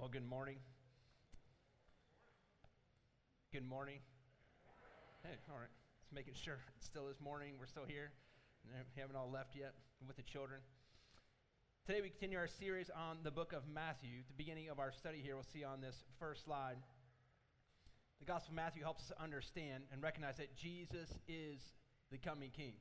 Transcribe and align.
Well, 0.00 0.08
good 0.08 0.26
morning. 0.26 0.56
Good 3.52 3.68
morning. 3.68 3.98
Hey, 5.22 5.36
all 5.52 5.58
right. 5.58 5.68
Just 6.00 6.14
making 6.14 6.32
sure 6.32 6.56
it's 6.78 6.86
still 6.86 7.06
this 7.06 7.20
morning. 7.20 7.52
We're 7.60 7.66
still 7.66 7.84
here. 7.86 8.10
We 8.64 8.98
haven't 9.02 9.16
all 9.16 9.30
left 9.30 9.54
yet 9.54 9.74
with 10.06 10.16
the 10.16 10.22
children. 10.22 10.60
Today, 11.86 12.00
we 12.00 12.08
continue 12.08 12.38
our 12.38 12.48
series 12.48 12.88
on 12.88 13.18
the 13.24 13.30
book 13.30 13.52
of 13.52 13.68
Matthew. 13.68 14.24
The 14.26 14.38
beginning 14.38 14.70
of 14.70 14.78
our 14.78 14.90
study 14.90 15.20
here, 15.22 15.34
we'll 15.34 15.44
see 15.52 15.64
on 15.64 15.82
this 15.82 16.02
first 16.18 16.46
slide. 16.46 16.76
The 18.20 18.24
Gospel 18.24 18.52
of 18.52 18.56
Matthew 18.56 18.82
helps 18.82 19.10
us 19.10 19.12
understand 19.22 19.84
and 19.92 20.02
recognize 20.02 20.38
that 20.38 20.56
Jesus 20.56 21.10
is 21.28 21.60
the 22.10 22.16
coming 22.16 22.52
King. 22.56 22.72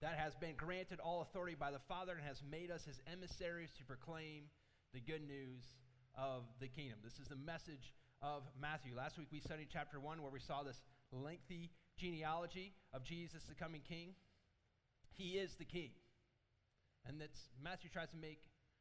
That 0.00 0.14
has 0.16 0.36
been 0.36 0.54
granted 0.54 1.00
all 1.00 1.22
authority 1.22 1.56
by 1.58 1.72
the 1.72 1.82
Father 1.88 2.12
and 2.12 2.22
has 2.24 2.40
made 2.48 2.70
us 2.70 2.84
his 2.84 3.00
emissaries 3.12 3.70
to 3.78 3.84
proclaim 3.84 4.44
the 4.92 5.00
good 5.00 5.22
news 5.22 5.62
of 6.18 6.42
the 6.60 6.66
kingdom. 6.66 6.98
This 7.04 7.18
is 7.20 7.28
the 7.28 7.36
message 7.36 7.94
of 8.22 8.42
Matthew. 8.60 8.96
Last 8.96 9.18
week 9.18 9.28
we 9.30 9.38
studied 9.38 9.68
chapter 9.72 10.00
1 10.00 10.20
where 10.20 10.32
we 10.32 10.40
saw 10.40 10.62
this 10.62 10.82
lengthy 11.12 11.70
genealogy 11.96 12.74
of 12.92 13.04
Jesus, 13.04 13.42
the 13.48 13.54
coming 13.54 13.82
king. 13.86 14.14
He 15.14 15.38
is 15.38 15.54
the 15.54 15.64
king. 15.64 15.90
And 17.06 17.20
that's 17.20 17.38
Matthew 17.62 17.88
tries 17.88 18.10
to 18.10 18.16
make 18.16 18.40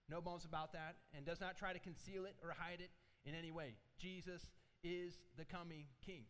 no 0.10 0.20
bones 0.20 0.46
about 0.46 0.74
that 0.74 0.96
and 1.16 1.26
does 1.26 1.40
not 1.40 1.58
try 1.58 1.74
to 1.74 1.80
conceal 1.80 2.26
it 2.26 2.36
or 2.44 2.56
hide 2.58 2.82
it 2.82 2.90
in 3.24 3.36
any 3.36 3.52
way. 3.52 3.76
Jesus 4.00 4.42
is 4.84 5.14
the 5.38 5.46
coming 5.46 5.86
king. 6.04 6.24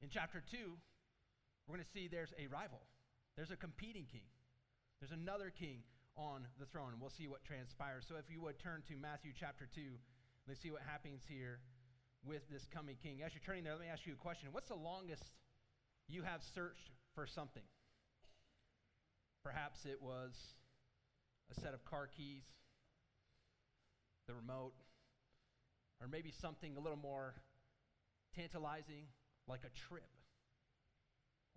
In 0.00 0.08
chapter 0.08 0.42
2, 0.50 0.56
we're 1.68 1.76
going 1.76 1.84
to 1.84 1.92
see 1.92 2.08
there's 2.08 2.32
a 2.38 2.46
rival. 2.46 2.80
There's 3.36 3.50
a 3.50 3.56
competing 3.56 4.06
king. 4.10 4.26
There's 5.00 5.12
another 5.12 5.50
king 5.50 5.82
on 6.16 6.46
the 6.60 6.66
throne. 6.66 6.92
We'll 7.00 7.10
see 7.10 7.26
what 7.26 7.44
transpires. 7.44 8.04
So 8.08 8.16
if 8.16 8.30
you 8.30 8.40
would 8.42 8.58
turn 8.58 8.82
to 8.88 8.96
Matthew 8.96 9.32
chapter 9.38 9.68
2, 9.74 9.80
let's 10.48 10.60
see 10.60 10.70
what 10.70 10.82
happens 10.82 11.22
here 11.28 11.60
with 12.24 12.42
this 12.50 12.66
coming 12.72 12.96
king. 13.02 13.22
As 13.24 13.32
you're 13.34 13.42
turning 13.44 13.64
there, 13.64 13.72
let 13.72 13.82
me 13.82 13.88
ask 13.92 14.06
you 14.06 14.12
a 14.12 14.22
question. 14.22 14.48
What's 14.52 14.68
the 14.68 14.76
longest 14.76 15.24
you 16.08 16.22
have 16.22 16.40
searched 16.54 16.90
for 17.14 17.26
something? 17.26 17.64
Perhaps 19.42 19.86
it 19.86 20.00
was 20.00 20.32
a 21.50 21.60
set 21.60 21.74
of 21.74 21.84
car 21.84 22.08
keys, 22.16 22.44
the 24.28 24.34
remote, 24.34 24.74
or 26.00 26.08
maybe 26.08 26.32
something 26.40 26.76
a 26.76 26.80
little 26.80 26.98
more 26.98 27.34
tantalizing 28.36 29.06
like 29.48 29.60
a 29.64 29.88
trip. 29.88 30.08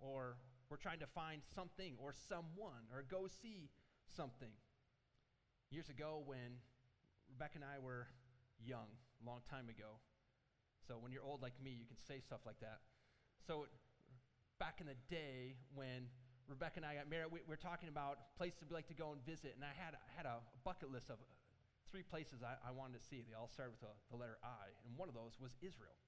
Or 0.00 0.36
we're 0.68 0.76
trying 0.76 0.98
to 1.00 1.06
find 1.06 1.42
something 1.54 1.94
or 2.02 2.12
someone 2.28 2.90
or 2.92 3.04
go 3.08 3.28
see 3.40 3.70
something. 4.14 4.52
Years 5.70 5.88
ago, 5.88 6.22
when 6.24 6.62
Rebecca 7.30 7.56
and 7.56 7.64
I 7.64 7.82
were 7.82 8.06
young, 8.62 8.86
a 9.18 9.24
long 9.26 9.40
time 9.50 9.68
ago, 9.68 9.98
so 10.86 10.98
when 11.00 11.10
you're 11.10 11.24
old 11.26 11.42
like 11.42 11.58
me, 11.58 11.74
you 11.74 11.86
can 11.86 11.98
say 12.06 12.22
stuff 12.22 12.46
like 12.46 12.60
that. 12.60 12.86
So 13.42 13.66
back 14.58 14.78
in 14.80 14.86
the 14.86 14.98
day 15.10 15.58
when 15.74 16.06
Rebecca 16.46 16.78
and 16.78 16.86
I 16.86 16.94
got 16.94 17.10
married, 17.10 17.34
we, 17.34 17.42
we 17.42 17.50
were 17.50 17.58
talking 17.58 17.90
about 17.90 18.36
places 18.38 18.62
we'd 18.62 18.74
like 18.74 18.86
to 18.88 18.94
go 18.94 19.10
and 19.10 19.20
visit, 19.26 19.58
and 19.58 19.66
I 19.66 19.74
had, 19.74 19.98
I 19.98 20.10
had 20.14 20.26
a 20.26 20.38
bucket 20.62 20.94
list 20.94 21.10
of 21.10 21.18
uh, 21.18 21.26
three 21.90 22.06
places 22.06 22.46
I, 22.46 22.54
I 22.62 22.70
wanted 22.70 23.02
to 23.02 23.04
see. 23.04 23.26
They 23.26 23.34
all 23.34 23.50
started 23.50 23.74
with 23.74 23.82
the, 23.82 23.94
the 24.14 24.18
letter 24.18 24.38
I, 24.46 24.70
and 24.86 24.94
one 24.94 25.10
of 25.10 25.18
those 25.18 25.34
was 25.42 25.58
Israel. 25.58 25.98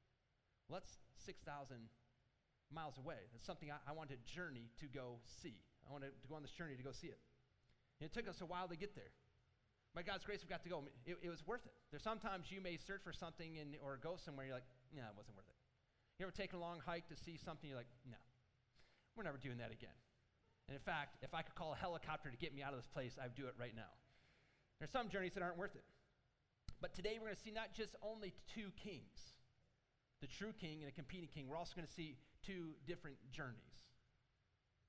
Well, 0.71 0.79
that's 0.79 1.03
6,000 1.27 1.91
miles 2.71 2.99
away. 2.99 3.27
That's 3.35 3.47
something 3.47 3.71
I, 3.71 3.83
I 3.89 3.93
wanted 3.93 4.23
to 4.23 4.27
journey 4.31 4.71
to 4.79 4.87
go 4.87 5.19
see. 5.27 5.59
I 5.83 5.93
wanted 5.93 6.15
to 6.23 6.29
go 6.29 6.37
on 6.37 6.43
this 6.43 6.55
journey 6.55 6.77
to 6.77 6.87
go 6.87 6.93
see 6.93 7.11
it. 7.11 7.19
It 8.01 8.13
took 8.13 8.29
us 8.29 8.41
a 8.41 8.47
while 8.47 8.69
to 8.69 8.77
get 8.77 8.95
there. 8.95 9.11
By 9.95 10.03
God's 10.03 10.25
grace, 10.25 10.41
we 10.43 10.49
got 10.49 10.63
to 10.63 10.69
go. 10.69 10.85
It, 11.07 11.19
it 11.23 11.31
was 11.31 11.45
worth 11.47 11.67
it. 11.67 11.73
There's 11.91 12.03
sometimes 12.03 12.53
you 12.53 12.61
may 12.61 12.77
search 12.77 13.03
for 13.03 13.13
something 13.13 13.59
and, 13.59 13.75
or 13.83 13.99
go 13.99 14.17
somewhere, 14.17 14.47
you're 14.47 14.55
like, 14.55 14.69
nah, 14.95 15.09
it 15.09 15.17
wasn't 15.17 15.35
worth 15.35 15.49
it. 15.49 15.57
You 16.19 16.27
ever 16.27 16.35
take 16.35 16.53
a 16.53 16.59
long 16.59 16.79
hike 16.85 17.09
to 17.09 17.17
see 17.17 17.39
something, 17.39 17.69
you're 17.69 17.79
like, 17.79 17.91
no, 18.09 18.19
we're 19.17 19.25
never 19.25 19.39
doing 19.39 19.59
that 19.59 19.73
again. 19.73 19.95
And 20.69 20.77
in 20.77 20.83
fact, 20.83 21.17
if 21.23 21.33
I 21.33 21.43
could 21.43 21.55
call 21.55 21.73
a 21.73 21.77
helicopter 21.77 22.31
to 22.31 22.37
get 22.37 22.55
me 22.55 22.63
out 22.63 22.75
of 22.75 22.79
this 22.79 22.87
place, 22.87 23.17
I'd 23.23 23.35
do 23.35 23.47
it 23.47 23.55
right 23.59 23.75
now. 23.75 23.91
There's 24.79 24.91
some 24.91 25.09
journeys 25.09 25.33
that 25.35 25.43
aren't 25.43 25.57
worth 25.57 25.75
it. 25.75 25.85
But 26.81 26.95
today 26.95 27.19
we're 27.19 27.33
going 27.33 27.37
to 27.37 27.43
see 27.43 27.51
not 27.51 27.73
just 27.75 27.97
only 28.03 28.35
two 28.55 28.71
kings, 28.77 29.35
the 30.21 30.29
true 30.29 30.53
king 30.61 30.83
and 30.83 30.89
a 30.89 30.93
competing 30.93 31.29
king. 31.33 31.49
We're 31.49 31.57
also 31.57 31.75
going 31.75 31.87
to 31.87 31.93
see 31.93 32.19
two 32.45 32.75
different 32.87 33.17
journeys. 33.33 33.83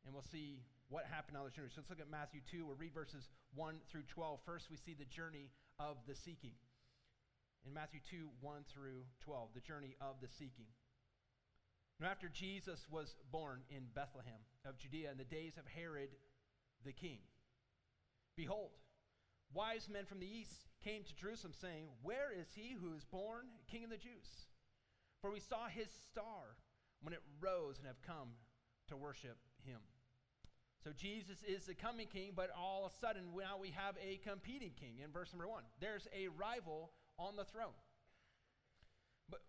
And 0.05 0.13
we'll 0.13 0.27
see 0.29 0.61
what 0.89 1.05
happened 1.05 1.37
on 1.37 1.43
those 1.43 1.53
journey. 1.53 1.69
So 1.69 1.81
let's 1.81 1.89
look 1.89 2.01
at 2.01 2.09
Matthew 2.09 2.41
2. 2.49 2.65
We'll 2.65 2.75
read 2.75 2.93
verses 2.93 3.29
1 3.55 3.75
through 3.89 4.09
12. 4.09 4.39
First, 4.45 4.69
we 4.69 4.77
see 4.77 4.95
the 4.97 5.05
journey 5.05 5.49
of 5.79 5.97
the 6.07 6.15
seeking. 6.15 6.57
In 7.65 7.73
Matthew 7.73 7.99
2, 8.09 8.29
1 8.41 8.61
through 8.73 9.05
12, 9.21 9.49
the 9.53 9.61
journey 9.61 9.95
of 10.01 10.15
the 10.21 10.27
seeking. 10.27 10.65
Now, 11.99 12.09
after 12.09 12.29
Jesus 12.29 12.87
was 12.89 13.15
born 13.31 13.61
in 13.69 13.83
Bethlehem 13.93 14.41
of 14.65 14.77
Judea 14.77 15.11
in 15.11 15.17
the 15.17 15.25
days 15.25 15.57
of 15.57 15.65
Herod 15.67 16.09
the 16.85 16.93
king, 16.93 17.19
behold, 18.37 18.71
wise 19.53 19.89
men 19.91 20.05
from 20.05 20.19
the 20.19 20.25
east 20.25 20.69
came 20.83 21.03
to 21.03 21.15
Jerusalem, 21.15 21.53
saying, 21.53 21.87
Where 22.01 22.31
is 22.31 22.47
he 22.55 22.75
who 22.79 22.93
is 22.93 23.03
born 23.03 23.45
king 23.69 23.83
of 23.83 23.89
the 23.89 23.97
Jews? 23.97 24.47
For 25.21 25.29
we 25.29 25.41
saw 25.41 25.67
his 25.67 25.89
star 26.09 26.55
when 27.01 27.13
it 27.13 27.21
rose 27.41 27.77
and 27.77 27.87
have 27.87 28.01
come 28.01 28.29
to 28.87 28.95
worship. 28.95 29.37
So 30.83 30.91
Jesus 30.95 31.43
is 31.45 31.65
the 31.65 31.73
coming 31.73 32.07
king, 32.07 32.31
but 32.35 32.49
all 32.57 32.85
of 32.85 32.93
a 32.93 32.95
sudden 33.05 33.23
now 33.35 33.57
we 33.59 33.71
have 33.71 33.95
a 34.01 34.17
competing 34.27 34.71
king 34.79 34.99
in 35.03 35.11
verse 35.11 35.33
number 35.33 35.47
one. 35.47 35.63
There's 35.81 36.07
a 36.15 36.29
rival 36.29 36.91
on 37.17 37.35
the 37.35 37.43
throne. 37.43 37.75
But 39.29 39.41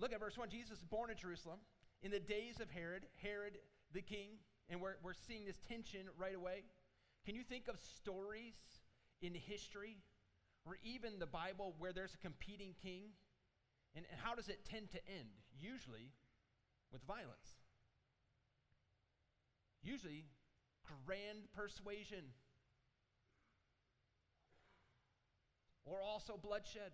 look 0.00 0.12
at 0.12 0.18
verse 0.18 0.36
one. 0.36 0.50
Jesus 0.50 0.78
is 0.78 0.84
born 0.84 1.10
in 1.10 1.16
Jerusalem 1.16 1.60
in 2.02 2.10
the 2.10 2.18
days 2.18 2.60
of 2.60 2.68
Herod, 2.70 3.06
Herod 3.22 3.58
the 3.92 4.02
king, 4.02 4.30
and 4.68 4.80
we're, 4.80 4.96
we're 5.04 5.14
seeing 5.14 5.44
this 5.44 5.60
tension 5.68 6.08
right 6.18 6.34
away. 6.34 6.64
Can 7.24 7.36
you 7.36 7.44
think 7.44 7.68
of 7.68 7.78
stories 7.78 8.54
in 9.22 9.34
history 9.34 9.98
or 10.66 10.78
even 10.82 11.20
the 11.20 11.26
Bible 11.26 11.74
where 11.78 11.92
there's 11.92 12.14
a 12.14 12.18
competing 12.18 12.74
king? 12.82 13.02
And, 13.94 14.04
and 14.10 14.20
how 14.20 14.34
does 14.34 14.48
it 14.48 14.64
tend 14.68 14.90
to 14.90 14.98
end? 15.08 15.28
Usually 15.58 16.10
with 16.92 17.02
violence. 17.04 17.62
Usually 19.82 20.24
grand 20.86 21.50
persuasion, 21.54 22.24
or 25.84 26.02
also 26.02 26.38
bloodshed 26.40 26.92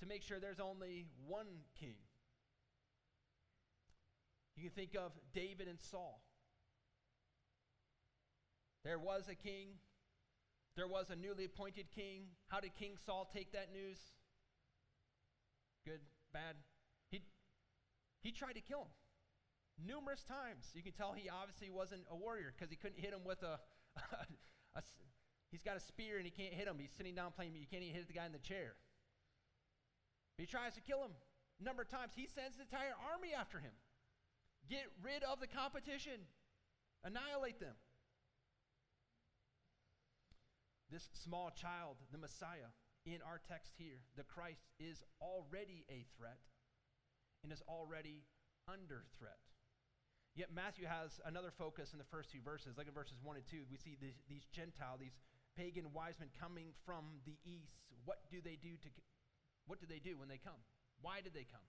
to 0.00 0.06
make 0.06 0.22
sure 0.22 0.40
there's 0.40 0.60
only 0.60 1.06
one 1.26 1.46
king. 1.78 1.96
You 4.56 4.62
can 4.62 4.72
think 4.72 4.94
of 4.94 5.12
David 5.32 5.68
and 5.68 5.80
Saul. 5.80 6.22
There 8.84 8.98
was 8.98 9.28
a 9.28 9.34
king, 9.34 9.68
there 10.76 10.88
was 10.88 11.10
a 11.10 11.16
newly 11.16 11.44
appointed 11.44 11.86
king. 11.94 12.28
How 12.48 12.60
did 12.60 12.74
King 12.74 12.96
Saul 13.04 13.28
take 13.32 13.52
that 13.52 13.72
news? 13.72 13.98
Good, 15.84 16.00
bad? 16.32 16.56
He, 17.10 17.22
he 18.22 18.32
tried 18.32 18.54
to 18.54 18.60
kill 18.60 18.80
him 18.80 18.99
numerous 19.86 20.22
times. 20.22 20.70
You 20.74 20.82
can 20.82 20.92
tell 20.92 21.12
he 21.12 21.28
obviously 21.28 21.70
wasn't 21.70 22.02
a 22.10 22.16
warrior 22.16 22.52
because 22.56 22.70
he 22.70 22.76
couldn't 22.76 22.98
hit 22.98 23.12
him 23.12 23.24
with 23.24 23.42
a, 23.42 23.58
a, 23.96 24.78
a, 24.78 24.82
He's 25.50 25.62
got 25.62 25.76
a 25.76 25.80
spear 25.80 26.16
and 26.16 26.24
he 26.24 26.30
can't 26.30 26.54
hit 26.54 26.68
him. 26.68 26.78
He's 26.78 26.94
sitting 26.96 27.14
down 27.14 27.32
playing, 27.34 27.54
you 27.54 27.66
can't 27.66 27.82
even 27.82 27.94
hit 27.94 28.06
the 28.06 28.14
guy 28.14 28.26
in 28.26 28.32
the 28.32 28.38
chair. 28.38 28.78
But 30.36 30.46
he 30.46 30.46
tries 30.46 30.74
to 30.74 30.80
kill 30.80 31.02
him 31.02 31.10
a 31.60 31.64
number 31.64 31.82
of 31.82 31.90
times. 31.90 32.12
He 32.14 32.26
sends 32.26 32.56
the 32.56 32.62
entire 32.62 32.94
army 33.12 33.34
after 33.34 33.58
him. 33.58 33.74
Get 34.68 34.86
rid 35.02 35.24
of 35.24 35.40
the 35.40 35.48
competition, 35.48 36.30
annihilate 37.02 37.58
them. 37.58 37.74
This 40.90 41.08
small 41.12 41.50
child, 41.50 41.96
the 42.12 42.18
Messiah, 42.18 42.70
in 43.06 43.18
our 43.26 43.40
text 43.48 43.74
here, 43.78 44.02
the 44.16 44.24
Christ, 44.24 44.66
is 44.78 45.02
already 45.20 45.84
a 45.90 46.06
threat 46.16 46.40
and 47.42 47.52
is 47.52 47.62
already 47.68 48.22
under 48.68 49.04
threat. 49.18 49.38
Yet 50.34 50.54
Matthew 50.54 50.86
has 50.86 51.20
another 51.26 51.50
focus 51.50 51.92
in 51.92 51.98
the 51.98 52.06
first 52.06 52.30
two 52.30 52.38
verses. 52.44 52.78
Like 52.78 52.86
in 52.86 52.94
verses 52.94 53.18
1 53.22 53.36
and 53.36 53.46
2, 53.46 53.66
we 53.70 53.76
see 53.76 53.96
these, 54.00 54.14
these 54.28 54.46
Gentile, 54.52 54.96
these 54.98 55.18
pagan 55.56 55.92
wise 55.92 56.14
men 56.20 56.30
coming 56.38 56.70
from 56.86 57.18
the 57.26 57.34
east. 57.44 57.82
What 58.04 58.18
do 58.30 58.38
they 58.42 58.56
do 58.56 58.78
to 58.80 58.88
what 59.66 59.80
do 59.80 59.86
they 59.86 59.98
do 59.98 60.18
when 60.18 60.28
they 60.28 60.38
come? 60.38 60.58
Why 61.00 61.20
did 61.20 61.34
they 61.34 61.46
come? 61.46 61.66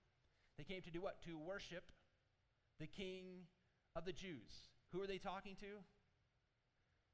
They 0.58 0.64
came 0.64 0.82
to 0.82 0.92
do 0.92 1.02
what? 1.02 1.22
To 1.26 1.38
worship 1.38 1.92
the 2.80 2.88
king 2.88 3.46
of 3.96 4.06
the 4.06 4.14
Jews. 4.14 4.70
Who 4.92 5.02
are 5.02 5.08
they 5.08 5.18
talking 5.18 5.56
to? 5.58 5.86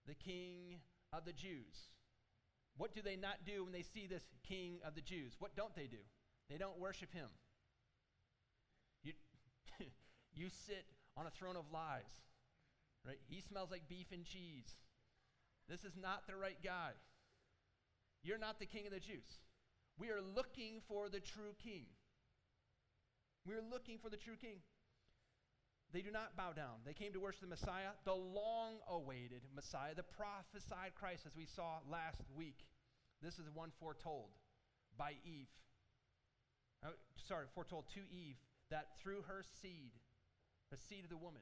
The 0.08 0.16
king 0.16 0.80
of 1.12 1.26
the 1.26 1.34
Jews. 1.34 1.92
What 2.78 2.94
do 2.94 3.02
they 3.02 3.16
not 3.16 3.44
do 3.46 3.64
when 3.64 3.74
they 3.74 3.84
see 3.84 4.08
this 4.08 4.24
king 4.48 4.80
of 4.86 4.96
the 4.96 5.02
Jews? 5.02 5.34
What 5.40 5.56
don't 5.56 5.76
they 5.76 5.88
do? 5.88 6.04
They 6.50 6.58
don't 6.58 6.80
worship 6.80 7.12
him. 7.12 7.28
You, 9.04 9.14
you 10.34 10.48
sit 10.50 10.86
on 11.18 11.26
a 11.26 11.32
throne 11.32 11.56
of 11.56 11.66
lies. 11.74 12.22
Right? 13.06 13.20
He 13.28 13.42
smells 13.42 13.72
like 13.72 13.90
beef 13.90 14.08
and 14.12 14.24
cheese. 14.24 14.70
This 15.68 15.84
is 15.84 15.94
not 16.00 16.28
the 16.28 16.36
right 16.36 16.58
guy. 16.64 16.92
You're 18.24 18.38
not 18.38 18.60
the 18.60 18.66
king 18.66 18.86
of 18.86 18.94
the 18.94 19.00
Jews. 19.00 19.40
We 19.98 20.10
are 20.10 20.22
looking 20.22 20.82
for 20.88 21.10
the 21.10 21.20
true 21.20 21.56
king. 21.64 21.86
We're 23.46 23.64
looking 23.64 23.98
for 23.98 24.10
the 24.10 24.18
true 24.18 24.36
king. 24.40 24.60
They 25.94 26.02
do 26.02 26.12
not 26.12 26.36
bow 26.36 26.52
down. 26.52 26.84
They 26.86 26.94
came 26.94 27.14
to 27.14 27.20
worship 27.20 27.42
the 27.42 27.48
Messiah, 27.48 27.96
the 28.04 28.14
long 28.14 28.84
awaited 28.90 29.42
Messiah, 29.56 29.96
the 29.96 30.04
prophesied 30.04 30.96
Christ, 31.00 31.24
as 31.26 31.36
we 31.36 31.46
saw 31.46 31.80
last 31.90 32.22
week. 32.36 32.68
This 33.22 33.40
is 33.40 33.46
the 33.46 33.56
one 33.56 33.72
foretold 33.80 34.36
by 34.98 35.14
Eve. 35.24 35.48
Uh, 36.86 36.90
sorry, 37.28 37.46
foretold 37.56 37.86
to 37.96 38.02
Eve 38.12 38.36
that 38.70 39.00
through 39.02 39.24
her 39.28 39.44
seed, 39.62 39.92
the 40.72 40.78
seed 40.78 41.04
of 41.04 41.10
the 41.10 41.18
woman, 41.18 41.42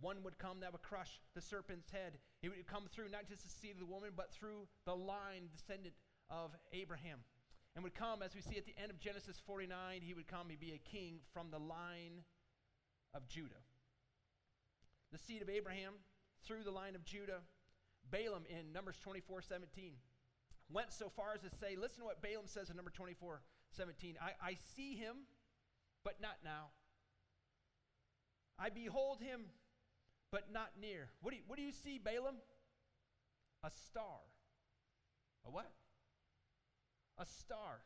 one 0.00 0.22
would 0.24 0.38
come 0.38 0.60
that 0.60 0.72
would 0.72 0.82
crush 0.82 1.20
the 1.34 1.40
serpent's 1.40 1.90
head. 1.90 2.18
He 2.40 2.48
would 2.48 2.66
come 2.66 2.84
through 2.90 3.08
not 3.10 3.28
just 3.28 3.44
the 3.44 3.50
seed 3.50 3.72
of 3.72 3.78
the 3.78 3.86
woman, 3.86 4.10
but 4.16 4.32
through 4.32 4.66
the 4.84 4.96
line 4.96 5.48
descendant 5.54 5.94
of 6.28 6.50
Abraham. 6.72 7.20
And 7.74 7.84
would 7.84 7.94
come, 7.94 8.20
as 8.22 8.34
we 8.34 8.42
see 8.42 8.58
at 8.58 8.66
the 8.66 8.74
end 8.80 8.90
of 8.90 8.98
Genesis 8.98 9.40
49, 9.46 10.00
he 10.02 10.12
would 10.12 10.26
come, 10.26 10.48
he'd 10.50 10.60
be 10.60 10.72
a 10.72 10.90
king 10.90 11.20
from 11.32 11.50
the 11.50 11.58
line 11.58 12.24
of 13.14 13.28
Judah. 13.28 13.62
The 15.12 15.18
seed 15.18 15.40
of 15.40 15.48
Abraham 15.48 15.94
through 16.44 16.64
the 16.64 16.70
line 16.70 16.94
of 16.94 17.04
Judah. 17.04 17.40
Balaam 18.10 18.44
in 18.50 18.72
Numbers 18.72 18.98
24 19.02 19.42
17 19.42 19.92
went 20.70 20.92
so 20.92 21.08
far 21.08 21.34
as 21.34 21.40
to 21.42 21.50
say, 21.60 21.76
listen 21.76 22.00
to 22.00 22.04
what 22.04 22.22
Balaam 22.22 22.46
says 22.46 22.70
in 22.70 22.76
number 22.76 22.90
24 22.90 23.40
17. 23.70 24.16
I, 24.20 24.50
I 24.50 24.56
see 24.74 24.96
him, 24.96 25.16
but 26.04 26.20
not 26.20 26.38
now. 26.44 26.72
I 28.58 28.70
behold 28.70 29.20
him, 29.20 29.42
but 30.30 30.52
not 30.52 30.72
near. 30.80 31.08
What 31.20 31.32
do 31.32 31.36
you, 31.36 31.42
what 31.46 31.56
do 31.56 31.62
you 31.62 31.72
see, 31.72 31.98
Balaam? 31.98 32.36
A 33.64 33.70
star. 33.70 34.20
A 35.46 35.50
what? 35.50 35.70
A 37.18 37.26
star 37.26 37.80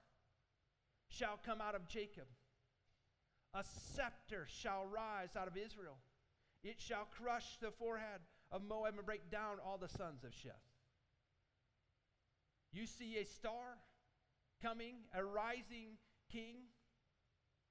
shall 1.09 1.39
come 1.45 1.61
out 1.61 1.75
of 1.75 1.89
Jacob. 1.89 2.27
A 3.55 3.65
scepter 3.65 4.47
shall 4.49 4.85
rise 4.87 5.37
out 5.37 5.49
of 5.49 5.57
Israel. 5.57 5.97
It 6.63 6.77
shall 6.79 7.07
crush 7.17 7.57
the 7.61 7.71
forehead 7.71 8.21
of 8.51 8.63
Moab 8.63 8.95
and 8.97 9.07
break 9.07 9.31
down 9.31 9.57
all 9.65 9.79
the 9.79 9.89
sons 9.89 10.25
of 10.25 10.31
Sheth. 10.31 10.53
You 12.73 12.87
see 12.87 13.17
a 13.17 13.25
star 13.25 13.79
coming, 14.63 14.97
a 15.15 15.25
rising 15.25 15.97
king. 16.31 16.57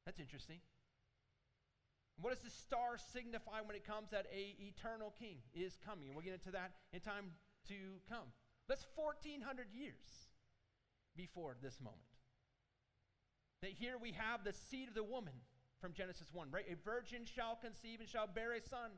That's 0.05 0.19
interesting. 0.19 0.59
What 2.21 2.31
does 2.31 2.43
the 2.43 2.49
star 2.49 2.97
signify 2.97 3.61
when 3.65 3.75
it 3.75 3.85
comes 3.85 4.11
that 4.11 4.25
a 4.31 4.55
eternal 4.63 5.13
king 5.19 5.37
is 5.53 5.77
coming? 5.85 6.07
And 6.07 6.15
we'll 6.15 6.23
get 6.23 6.33
into 6.33 6.51
that 6.51 6.71
in 6.93 7.01
time 7.01 7.31
to 7.67 7.75
come. 8.07 8.31
That's 8.67 8.85
1400 8.95 9.67
years 9.73 10.31
before 11.15 11.57
this 11.61 11.79
moment. 11.81 12.01
That 13.61 13.71
here 13.71 13.97
we 14.01 14.13
have 14.13 14.43
the 14.43 14.53
seed 14.53 14.87
of 14.87 14.95
the 14.95 15.03
woman 15.03 15.33
from 15.79 15.93
Genesis 15.93 16.27
1, 16.33 16.51
right? 16.51 16.65
A 16.71 16.75
virgin 16.83 17.25
shall 17.25 17.57
conceive 17.61 17.99
and 17.99 18.09
shall 18.09 18.27
bear 18.27 18.53
a 18.53 18.61
son. 18.61 18.91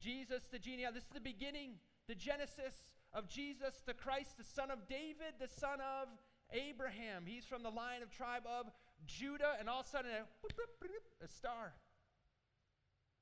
Jesus, 0.00 0.44
the 0.50 0.58
genealogy, 0.58 0.98
this 0.98 1.04
is 1.04 1.14
the 1.14 1.20
beginning, 1.20 1.74
the 2.08 2.14
Genesis 2.14 2.74
of 3.12 3.28
Jesus, 3.28 3.82
the 3.86 3.94
Christ, 3.94 4.36
the 4.36 4.44
son 4.44 4.70
of 4.70 4.88
David, 4.88 5.38
the 5.38 5.48
son 5.48 5.80
of 5.80 6.08
Abraham. 6.52 7.24
He's 7.26 7.44
from 7.44 7.62
the 7.62 7.70
line 7.70 8.02
of 8.02 8.10
tribe 8.10 8.42
of 8.46 8.66
Judah, 9.06 9.56
and 9.58 9.68
all 9.68 9.80
of 9.80 9.86
a 9.86 9.88
sudden 9.88 10.10
a, 10.10 11.24
a 11.24 11.28
star 11.28 11.74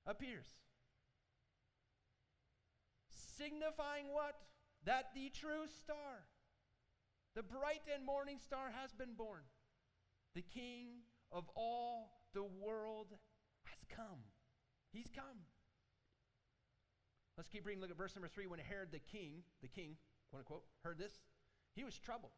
appears. 0.08 0.48
Signifying 3.36 4.06
what? 4.12 4.34
That 4.84 5.10
the 5.14 5.30
true 5.30 5.66
star, 5.82 6.26
the 7.36 7.42
bright 7.42 7.82
and 7.94 8.04
morning 8.04 8.38
star, 8.42 8.72
has 8.80 8.92
been 8.92 9.14
born. 9.16 9.42
The 10.34 10.42
King 10.42 11.04
of 11.30 11.44
all 11.54 12.18
the 12.34 12.44
world 12.44 13.14
has 13.64 13.78
come. 13.94 14.24
He's 14.92 15.10
come. 15.14 15.44
Let's 17.36 17.48
keep 17.48 17.66
reading. 17.66 17.80
Look 17.80 17.90
at 17.90 17.96
verse 17.96 18.16
number 18.16 18.28
three. 18.28 18.46
When 18.46 18.58
Herod 18.58 18.90
the 18.90 18.98
king, 18.98 19.44
the 19.62 19.68
king, 19.68 19.96
quote 20.30 20.40
unquote, 20.40 20.64
heard 20.82 20.98
this, 20.98 21.20
he 21.74 21.84
was 21.84 21.96
troubled. 21.98 22.32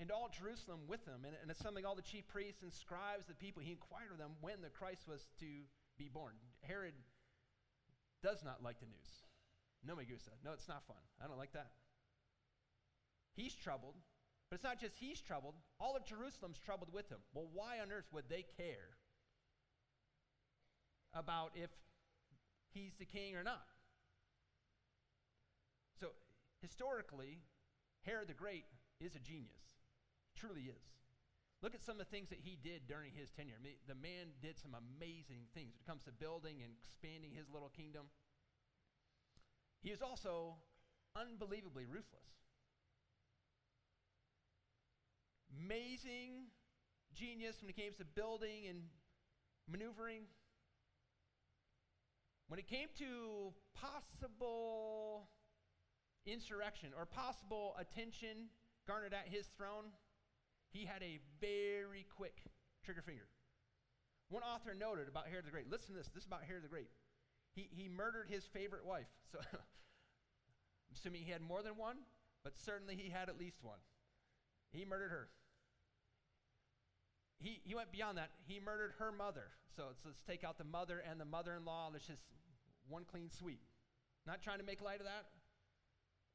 And 0.00 0.10
all 0.10 0.28
Jerusalem 0.28 0.80
with 0.88 1.04
him. 1.06 1.24
And, 1.24 1.36
and 1.40 1.50
it's 1.50 1.60
something 1.60 1.86
all 1.86 1.94
the 1.94 2.02
chief 2.02 2.26
priests 2.26 2.62
and 2.62 2.72
scribes, 2.72 3.26
the 3.26 3.34
people, 3.34 3.62
he 3.62 3.70
inquired 3.70 4.10
of 4.10 4.18
them 4.18 4.32
when 4.40 4.62
the 4.62 4.68
Christ 4.68 5.06
was 5.06 5.28
to 5.38 5.46
be 5.96 6.08
born. 6.08 6.34
Herod 6.66 6.94
does 8.22 8.42
not 8.44 8.62
like 8.62 8.80
the 8.80 8.86
news. 8.86 9.10
No, 9.86 9.94
Megusa. 9.94 10.32
No, 10.44 10.52
it's 10.52 10.68
not 10.68 10.86
fun. 10.86 10.96
I 11.22 11.26
don't 11.26 11.38
like 11.38 11.52
that. 11.52 11.70
He's 13.36 13.54
troubled. 13.54 13.96
But 14.50 14.56
it's 14.56 14.64
not 14.64 14.80
just 14.80 14.94
he's 14.98 15.20
troubled, 15.20 15.54
all 15.80 15.96
of 15.96 16.04
Jerusalem's 16.04 16.60
troubled 16.60 16.92
with 16.92 17.08
him. 17.08 17.18
Well, 17.32 17.48
why 17.52 17.80
on 17.80 17.90
earth 17.90 18.06
would 18.12 18.28
they 18.28 18.44
care 18.56 18.98
about 21.12 21.52
if 21.54 21.70
he's 22.72 22.94
the 22.98 23.04
king 23.04 23.34
or 23.36 23.42
not? 23.42 23.64
So, 25.98 26.08
historically, 26.60 27.40
Herod 28.02 28.28
the 28.28 28.34
Great 28.34 28.66
is 29.00 29.16
a 29.16 29.18
genius. 29.18 29.64
Truly 30.36 30.62
is. 30.62 31.03
Look 31.64 31.74
at 31.74 31.82
some 31.82 31.98
of 31.98 32.04
the 32.04 32.12
things 32.12 32.28
that 32.28 32.40
he 32.44 32.58
did 32.62 32.86
during 32.86 33.10
his 33.16 33.30
tenure. 33.30 33.56
I 33.58 33.62
mean, 33.64 33.80
the 33.88 33.94
man 33.94 34.36
did 34.42 34.58
some 34.58 34.76
amazing 34.76 35.48
things 35.54 35.72
when 35.72 35.80
it 35.80 35.88
comes 35.88 36.04
to 36.04 36.12
building 36.12 36.60
and 36.62 36.70
expanding 36.76 37.32
his 37.32 37.48
little 37.48 37.70
kingdom. 37.70 38.12
He 39.82 39.88
is 39.88 40.02
also 40.02 40.56
unbelievably 41.16 41.86
ruthless. 41.86 42.28
Amazing 45.56 46.52
genius 47.14 47.62
when 47.62 47.70
it 47.70 47.76
came 47.76 47.92
to 47.96 48.04
building 48.04 48.66
and 48.68 48.82
maneuvering. 49.66 50.24
When 52.48 52.58
it 52.58 52.68
came 52.68 52.88
to 52.98 53.54
possible 53.74 55.30
insurrection 56.26 56.90
or 56.94 57.06
possible 57.06 57.74
attention 57.80 58.52
garnered 58.86 59.14
at 59.14 59.32
his 59.32 59.46
throne, 59.56 59.96
he 60.74 60.84
had 60.84 61.02
a 61.02 61.20
very 61.40 62.04
quick 62.16 62.34
trigger 62.84 63.00
finger. 63.00 63.28
One 64.28 64.42
author 64.42 64.74
noted 64.74 65.06
about 65.06 65.28
Herod 65.28 65.46
the 65.46 65.50
Great. 65.50 65.70
Listen 65.70 65.94
to 65.94 65.98
this. 66.02 66.10
This 66.12 66.24
is 66.24 66.26
about 66.26 66.42
Herod 66.42 66.64
the 66.64 66.68
Great. 66.68 66.90
He, 67.54 67.68
he 67.70 67.88
murdered 67.88 68.26
his 68.28 68.44
favorite 68.44 68.84
wife. 68.84 69.08
So, 69.32 69.38
I'm 69.40 70.94
assuming 70.94 71.22
he 71.22 71.32
had 71.32 71.40
more 71.40 71.62
than 71.62 71.76
one, 71.76 71.96
but 72.44 72.56
certainly 72.56 72.94
he 72.94 73.10
had 73.10 73.28
at 73.28 73.38
least 73.38 73.56
one. 73.62 73.78
He 74.72 74.84
murdered 74.84 75.10
her. 75.10 75.28
He, 77.40 77.60
he 77.64 77.74
went 77.74 77.90
beyond 77.90 78.18
that. 78.18 78.30
He 78.46 78.60
murdered 78.60 78.92
her 78.98 79.10
mother. 79.10 79.46
So 79.74 79.84
let's 80.04 80.20
take 80.26 80.44
out 80.44 80.56
the 80.56 80.64
mother 80.64 81.02
and 81.08 81.20
the 81.20 81.24
mother 81.24 81.54
in 81.56 81.64
law. 81.64 81.90
Let's 81.92 82.06
just 82.06 82.22
one 82.88 83.04
clean 83.10 83.28
sweep. 83.30 83.60
Not 84.26 84.42
trying 84.42 84.58
to 84.58 84.64
make 84.64 84.80
light 84.80 85.00
of 85.00 85.06
that. 85.06 85.26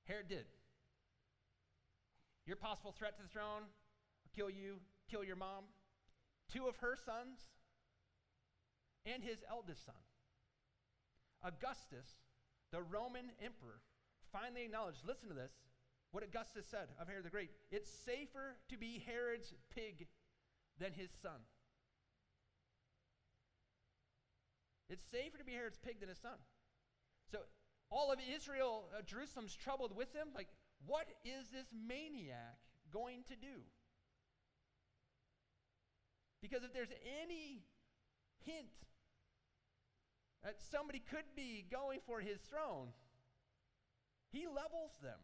Herod 0.06 0.28
did. 0.28 0.46
Your 2.46 2.58
possible 2.58 2.92
threat 2.92 3.16
to 3.18 3.24
the 3.24 3.30
throne, 3.30 3.63
kill 4.36 4.50
you, 4.50 4.80
kill 5.10 5.24
your 5.24 5.36
mom. 5.36 5.66
Two 6.52 6.68
of 6.68 6.78
her 6.78 6.96
sons 6.96 7.40
and 9.06 9.24
his 9.24 9.44
eldest 9.50 9.86
son. 9.86 9.96
Augustus, 11.44 12.08
the 12.72 12.82
Roman 12.82 13.32
emperor, 13.44 13.82
finally 14.32 14.64
acknowledged 14.64 15.00
listen 15.06 15.30
to 15.30 15.36
this, 15.36 15.52
what 16.12 16.24
Augustus 16.24 16.66
said 16.70 16.88
of 17.00 17.08
Herod 17.08 17.26
the 17.26 17.30
Great. 17.30 17.52
It's 17.72 17.90
safer 17.90 18.58
to 18.70 18.78
be 18.78 19.04
Herod's 19.06 19.54
pig 19.74 20.08
than 20.80 20.92
his 20.94 21.12
son. 21.22 21.40
It's 24.90 25.04
safer 25.12 25.38
to 25.38 25.44
be 25.44 25.54
Herod's 25.54 25.78
pig 25.78 26.00
than 26.00 26.10
his 26.10 26.18
son. 26.18 26.38
So 27.32 27.40
all 27.92 28.12
of 28.12 28.20
Israel, 28.36 28.86
uh, 28.98 29.02
Jerusalem's 29.04 29.56
troubled 29.56 29.96
with 29.96 30.14
him. 30.14 30.30
Like, 30.36 30.48
what 30.86 31.08
is 31.24 31.50
this 31.50 31.68
maniac 31.88 32.58
going 32.92 33.24
to 33.28 33.36
do? 33.36 33.62
Because 36.41 36.63
if 36.63 36.74
there's 36.74 36.93
any 37.24 37.63
hint 38.46 38.67
that 40.43 40.55
somebody 40.72 41.00
could 41.00 41.27
be 41.36 41.65
going 41.69 42.00
for 42.05 42.22
his 42.22 42.39
throne, 42.39 42.88
he 44.31 44.48
levels 44.48 44.91
them. 45.03 45.19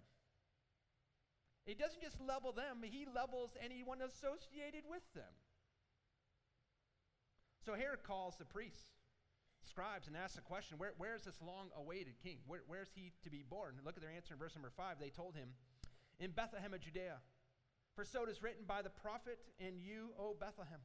He 1.66 1.74
doesn't 1.74 2.02
just 2.02 2.22
level 2.22 2.52
them, 2.52 2.84
he 2.84 3.08
levels 3.08 3.58
anyone 3.64 4.02
associated 4.02 4.84
with 4.90 5.02
them. 5.16 5.34
So 7.66 7.74
Herod 7.74 8.04
calls 8.04 8.36
the 8.38 8.46
priests, 8.46 8.94
scribes, 9.68 10.08
and 10.08 10.16
asks 10.16 10.36
the 10.36 10.42
question 10.42 10.78
where, 10.78 10.94
Where 10.98 11.16
is 11.16 11.24
this 11.24 11.42
long 11.42 11.70
awaited 11.76 12.14
king? 12.22 12.38
Where, 12.46 12.62
where's 12.68 12.90
he 12.94 13.12
to 13.24 13.32
be 13.32 13.44
born? 13.50 13.74
look 13.84 13.98
at 13.98 14.04
their 14.04 14.12
answer 14.12 14.36
in 14.36 14.40
verse 14.40 14.54
number 14.54 14.72
5. 14.78 14.98
They 15.00 15.10
told 15.10 15.36
him, 15.36 15.50
In 16.20 16.30
Bethlehem 16.30 16.74
of 16.76 16.82
Judea. 16.82 17.18
For 17.96 18.06
so 18.06 18.24
it 18.24 18.30
is 18.30 18.44
written 18.44 18.66
by 18.68 18.84
the 18.84 18.92
prophet, 18.92 19.40
And 19.60 19.80
you, 19.82 20.14
O 20.20 20.36
Bethlehem, 20.40 20.82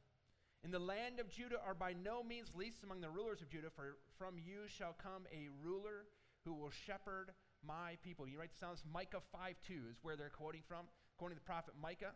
in 0.63 0.71
the 0.71 0.79
land 0.79 1.19
of 1.19 1.29
Judah 1.29 1.57
are 1.65 1.73
by 1.73 1.93
no 1.93 2.23
means 2.23 2.53
least 2.55 2.83
among 2.83 3.01
the 3.01 3.09
rulers 3.09 3.41
of 3.41 3.49
Judah, 3.49 3.69
for 3.75 3.97
from 4.17 4.35
you 4.37 4.67
shall 4.67 4.95
come 5.01 5.25
a 5.33 5.49
ruler 5.63 6.05
who 6.45 6.53
will 6.53 6.69
shepherd 6.69 7.31
my 7.65 7.97
people. 8.03 8.27
You 8.27 8.39
write 8.39 8.51
this 8.51 8.59
down. 8.59 8.75
Micah 8.91 9.21
5 9.31 9.55
2 9.67 9.73
is 9.89 9.97
where 10.01 10.15
they're 10.15 10.29
quoting 10.29 10.61
from, 10.67 10.85
quoting 11.17 11.35
the 11.35 11.41
prophet 11.41 11.73
Micah. 11.81 12.13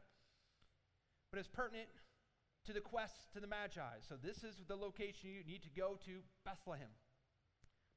But 1.31 1.39
it's 1.39 1.49
pertinent 1.49 1.89
to 2.65 2.73
the 2.73 2.81
quest 2.81 3.33
to 3.33 3.39
the 3.39 3.47
Magi. 3.47 4.01
So 4.07 4.15
this 4.21 4.43
is 4.43 4.61
the 4.67 4.75
location 4.75 5.29
you 5.29 5.43
need 5.45 5.63
to 5.63 5.69
go 5.69 5.97
to 6.05 6.21
Bethlehem. 6.45 6.93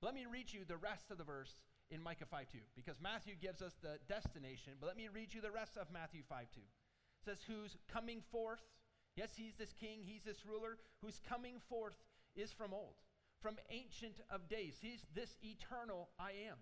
Let 0.01 0.15
me 0.15 0.27
read 0.31 0.53
you 0.53 0.65
the 0.67 0.77
rest 0.77 1.11
of 1.11 1.19
the 1.19 1.25
verse 1.25 1.53
in 1.91 2.03
Micah 2.03 2.27
5 2.31 2.49
2, 2.53 2.59
because 2.77 2.97
Matthew 3.03 3.35
gives 3.41 3.63
us 3.63 3.73
the 3.83 3.99
destination, 4.09 4.75
but 4.81 4.87
let 4.87 4.97
me 4.97 5.09
read 5.13 5.33
you 5.33 5.41
the 5.41 5.51
rest 5.51 5.77
of 5.77 5.93
Matthew 5.93 6.23
5 6.29 6.47
2. 6.55 6.61
It 6.61 7.25
says, 7.25 7.39
Who's 7.47 7.77
coming 7.91 8.23
forth, 8.31 8.61
yes, 9.19 9.31
he's 9.37 9.55
this 9.59 9.75
king, 9.79 10.01
he's 10.05 10.23
this 10.23 10.47
ruler, 10.47 10.79
whose 11.03 11.21
coming 11.29 11.57
forth 11.69 11.97
is 12.37 12.53
from 12.53 12.73
old, 12.73 12.95
from 13.43 13.57
ancient 13.69 14.21
of 14.31 14.49
days. 14.49 14.77
He's 14.81 15.05
this 15.15 15.35
eternal 15.43 16.09
I 16.19 16.31
am. 16.49 16.57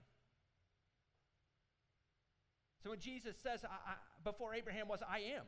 So 2.83 2.91
when 2.91 2.99
Jesus 2.99 3.37
says, 3.43 3.65
I, 3.65 3.69
I, 3.69 3.95
before 4.25 4.55
Abraham 4.55 4.89
was, 4.89 5.01
I 5.07 5.19
am, 5.37 5.45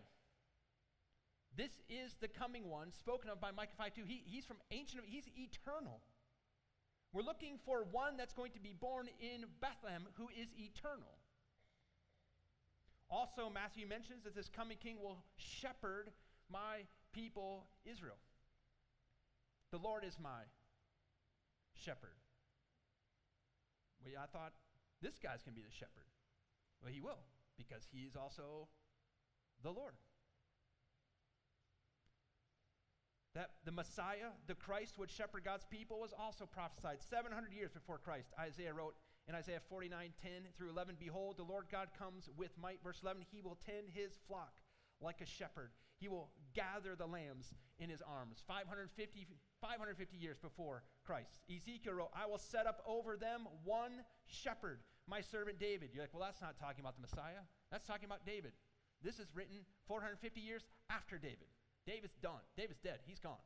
this 1.56 1.72
is 1.88 2.14
the 2.20 2.28
coming 2.28 2.68
one 2.68 2.92
spoken 2.92 3.30
of 3.30 3.40
by 3.40 3.50
Micah 3.52 3.72
5 3.78 3.94
2. 3.94 4.02
He, 4.06 4.22
he's 4.26 4.44
from 4.44 4.58
ancient, 4.70 5.02
of, 5.02 5.08
he's 5.08 5.28
eternal. 5.34 6.00
We're 7.12 7.22
looking 7.22 7.58
for 7.64 7.86
one 7.90 8.18
that's 8.18 8.34
going 8.34 8.52
to 8.52 8.60
be 8.60 8.74
born 8.78 9.08
in 9.18 9.46
Bethlehem 9.60 10.04
who 10.14 10.28
is 10.28 10.48
eternal. 10.58 11.16
Also, 13.10 13.48
Matthew 13.48 13.86
mentions 13.86 14.24
that 14.24 14.34
this 14.34 14.50
coming 14.54 14.76
king 14.76 14.98
will 15.02 15.16
shepherd 15.36 16.10
my 16.52 16.84
people 17.18 17.66
Israel. 17.84 18.18
The 19.72 19.78
Lord 19.78 20.04
is 20.04 20.16
my 20.22 20.46
shepherd. 21.74 22.16
Well, 24.04 24.14
I 24.22 24.26
thought 24.26 24.52
this 25.02 25.18
guy's 25.18 25.42
going 25.42 25.54
to 25.54 25.60
be 25.60 25.66
the 25.66 25.74
shepherd. 25.74 26.06
Well, 26.82 26.92
he 26.92 27.00
will, 27.00 27.18
because 27.56 27.82
he 27.92 28.06
is 28.06 28.14
also 28.14 28.68
the 29.62 29.70
Lord. 29.70 29.94
that 33.34 33.50
the 33.64 33.70
Messiah, 33.70 34.34
the 34.48 34.54
Christ, 34.56 34.98
would 34.98 35.10
shepherd 35.10 35.44
God's 35.44 35.64
people 35.70 36.00
was 36.00 36.12
also 36.18 36.44
prophesied 36.44 36.98
700 37.08 37.52
years 37.52 37.70
before 37.70 37.98
Christ. 37.98 38.32
Isaiah 38.36 38.74
wrote 38.74 38.96
in 39.28 39.34
Isaiah 39.36 39.60
49 39.68 40.10
10 40.20 40.30
through 40.56 40.70
11 40.70 40.96
Behold, 40.98 41.36
the 41.36 41.44
Lord 41.44 41.66
God 41.70 41.88
comes 41.96 42.28
with 42.36 42.50
might. 42.60 42.82
Verse 42.82 42.98
11 43.00 43.22
He 43.30 43.40
will 43.40 43.56
tend 43.64 43.90
his 43.94 44.18
flock 44.26 44.54
like 45.00 45.20
a 45.20 45.26
shepherd, 45.26 45.70
he 46.00 46.08
will 46.08 46.30
gather 46.54 46.94
the 46.96 47.06
lambs 47.06 47.54
in 47.78 47.90
his 47.90 48.02
arms. 48.02 48.42
550, 48.46 49.26
550 49.60 50.16
years 50.16 50.38
before 50.38 50.82
Christ. 51.04 51.40
Ezekiel 51.50 51.94
wrote, 51.94 52.10
I 52.14 52.26
will 52.26 52.38
set 52.38 52.66
up 52.66 52.82
over 52.86 53.16
them 53.16 53.46
one 53.64 54.02
shepherd, 54.26 54.80
my 55.06 55.20
servant 55.20 55.58
David. 55.58 55.90
You're 55.92 56.02
like, 56.02 56.14
well, 56.14 56.22
that's 56.22 56.40
not 56.40 56.58
talking 56.58 56.80
about 56.80 56.96
the 56.96 57.02
Messiah. 57.02 57.42
That's 57.70 57.86
talking 57.86 58.06
about 58.06 58.24
David. 58.24 58.52
This 59.02 59.18
is 59.18 59.28
written 59.34 59.58
450 59.86 60.40
years 60.40 60.62
after 60.90 61.18
David. 61.18 61.46
David's 61.86 62.16
done. 62.16 62.42
David's 62.56 62.80
dead. 62.80 62.98
He's 63.06 63.20
gone. 63.20 63.42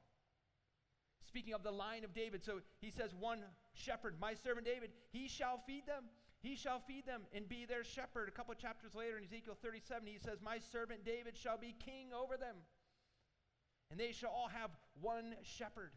Speaking 1.26 1.54
of 1.54 1.62
the 1.62 1.70
line 1.70 2.04
of 2.04 2.12
David, 2.12 2.44
so 2.44 2.60
he 2.80 2.90
says, 2.90 3.14
One 3.18 3.40
shepherd, 3.74 4.16
my 4.20 4.34
servant 4.34 4.66
David, 4.66 4.90
he 5.12 5.28
shall 5.28 5.62
feed 5.66 5.86
them. 5.86 6.04
He 6.42 6.56
shall 6.56 6.80
feed 6.80 7.06
them 7.06 7.22
and 7.32 7.48
be 7.48 7.66
their 7.66 7.84
shepherd. 7.84 8.28
A 8.28 8.32
couple 8.32 8.52
chapters 8.54 8.94
later 8.94 9.16
in 9.16 9.24
Ezekiel 9.24 9.56
37, 9.62 10.06
he 10.06 10.18
says, 10.18 10.38
My 10.42 10.58
servant 10.58 11.04
David 11.04 11.36
shall 11.36 11.56
be 11.56 11.74
king 11.84 12.08
over 12.12 12.36
them. 12.36 12.56
And 13.90 14.00
they 14.00 14.10
shall 14.10 14.30
all 14.30 14.48
have 14.48 14.70
one 15.00 15.36
shepherd. 15.42 15.92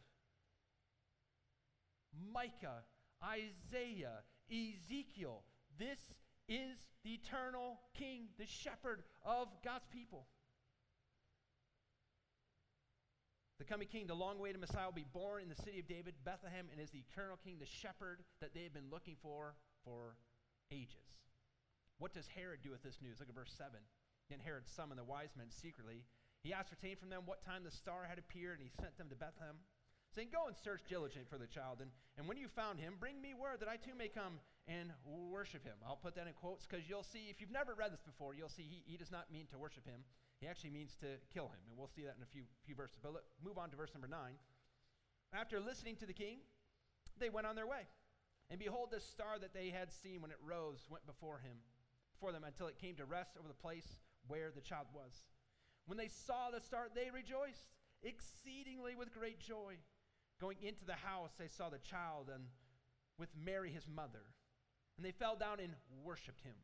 Micah, 2.31 2.83
Isaiah, 3.23 4.21
Ezekiel. 4.51 5.41
This 5.79 5.99
is 6.47 6.85
the 7.03 7.13
eternal 7.13 7.79
king, 7.95 8.27
the 8.37 8.45
shepherd 8.45 9.03
of 9.25 9.47
God's 9.63 9.87
people. 9.91 10.27
The 13.57 13.65
coming 13.65 13.87
king, 13.87 14.05
the 14.05 14.13
long 14.13 14.37
awaited 14.37 14.59
Messiah, 14.59 14.85
will 14.85 14.91
be 14.91 15.05
born 15.11 15.41
in 15.41 15.49
the 15.49 15.55
city 15.55 15.79
of 15.79 15.87
David, 15.87 16.13
Bethlehem, 16.23 16.67
and 16.71 16.79
is 16.79 16.91
the 16.91 16.99
eternal 17.09 17.37
king, 17.43 17.55
the 17.59 17.65
shepherd 17.65 18.19
that 18.41 18.53
they 18.53 18.63
have 18.63 18.73
been 18.73 18.91
looking 18.91 19.15
for 19.23 19.55
for 19.85 20.17
ages. 20.71 21.21
What 21.97 22.13
does 22.13 22.27
Herod 22.27 22.59
do 22.61 22.71
with 22.71 22.83
this 22.83 22.99
news? 23.01 23.19
Look 23.19 23.29
at 23.29 23.35
verse 23.35 23.53
7. 23.57 23.71
Then 24.29 24.39
Herod 24.43 24.67
summoned 24.67 24.99
the 24.99 25.03
wise 25.03 25.33
men 25.37 25.47
secretly. 25.49 26.03
He 26.43 26.53
ascertained 26.53 26.99
from 26.99 27.09
them 27.09 27.23
what 27.25 27.41
time 27.41 27.63
the 27.63 27.71
star 27.71 28.05
had 28.05 28.19
appeared, 28.19 28.59
and 28.59 28.67
he 28.67 28.81
sent 28.81 28.97
them 28.97 29.09
to 29.09 29.15
Bethlehem, 29.15 29.57
saying, 30.13 30.29
Go 30.31 30.47
and 30.47 30.55
search 30.55 30.81
diligently 30.89 31.25
for 31.29 31.37
the 31.37 31.47
child, 31.49 31.81
and, 31.81 31.89
and 32.17 32.27
when 32.27 32.37
you 32.37 32.47
found 32.47 32.79
him, 32.79 32.95
bring 32.99 33.21
me 33.21 33.33
word 33.33 33.61
that 33.61 33.69
I 33.69 33.77
too 33.77 33.95
may 33.97 34.09
come 34.09 34.37
and 34.67 34.91
worship 35.05 35.63
him. 35.63 35.77
I'll 35.85 35.95
put 35.97 36.15
that 36.15 36.27
in 36.27 36.33
quotes 36.33 36.65
because 36.65 36.89
you'll 36.89 37.05
see, 37.05 37.29
if 37.29 37.39
you've 37.39 37.53
never 37.53 37.73
read 37.73 37.93
this 37.93 38.01
before, 38.01 38.33
you'll 38.33 38.49
see 38.49 38.63
he, 38.63 38.83
he 38.85 38.97
does 38.97 39.11
not 39.11 39.31
mean 39.31 39.45
to 39.51 39.57
worship 39.57 39.85
him. 39.85 40.01
He 40.41 40.47
actually 40.47 40.71
means 40.71 40.95
to 41.01 41.17
kill 41.33 41.47
him. 41.47 41.61
And 41.69 41.77
we'll 41.77 41.89
see 41.89 42.03
that 42.03 42.15
in 42.17 42.23
a 42.23 42.29
few, 42.29 42.43
few 42.65 42.75
verses. 42.75 42.97
But 43.01 43.13
let, 43.13 43.23
move 43.43 43.57
on 43.57 43.69
to 43.69 43.77
verse 43.77 43.93
number 43.93 44.07
9. 44.07 44.19
After 45.33 45.59
listening 45.59 45.95
to 45.97 46.05
the 46.05 46.13
king, 46.13 46.39
they 47.19 47.29
went 47.29 47.47
on 47.47 47.55
their 47.55 47.67
way. 47.67 47.87
And 48.49 48.59
behold, 48.59 48.89
the 48.91 48.99
star 48.99 49.39
that 49.39 49.53
they 49.53 49.69
had 49.69 49.91
seen 49.91 50.21
when 50.21 50.31
it 50.31 50.37
rose 50.43 50.85
went 50.89 51.05
before 51.05 51.39
him, 51.39 51.57
before 52.13 52.31
them 52.31 52.43
until 52.43 52.67
it 52.67 52.79
came 52.79 52.95
to 52.95 53.05
rest 53.05 53.37
over 53.39 53.47
the 53.47 53.53
place 53.53 53.97
where 54.27 54.51
the 54.53 54.61
child 54.61 54.87
was. 54.93 55.23
When 55.87 55.97
they 55.97 56.07
saw 56.07 56.49
the 56.51 56.61
star, 56.61 56.87
they 56.93 57.09
rejoiced 57.11 57.73
exceedingly 58.03 58.95
with 58.95 59.13
great 59.13 59.39
joy. 59.39 59.77
Going 60.39 60.57
into 60.61 60.85
the 60.85 60.93
house, 60.93 61.31
they 61.37 61.47
saw 61.47 61.69
the 61.69 61.79
child 61.79 62.29
and 62.33 62.43
with 63.17 63.29
Mary 63.35 63.71
his 63.71 63.87
mother. 63.87 64.33
And 64.97 65.05
they 65.05 65.11
fell 65.11 65.35
down 65.35 65.59
and 65.59 65.73
worshiped 66.03 66.41
him. 66.41 66.55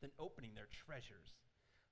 Then 0.00 0.10
opening 0.18 0.54
their 0.54 0.68
treasures, 0.72 1.36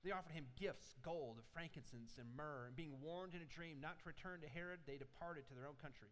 they 0.03 0.11
offered 0.11 0.33
him 0.33 0.47
gifts, 0.57 0.95
gold, 1.03 1.37
frankincense, 1.53 2.17
and 2.17 2.35
myrrh. 2.35 2.65
And 2.67 2.75
being 2.75 2.97
warned 3.01 3.35
in 3.35 3.41
a 3.41 3.53
dream 3.53 3.79
not 3.79 3.99
to 3.99 4.07
return 4.07 4.41
to 4.41 4.49
Herod, 4.49 4.79
they 4.87 4.97
departed 4.97 5.47
to 5.47 5.53
their 5.53 5.67
own 5.67 5.75
country 5.81 6.09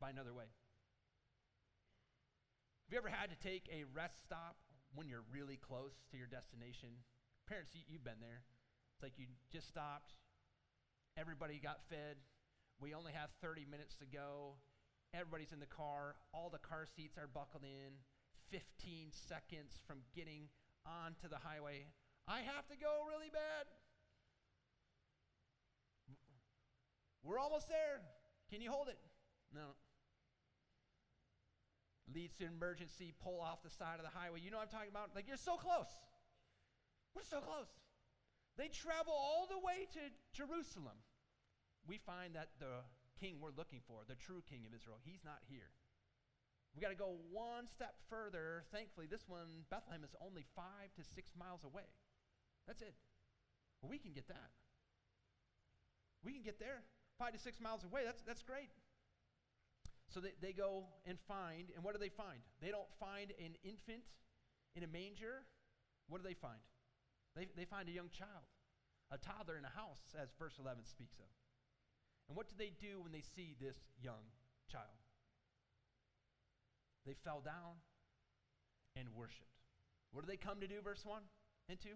by 0.00 0.10
another 0.10 0.34
way. 0.34 0.50
Have 2.90 2.98
you 2.98 3.06
ever 3.06 3.14
had 3.22 3.30
to 3.30 3.38
take 3.38 3.70
a 3.70 3.86
rest 3.94 4.18
stop 4.26 4.58
when 4.98 5.06
you're 5.06 5.22
really 5.30 5.54
close 5.62 5.94
to 6.10 6.18
your 6.18 6.26
destination? 6.26 6.90
Parents, 7.46 7.70
you, 7.70 7.86
have 7.94 8.02
been 8.02 8.18
there. 8.18 8.42
It's 8.90 9.02
like 9.06 9.14
you 9.14 9.30
just 9.54 9.70
stopped, 9.70 10.18
everybody 11.14 11.62
got 11.62 11.86
fed. 11.86 12.18
We 12.82 12.90
only 12.90 13.14
have 13.14 13.30
30 13.46 13.62
minutes 13.70 13.94
to 14.02 14.10
go. 14.10 14.58
Everybody's 15.14 15.54
in 15.54 15.62
the 15.62 15.70
car. 15.70 16.18
All 16.34 16.50
the 16.50 16.58
car 16.58 16.82
seats 16.82 17.14
are 17.14 17.30
buckled 17.30 17.62
in. 17.62 17.94
15 18.50 19.14
seconds 19.14 19.78
from 19.86 20.02
getting 20.10 20.50
onto 20.82 21.30
the 21.30 21.38
highway. 21.38 21.86
I 22.26 22.42
have 22.42 22.66
to 22.74 22.76
go 22.76 23.06
really 23.06 23.30
bad. 23.30 23.70
We're 27.22 27.38
almost 27.38 27.68
there. 27.70 28.02
Can 28.50 28.60
you 28.60 28.72
hold 28.72 28.88
it? 28.88 28.98
No. 29.54 29.78
Leads 32.14 32.34
to 32.36 32.46
emergency, 32.46 33.14
pull 33.22 33.40
off 33.40 33.62
the 33.62 33.70
side 33.70 33.98
of 33.98 34.04
the 34.04 34.10
highway. 34.10 34.40
You 34.42 34.50
know 34.50 34.58
what 34.58 34.68
I'm 34.70 34.74
talking 34.74 34.90
about? 34.90 35.14
Like, 35.14 35.28
you're 35.28 35.40
so 35.40 35.56
close. 35.56 35.90
We're 37.14 37.26
so 37.26 37.40
close. 37.40 37.70
They 38.58 38.68
travel 38.68 39.14
all 39.14 39.46
the 39.46 39.58
way 39.58 39.86
to 39.94 40.02
Jerusalem. 40.34 40.98
We 41.86 41.98
find 41.98 42.34
that 42.34 42.50
the 42.58 42.82
king 43.18 43.38
we're 43.40 43.54
looking 43.56 43.80
for, 43.86 44.02
the 44.08 44.18
true 44.18 44.42
king 44.48 44.66
of 44.66 44.74
Israel, 44.74 44.98
he's 45.02 45.22
not 45.24 45.38
here. 45.46 45.70
We 46.74 46.82
got 46.82 46.90
to 46.90 46.98
go 46.98 47.18
one 47.30 47.66
step 47.66 47.94
further. 48.08 48.62
Thankfully, 48.70 49.06
this 49.06 49.26
one, 49.26 49.66
Bethlehem, 49.70 50.04
is 50.04 50.14
only 50.22 50.46
five 50.54 50.94
to 50.98 51.02
six 51.02 51.32
miles 51.34 51.64
away. 51.64 51.90
That's 52.66 52.82
it. 52.82 52.94
Well, 53.82 53.90
we 53.90 53.98
can 53.98 54.12
get 54.12 54.28
that. 54.28 54.50
We 56.22 56.32
can 56.32 56.42
get 56.42 56.60
there, 56.60 56.84
five 57.18 57.32
to 57.32 57.38
six 57.38 57.60
miles 57.60 57.82
away. 57.82 58.02
That's, 58.04 58.22
that's 58.22 58.42
great. 58.42 58.70
So 60.10 60.18
they, 60.18 60.34
they 60.42 60.52
go 60.52 60.84
and 61.06 61.18
find, 61.26 61.70
and 61.74 61.84
what 61.84 61.94
do 61.94 62.00
they 62.00 62.10
find? 62.10 62.42
They 62.60 62.70
don't 62.70 62.90
find 62.98 63.32
an 63.38 63.54
infant 63.62 64.02
in 64.74 64.82
a 64.82 64.90
manger. 64.90 65.46
What 66.08 66.20
do 66.20 66.26
they 66.26 66.34
find? 66.34 66.58
They, 67.36 67.46
they 67.56 67.64
find 67.64 67.88
a 67.88 67.92
young 67.92 68.10
child, 68.10 68.50
a 69.10 69.18
toddler 69.18 69.56
in 69.56 69.64
a 69.64 69.70
house, 69.70 70.02
as 70.20 70.34
verse 70.38 70.58
11 70.58 70.84
speaks 70.84 71.18
of. 71.18 71.30
And 72.28 72.36
what 72.36 72.48
do 72.48 72.54
they 72.58 72.72
do 72.74 73.00
when 73.00 73.12
they 73.12 73.22
see 73.22 73.54
this 73.60 73.78
young 74.02 74.26
child? 74.70 74.98
They 77.06 77.14
fell 77.24 77.40
down 77.40 77.78
and 78.96 79.14
worshiped. 79.14 79.62
What 80.12 80.26
do 80.26 80.30
they 80.30 80.36
come 80.36 80.60
to 80.60 80.66
do, 80.66 80.82
verse 80.82 81.06
1 81.06 81.22
and 81.68 81.78
2? 81.80 81.90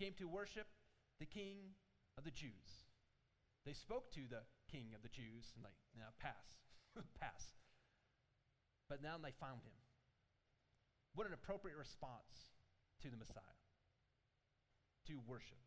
came 0.00 0.16
to 0.16 0.24
worship 0.24 0.64
the 1.20 1.28
king 1.28 1.76
of 2.16 2.24
the 2.24 2.32
Jews. 2.32 2.88
They 3.66 3.76
spoke 3.76 4.10
to 4.16 4.24
the 4.24 4.48
king 4.72 4.96
of 4.96 5.02
the 5.04 5.12
Jews 5.12 5.52
and 5.54 5.60
like, 5.60 5.76
now 5.92 6.08
uh, 6.08 6.16
pass, 6.16 6.56
pass. 7.20 7.54
But 8.88 9.02
now 9.02 9.16
they 9.22 9.32
found 9.40 9.62
him. 9.62 9.76
What 11.14 11.26
an 11.26 11.32
appropriate 11.32 11.76
response 11.76 12.50
to 13.02 13.10
the 13.10 13.16
Messiah 13.16 13.58
to 15.06 15.18
worship. 15.26 15.58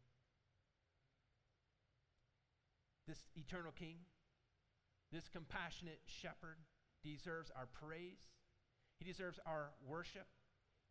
This 3.08 3.20
eternal 3.36 3.72
king, 3.72 3.98
this 5.12 5.28
compassionate 5.28 6.00
shepherd 6.06 6.58
deserves 7.04 7.52
our 7.56 7.68
praise. 7.68 8.32
He 9.00 9.06
deserves 9.06 9.40
our 9.46 9.72
worship. 9.86 10.28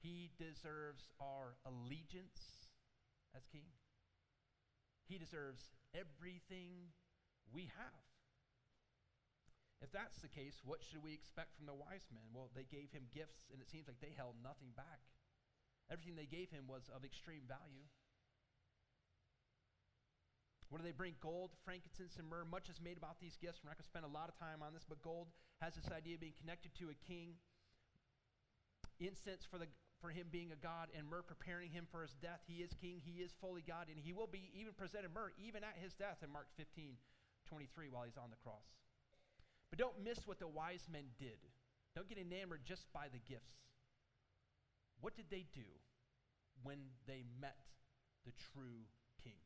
He 0.03 0.31
deserves 0.37 1.05
our 1.21 1.57
allegiance 1.65 2.69
as 3.35 3.43
king. 3.51 3.73
He 5.09 5.19
deserves 5.19 5.63
everything 5.95 6.93
we 7.53 7.71
have. 7.77 8.12
If 9.83 9.91
that's 9.91 10.23
the 10.23 10.31
case, 10.31 10.63
what 10.63 10.79
should 10.79 11.03
we 11.03 11.11
expect 11.11 11.59
from 11.59 11.67
the 11.67 11.75
wise 11.75 12.07
men? 12.15 12.23
Well, 12.31 12.55
they 12.55 12.63
gave 12.71 12.95
him 12.95 13.11
gifts, 13.11 13.51
and 13.51 13.59
it 13.59 13.67
seems 13.67 13.91
like 13.91 13.99
they 13.99 14.15
held 14.15 14.39
nothing 14.39 14.71
back. 14.79 15.03
Everything 15.91 16.15
they 16.15 16.31
gave 16.31 16.55
him 16.55 16.71
was 16.71 16.87
of 16.95 17.03
extreme 17.03 17.43
value. 17.51 17.91
What 20.71 20.79
do 20.79 20.87
they 20.87 20.95
bring? 20.95 21.19
Gold, 21.19 21.53
frankincense, 21.67 22.17
and 22.17 22.31
myrrh. 22.31 22.47
Much 22.47 22.71
is 22.71 22.81
made 22.81 22.97
about 22.97 23.19
these 23.19 23.37
gifts. 23.37 23.61
We're 23.61 23.75
not 23.75 23.77
going 23.77 23.85
to 23.85 23.93
spend 23.93 24.07
a 24.07 24.15
lot 24.15 24.31
of 24.31 24.39
time 24.39 24.63
on 24.63 24.73
this, 24.73 24.87
but 24.89 25.03
gold 25.03 25.29
has 25.61 25.75
this 25.75 25.91
idea 25.93 26.17
of 26.17 26.23
being 26.23 26.39
connected 26.39 26.73
to 26.79 26.89
a 26.89 26.97
king. 27.05 27.37
Incense 29.03 29.45
for, 29.45 29.59
the, 29.59 29.67
for 30.01 30.15
him 30.15 30.31
being 30.31 30.55
a 30.55 30.61
god, 30.63 30.95
and 30.95 31.11
myrrh 31.11 31.27
preparing 31.27 31.75
him 31.75 31.91
for 31.91 32.07
his 32.07 32.15
death. 32.23 32.41
He 32.47 32.63
is 32.63 32.71
king, 32.79 33.03
he 33.03 33.21
is 33.21 33.35
fully 33.43 33.67
God, 33.67 33.91
and 33.91 33.99
he 33.99 34.15
will 34.15 34.31
be 34.31 34.49
even 34.55 34.73
presented 34.79 35.11
myrrh 35.11 35.35
even 35.37 35.67
at 35.67 35.75
his 35.77 35.93
death 35.93 36.23
in 36.23 36.31
Mark 36.31 36.47
15 36.57 36.95
23 37.51 37.91
while 37.91 38.07
he's 38.07 38.17
on 38.17 38.31
the 38.31 38.41
cross. 38.41 38.65
But 39.73 39.81
don't 39.81 40.05
miss 40.05 40.21
what 40.27 40.39
the 40.39 40.47
wise 40.47 40.85
men 40.93 41.17
did. 41.19 41.41
Don't 41.97 42.09
get 42.09 42.19
enamored 42.19 42.61
just 42.63 42.85
by 42.93 43.09
the 43.09 43.25
gifts. 43.25 43.57
What 45.01 45.17
did 45.17 45.33
they 45.33 45.47
do 45.55 45.65
when 46.63 46.93
they 47.09 47.25
met 47.41 47.57
the 48.27 48.37
true 48.53 48.85
king? 49.25 49.41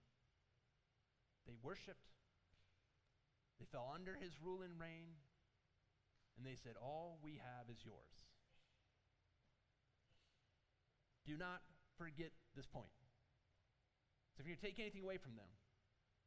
they 1.46 1.54
worshiped. 1.62 2.10
They 3.62 3.70
fell 3.70 3.86
under 3.94 4.18
his 4.18 4.34
rule 4.42 4.66
and 4.66 4.74
reign. 4.74 5.14
And 6.36 6.44
they 6.44 6.58
said, 6.58 6.74
All 6.82 7.22
we 7.22 7.38
have 7.38 7.70
is 7.70 7.78
yours. 7.86 8.18
Do 11.24 11.38
not 11.38 11.62
forget 11.96 12.34
this 12.54 12.66
point. 12.66 12.90
So 14.34 14.42
if 14.42 14.46
you're 14.50 14.60
taking 14.60 14.82
anything 14.82 15.06
away 15.06 15.16
from 15.16 15.38
them, 15.38 15.48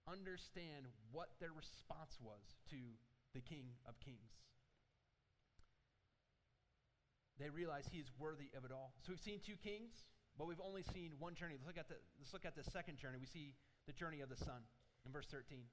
understand 0.07 0.87
what 1.11 1.35
their 1.39 1.51
response 1.51 2.17
was 2.23 2.41
to 2.71 2.79
the 3.39 3.47
King 3.47 3.71
of 3.87 3.95
Kings. 4.03 4.43
They 7.39 7.49
realize 7.49 7.87
he 7.87 8.03
is 8.03 8.11
worthy 8.19 8.51
of 8.51 8.67
it 8.67 8.71
all. 8.75 8.91
So 8.99 9.15
we've 9.15 9.23
seen 9.23 9.39
two 9.39 9.55
kings, 9.55 10.03
but 10.35 10.43
we've 10.43 10.59
only 10.59 10.83
seen 10.83 11.15
one 11.19 11.35
journey. 11.35 11.55
Let's 11.55 11.71
look 11.71 11.79
at 11.79 11.87
the, 11.87 11.95
let's 12.19 12.35
look 12.35 12.43
at 12.43 12.59
the 12.59 12.67
second 12.67 12.99
journey. 12.99 13.15
We 13.15 13.31
see 13.31 13.55
the 13.87 13.95
journey 13.95 14.19
of 14.19 14.27
the 14.27 14.35
Son 14.35 14.67
in 15.05 15.11
verse 15.15 15.27
13. 15.31 15.63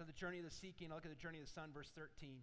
So 0.00 0.04
the 0.04 0.16
journey 0.16 0.38
of 0.38 0.48
the 0.48 0.54
seeking, 0.54 0.88
look 0.88 1.04
at 1.04 1.12
the 1.12 1.20
journey 1.20 1.40
of 1.40 1.46
the 1.46 1.52
son, 1.52 1.70
verse 1.74 1.92
13. 1.94 2.40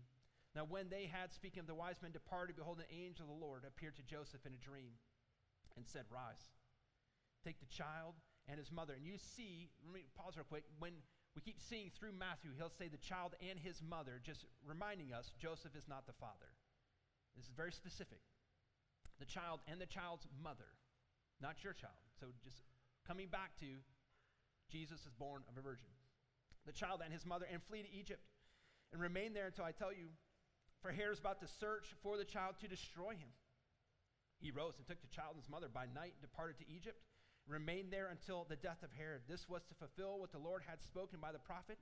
Now, 0.53 0.65
when 0.69 0.89
they 0.89 1.09
had, 1.09 1.33
speaking 1.33 1.61
of 1.61 1.65
the 1.65 1.73
wise 1.73 1.97
men, 2.01 2.11
departed, 2.11 2.55
behold, 2.55 2.77
an 2.77 2.91
angel 2.93 3.25
of 3.25 3.33
the 3.33 3.41
Lord 3.41 3.63
appeared 3.65 3.95
to 3.97 4.03
Joseph 4.03 4.45
in 4.45 4.53
a 4.53 4.61
dream 4.61 4.93
and 5.75 5.85
said, 5.85 6.05
Rise, 6.13 6.53
take 7.43 7.59
the 7.59 7.65
child 7.65 8.13
and 8.47 8.57
his 8.57 8.71
mother. 8.71 8.93
And 8.93 9.05
you 9.05 9.17
see, 9.17 9.69
let 9.85 9.93
me 9.93 10.05
pause 10.13 10.37
real 10.37 10.45
quick. 10.45 10.63
When 10.77 10.93
we 11.37 11.45
keep 11.45 11.61
seeing 11.61 11.93
through 11.93 12.17
Matthew, 12.17 12.49
he'll 12.57 12.73
say 12.73 12.89
the 12.89 12.97
child 12.97 13.37
and 13.37 13.61
his 13.61 13.77
mother, 13.85 14.17
just 14.25 14.49
reminding 14.65 15.13
us 15.13 15.29
Joseph 15.37 15.77
is 15.77 15.85
not 15.87 16.09
the 16.09 16.17
father. 16.17 16.49
This 17.37 17.45
is 17.45 17.53
very 17.53 17.71
specific. 17.71 18.25
The 19.21 19.29
child 19.29 19.61
and 19.69 19.79
the 19.79 19.85
child's 19.85 20.25
mother, 20.41 20.73
not 21.39 21.63
your 21.63 21.73
child. 21.73 22.01
So 22.19 22.33
just 22.43 22.65
coming 23.05 23.29
back 23.29 23.53
to 23.61 23.69
Jesus 24.73 25.05
is 25.05 25.13
born 25.13 25.45
of 25.47 25.57
a 25.57 25.61
virgin 25.61 25.93
the 26.67 26.75
child 26.75 26.99
and 27.01 27.11
his 27.11 27.25
mother, 27.25 27.47
and 27.49 27.63
flee 27.63 27.81
to 27.81 27.91
Egypt 27.95 28.21
and 28.91 29.01
remain 29.01 29.33
there 29.33 29.47
until 29.47 29.63
I 29.63 29.71
tell 29.71 29.95
you. 29.95 30.11
For 30.83 30.91
Herod 30.91 31.13
is 31.13 31.19
about 31.19 31.39
to 31.41 31.47
search 31.47 31.95
for 32.03 32.17
the 32.17 32.27
child 32.27 32.59
to 32.61 32.67
destroy 32.67 33.17
him. 33.17 33.33
He 34.37 34.51
rose 34.51 34.77
and 34.77 34.85
took 34.85 35.01
the 35.01 35.09
child 35.09 35.33
and 35.33 35.41
his 35.41 35.49
mother 35.49 35.71
by 35.73 35.87
night 35.89 36.13
and 36.13 36.21
departed 36.21 36.59
to 36.59 36.69
Egypt, 36.69 37.01
remained 37.47 37.91
there 37.91 38.09
until 38.09 38.45
the 38.47 38.55
death 38.55 38.83
of 38.83 38.91
Herod. 38.97 39.21
This 39.27 39.47
was 39.47 39.63
to 39.65 39.75
fulfill 39.75 40.19
what 40.19 40.31
the 40.31 40.37
Lord 40.37 40.63
had 40.67 40.81
spoken 40.81 41.19
by 41.19 41.31
the 41.31 41.39
prophet 41.39 41.77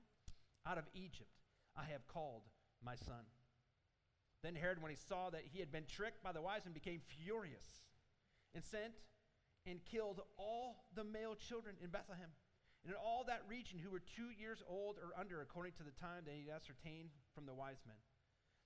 Out 0.65 0.77
of 0.77 0.85
Egypt 0.93 1.29
I 1.75 1.85
have 1.91 2.07
called 2.07 2.43
my 2.83 2.95
son. 2.95 3.25
Then 4.43 4.55
Herod, 4.55 4.81
when 4.81 4.91
he 4.91 4.97
saw 4.97 5.29
that 5.31 5.43
he 5.51 5.59
had 5.59 5.71
been 5.71 5.85
tricked 5.89 6.23
by 6.23 6.31
the 6.31 6.41
wise 6.41 6.65
men, 6.65 6.73
became 6.73 7.01
furious 7.01 7.65
and 8.53 8.63
sent 8.63 8.93
and 9.65 9.83
killed 9.83 10.21
all 10.37 10.85
the 10.93 11.03
male 11.03 11.35
children 11.35 11.75
in 11.81 11.89
Bethlehem 11.89 12.29
and 12.85 12.93
in 12.93 12.99
all 13.01 13.25
that 13.25 13.41
region 13.49 13.79
who 13.79 13.89
were 13.89 14.01
two 14.15 14.29
years 14.29 14.61
old 14.69 14.97
or 15.01 15.17
under, 15.19 15.41
according 15.41 15.73
to 15.73 15.83
the 15.83 15.97
time 15.97 16.21
that 16.25 16.35
he 16.37 16.45
had 16.45 16.61
ascertained 16.61 17.09
from 17.33 17.45
the 17.45 17.53
wise 17.53 17.81
men. 17.87 17.97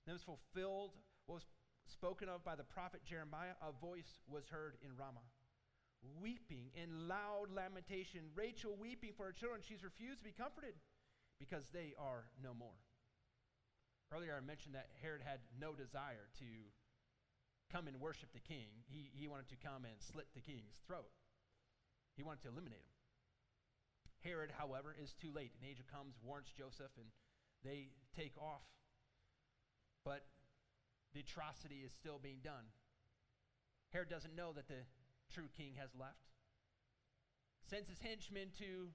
Then 0.04 0.12
was 0.12 0.22
fulfilled 0.22 0.92
what 1.24 1.40
was 1.40 1.48
spoken 1.88 2.28
of 2.28 2.44
by 2.44 2.54
the 2.54 2.64
prophet 2.68 3.00
Jeremiah. 3.08 3.56
A 3.64 3.72
voice 3.72 4.20
was 4.28 4.44
heard 4.52 4.76
in 4.84 4.92
Ramah, 4.92 5.24
weeping 6.20 6.70
in 6.74 7.08
loud 7.08 7.52
lamentation. 7.54 8.32
Rachel 8.34 8.76
weeping 8.78 9.12
for 9.16 9.26
her 9.26 9.32
children. 9.32 9.62
She's 9.62 9.84
refused 9.84 10.18
to 10.18 10.24
be 10.24 10.32
comforted 10.32 10.74
because 11.38 11.64
they 11.72 11.94
are 11.98 12.24
no 12.42 12.54
more. 12.54 12.76
Earlier, 14.12 14.34
I 14.36 14.44
mentioned 14.44 14.74
that 14.74 14.90
Herod 15.02 15.22
had 15.22 15.38
no 15.60 15.72
desire 15.72 16.28
to 16.40 16.50
come 17.70 17.86
and 17.86 18.00
worship 18.00 18.32
the 18.32 18.42
king. 18.42 18.82
He, 18.90 19.10
he 19.14 19.28
wanted 19.28 19.48
to 19.54 19.56
come 19.56 19.86
and 19.86 19.94
slit 20.02 20.26
the 20.34 20.42
king's 20.42 20.82
throat, 20.86 21.10
he 22.16 22.22
wanted 22.22 22.42
to 22.42 22.50
eliminate 22.50 22.82
him. 22.82 22.96
Herod, 24.20 24.52
however, 24.52 24.94
is 25.00 25.14
too 25.16 25.32
late. 25.32 25.52
An 25.56 25.64
angel 25.66 25.86
comes, 25.88 26.12
warns 26.20 26.52
Joseph, 26.52 26.92
and 27.00 27.08
they 27.64 27.88
take 28.12 28.36
off. 28.36 28.68
But 30.04 30.26
the 31.14 31.20
atrocity 31.20 31.80
is 31.84 31.92
still 31.92 32.20
being 32.20 32.40
done. 32.44 32.68
Herod 33.92 34.10
doesn't 34.10 34.36
know 34.36 34.52
that 34.52 34.68
the 34.68 34.84
true 35.30 35.48
king 35.56 35.78
has 35.78 35.90
left. 35.94 36.28
Sends 37.62 37.88
his 37.88 38.02
henchmen 38.02 38.50
to 38.58 38.90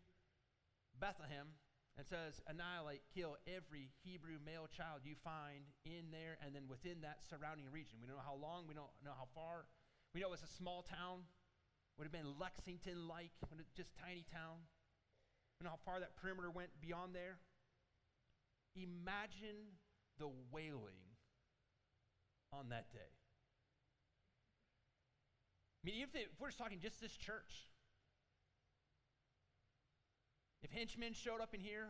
Bethlehem 1.00 1.56
and 1.98 2.06
says, 2.06 2.43
Annihilate, 2.48 3.08
kill 3.15 3.39
every 3.48 3.91
Hebrew 4.04 4.38
male 4.43 4.67
child 4.67 5.08
you 5.08 5.15
find 5.24 5.63
in 5.86 6.12
there 6.12 6.38
and 6.43 6.54
then 6.54 6.67
within 6.67 7.00
that 7.02 7.24
surrounding 7.24 7.71
region. 7.71 8.04
We 8.04 8.08
don't 8.08 8.19
know 8.19 8.28
how 8.28 8.36
long, 8.36 8.67
we 8.67 8.76
don't 8.76 8.91
know 9.04 9.15
how 9.15 9.32
far. 9.32 9.65
We 10.13 10.19
know 10.19 10.34
it's 10.34 10.43
a 10.43 10.58
small 10.60 10.84
town. 10.84 11.24
Would 11.98 12.04
have 12.04 12.12
been 12.12 12.36
Lexington 12.39 13.08
like, 13.08 13.32
just 13.76 13.95
tiny 13.95 14.26
town. 14.28 14.67
You 15.60 15.63
know 15.63 15.71
how 15.71 15.84
far 15.88 16.00
that 16.02 16.15
perimeter 16.19 16.52
went 16.52 16.69
beyond 16.82 17.15
there? 17.15 17.39
Imagine 18.76 19.80
the 20.19 20.28
wailing 20.52 21.15
on 22.52 22.69
that 22.69 22.91
day. 22.91 23.15
I 25.86 25.91
mean, 25.91 26.02
if, 26.02 26.15
if 26.15 26.34
we're 26.39 26.48
just 26.48 26.58
talking 26.58 26.80
just 26.82 27.00
this 27.00 27.15
church, 27.15 27.69
if 30.63 30.71
henchmen 30.71 31.13
showed 31.13 31.41
up 31.41 31.54
in 31.54 31.60
here, 31.60 31.89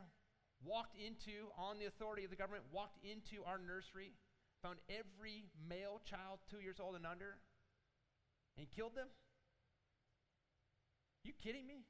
walked 0.66 0.98
into, 1.00 1.48
on 1.58 1.80
the 1.80 1.86
authority 1.86 2.26
of 2.26 2.30
the 2.30 2.36
government, 2.36 2.66
walked 2.74 2.98
into 3.06 3.46
our 3.46 3.58
nursery, 3.58 4.12
found 4.62 4.80
every 4.90 5.46
male 5.70 6.02
child 6.04 6.40
two 6.52 6.60
years 6.60 6.76
old 6.78 6.98
and 6.98 7.06
under, 7.06 7.38
and 8.58 8.68
killed 8.70 8.96
them? 8.96 9.08
You 11.24 11.32
kidding 11.42 11.66
me? 11.66 11.86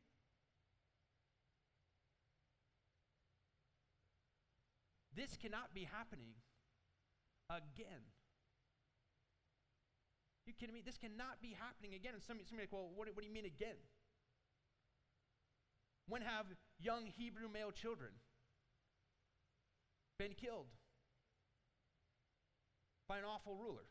This 5.16 5.38
cannot 5.42 5.74
be 5.74 5.88
happening 5.92 6.36
again. 7.50 8.14
You 10.46 10.54
kidding 10.54 10.74
me? 10.74 10.82
This 10.86 10.98
cannot 10.98 11.42
be 11.42 11.58
happening 11.58 11.98
again. 11.98 12.14
And 12.14 12.22
somebody, 12.22 12.46
somebody 12.46 12.70
like, 12.70 12.74
well, 12.74 12.90
what, 12.94 13.10
what 13.14 13.22
do 13.22 13.28
you 13.28 13.34
mean 13.34 13.50
again? 13.50 13.78
When 16.08 16.22
have 16.22 16.46
young 16.78 17.10
Hebrew 17.10 17.50
male 17.50 17.74
children 17.74 18.14
been 20.22 20.38
killed 20.38 20.70
by 23.10 23.18
an 23.18 23.26
awful 23.26 23.58
ruler? 23.58 23.90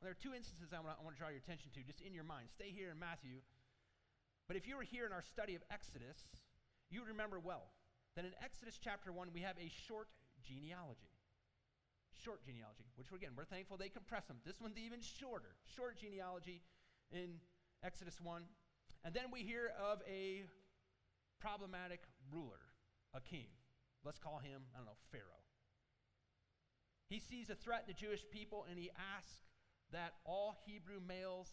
There 0.00 0.10
are 0.10 0.16
two 0.16 0.32
instances 0.32 0.72
I 0.72 0.80
want, 0.80 0.96
to, 0.96 1.04
I 1.04 1.12
draw 1.12 1.28
your 1.28 1.44
attention 1.44 1.68
to, 1.76 1.84
just 1.84 2.00
in 2.00 2.16
your 2.16 2.24
mind. 2.24 2.48
Stay 2.48 2.72
here 2.72 2.88
in 2.88 2.98
Matthew. 2.98 3.44
But 4.48 4.56
if 4.56 4.66
you 4.66 4.80
were 4.80 4.88
here 4.88 5.04
in 5.04 5.12
our 5.12 5.20
study 5.20 5.54
of 5.54 5.62
Exodus, 5.68 6.16
you 6.88 7.04
would 7.04 7.12
remember 7.12 7.38
well 7.38 7.68
that 8.16 8.24
in 8.24 8.32
Exodus 8.42 8.80
chapter 8.80 9.12
1, 9.12 9.28
we 9.36 9.44
have 9.44 9.60
a 9.60 9.68
short 9.86 10.08
genealogy. 10.40 11.09
Short 12.24 12.44
genealogy, 12.44 12.84
which 12.96 13.08
again, 13.14 13.30
we're 13.36 13.44
thankful 13.44 13.76
they 13.76 13.88
compress 13.88 14.26
them. 14.26 14.38
This 14.44 14.60
one's 14.60 14.76
even 14.76 15.00
shorter. 15.00 15.56
Short 15.76 15.98
genealogy 15.98 16.62
in 17.10 17.40
Exodus 17.82 18.20
1. 18.20 18.42
And 19.04 19.14
then 19.14 19.30
we 19.32 19.40
hear 19.40 19.72
of 19.80 20.02
a 20.06 20.44
problematic 21.40 22.00
ruler, 22.30 22.60
a 23.14 23.20
king. 23.20 23.46
Let's 24.04 24.18
call 24.18 24.38
him, 24.38 24.62
I 24.74 24.78
don't 24.78 24.86
know, 24.86 25.00
Pharaoh. 25.10 25.44
He 27.08 27.18
sees 27.18 27.50
a 27.50 27.54
threat 27.54 27.86
to 27.86 27.94
the 27.94 27.98
Jewish 27.98 28.22
people 28.30 28.66
and 28.68 28.78
he 28.78 28.90
asks 29.16 29.40
that 29.92 30.12
all 30.24 30.54
Hebrew 30.66 31.00
males, 31.00 31.48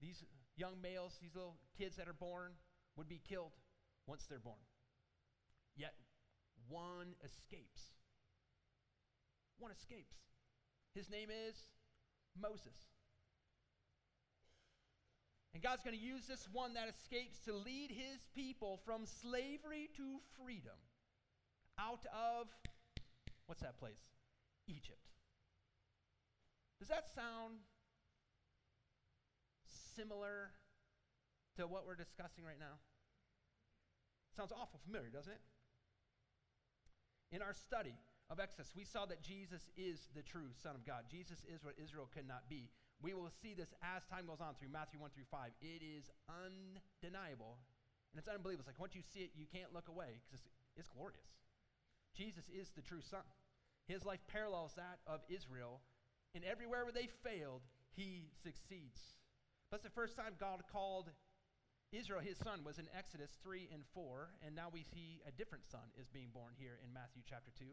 these 0.00 0.22
young 0.56 0.80
males, 0.82 1.16
these 1.22 1.34
little 1.34 1.56
kids 1.78 1.96
that 1.96 2.08
are 2.08 2.12
born, 2.12 2.52
would 2.96 3.08
be 3.08 3.20
killed 3.26 3.52
once 4.06 4.26
they're 4.28 4.38
born. 4.38 4.60
Yet 5.76 5.94
one 6.68 7.14
escapes. 7.24 7.93
One 9.58 9.70
escapes. 9.72 10.16
His 10.94 11.10
name 11.10 11.28
is 11.30 11.56
Moses. 12.40 12.76
And 15.54 15.62
God's 15.62 15.82
going 15.84 15.96
to 15.96 16.02
use 16.02 16.26
this 16.26 16.48
one 16.52 16.74
that 16.74 16.88
escapes 16.88 17.38
to 17.46 17.54
lead 17.54 17.90
his 17.90 18.26
people 18.34 18.80
from 18.84 19.06
slavery 19.06 19.88
to 19.96 20.18
freedom 20.42 20.74
out 21.78 22.04
of, 22.12 22.48
what's 23.46 23.62
that 23.62 23.78
place? 23.78 24.02
Egypt. 24.66 24.98
Does 26.80 26.88
that 26.88 27.06
sound 27.14 27.58
similar 29.96 30.50
to 31.56 31.66
what 31.66 31.86
we're 31.86 31.94
discussing 31.94 32.44
right 32.44 32.58
now? 32.58 32.78
Sounds 34.36 34.50
awful 34.50 34.80
familiar, 34.84 35.10
doesn't 35.10 35.32
it? 35.32 35.40
In 37.30 37.42
our 37.42 37.54
study 37.54 37.94
of 38.34 38.42
Exodus, 38.42 38.74
we 38.74 38.82
saw 38.82 39.06
that 39.06 39.22
Jesus 39.22 39.62
is 39.78 40.10
the 40.10 40.26
true 40.26 40.50
Son 40.58 40.74
of 40.74 40.82
God. 40.82 41.06
Jesus 41.06 41.46
is 41.46 41.62
what 41.62 41.78
Israel 41.78 42.10
could 42.10 42.26
not 42.26 42.50
be. 42.50 42.66
We 42.98 43.14
will 43.14 43.30
see 43.30 43.54
this 43.54 43.70
as 43.78 44.02
time 44.10 44.26
goes 44.26 44.42
on 44.42 44.58
through 44.58 44.74
Matthew 44.74 44.98
1 44.98 45.14
through 45.14 45.30
5. 45.30 45.54
It 45.62 45.86
is 45.86 46.10
undeniable 46.26 47.62
and 48.10 48.18
it's 48.18 48.26
unbelievable. 48.26 48.66
It's 48.66 48.74
like 48.74 48.82
once 48.82 48.98
you 48.98 49.06
see 49.06 49.30
it, 49.30 49.38
you 49.38 49.46
can't 49.46 49.70
look 49.70 49.86
away 49.86 50.18
because 50.26 50.42
it's, 50.42 50.50
it's 50.74 50.90
glorious. 50.90 51.30
Jesus 52.18 52.50
is 52.50 52.74
the 52.74 52.82
true 52.82 53.06
Son. 53.06 53.22
His 53.86 54.02
life 54.02 54.22
parallels 54.26 54.74
that 54.74 54.98
of 55.06 55.22
Israel, 55.30 55.78
and 56.34 56.42
everywhere 56.42 56.82
where 56.82 56.94
they 56.94 57.06
failed, 57.22 57.62
he 57.94 58.34
succeeds. 58.42 59.14
That's 59.70 59.86
the 59.86 59.94
first 59.94 60.18
time 60.18 60.34
God 60.40 60.66
called 60.72 61.10
Israel 61.92 62.18
his 62.18 62.38
son 62.42 62.66
was 62.66 62.82
in 62.82 62.90
Exodus 62.90 63.30
3 63.44 63.70
and 63.70 63.86
4, 63.94 64.30
and 64.42 64.56
now 64.56 64.66
we 64.72 64.82
see 64.82 65.22
a 65.28 65.30
different 65.30 65.62
son 65.70 65.86
is 65.94 66.10
being 66.10 66.34
born 66.34 66.50
here 66.58 66.82
in 66.82 66.90
Matthew 66.90 67.22
chapter 67.22 67.52
2. 67.54 67.66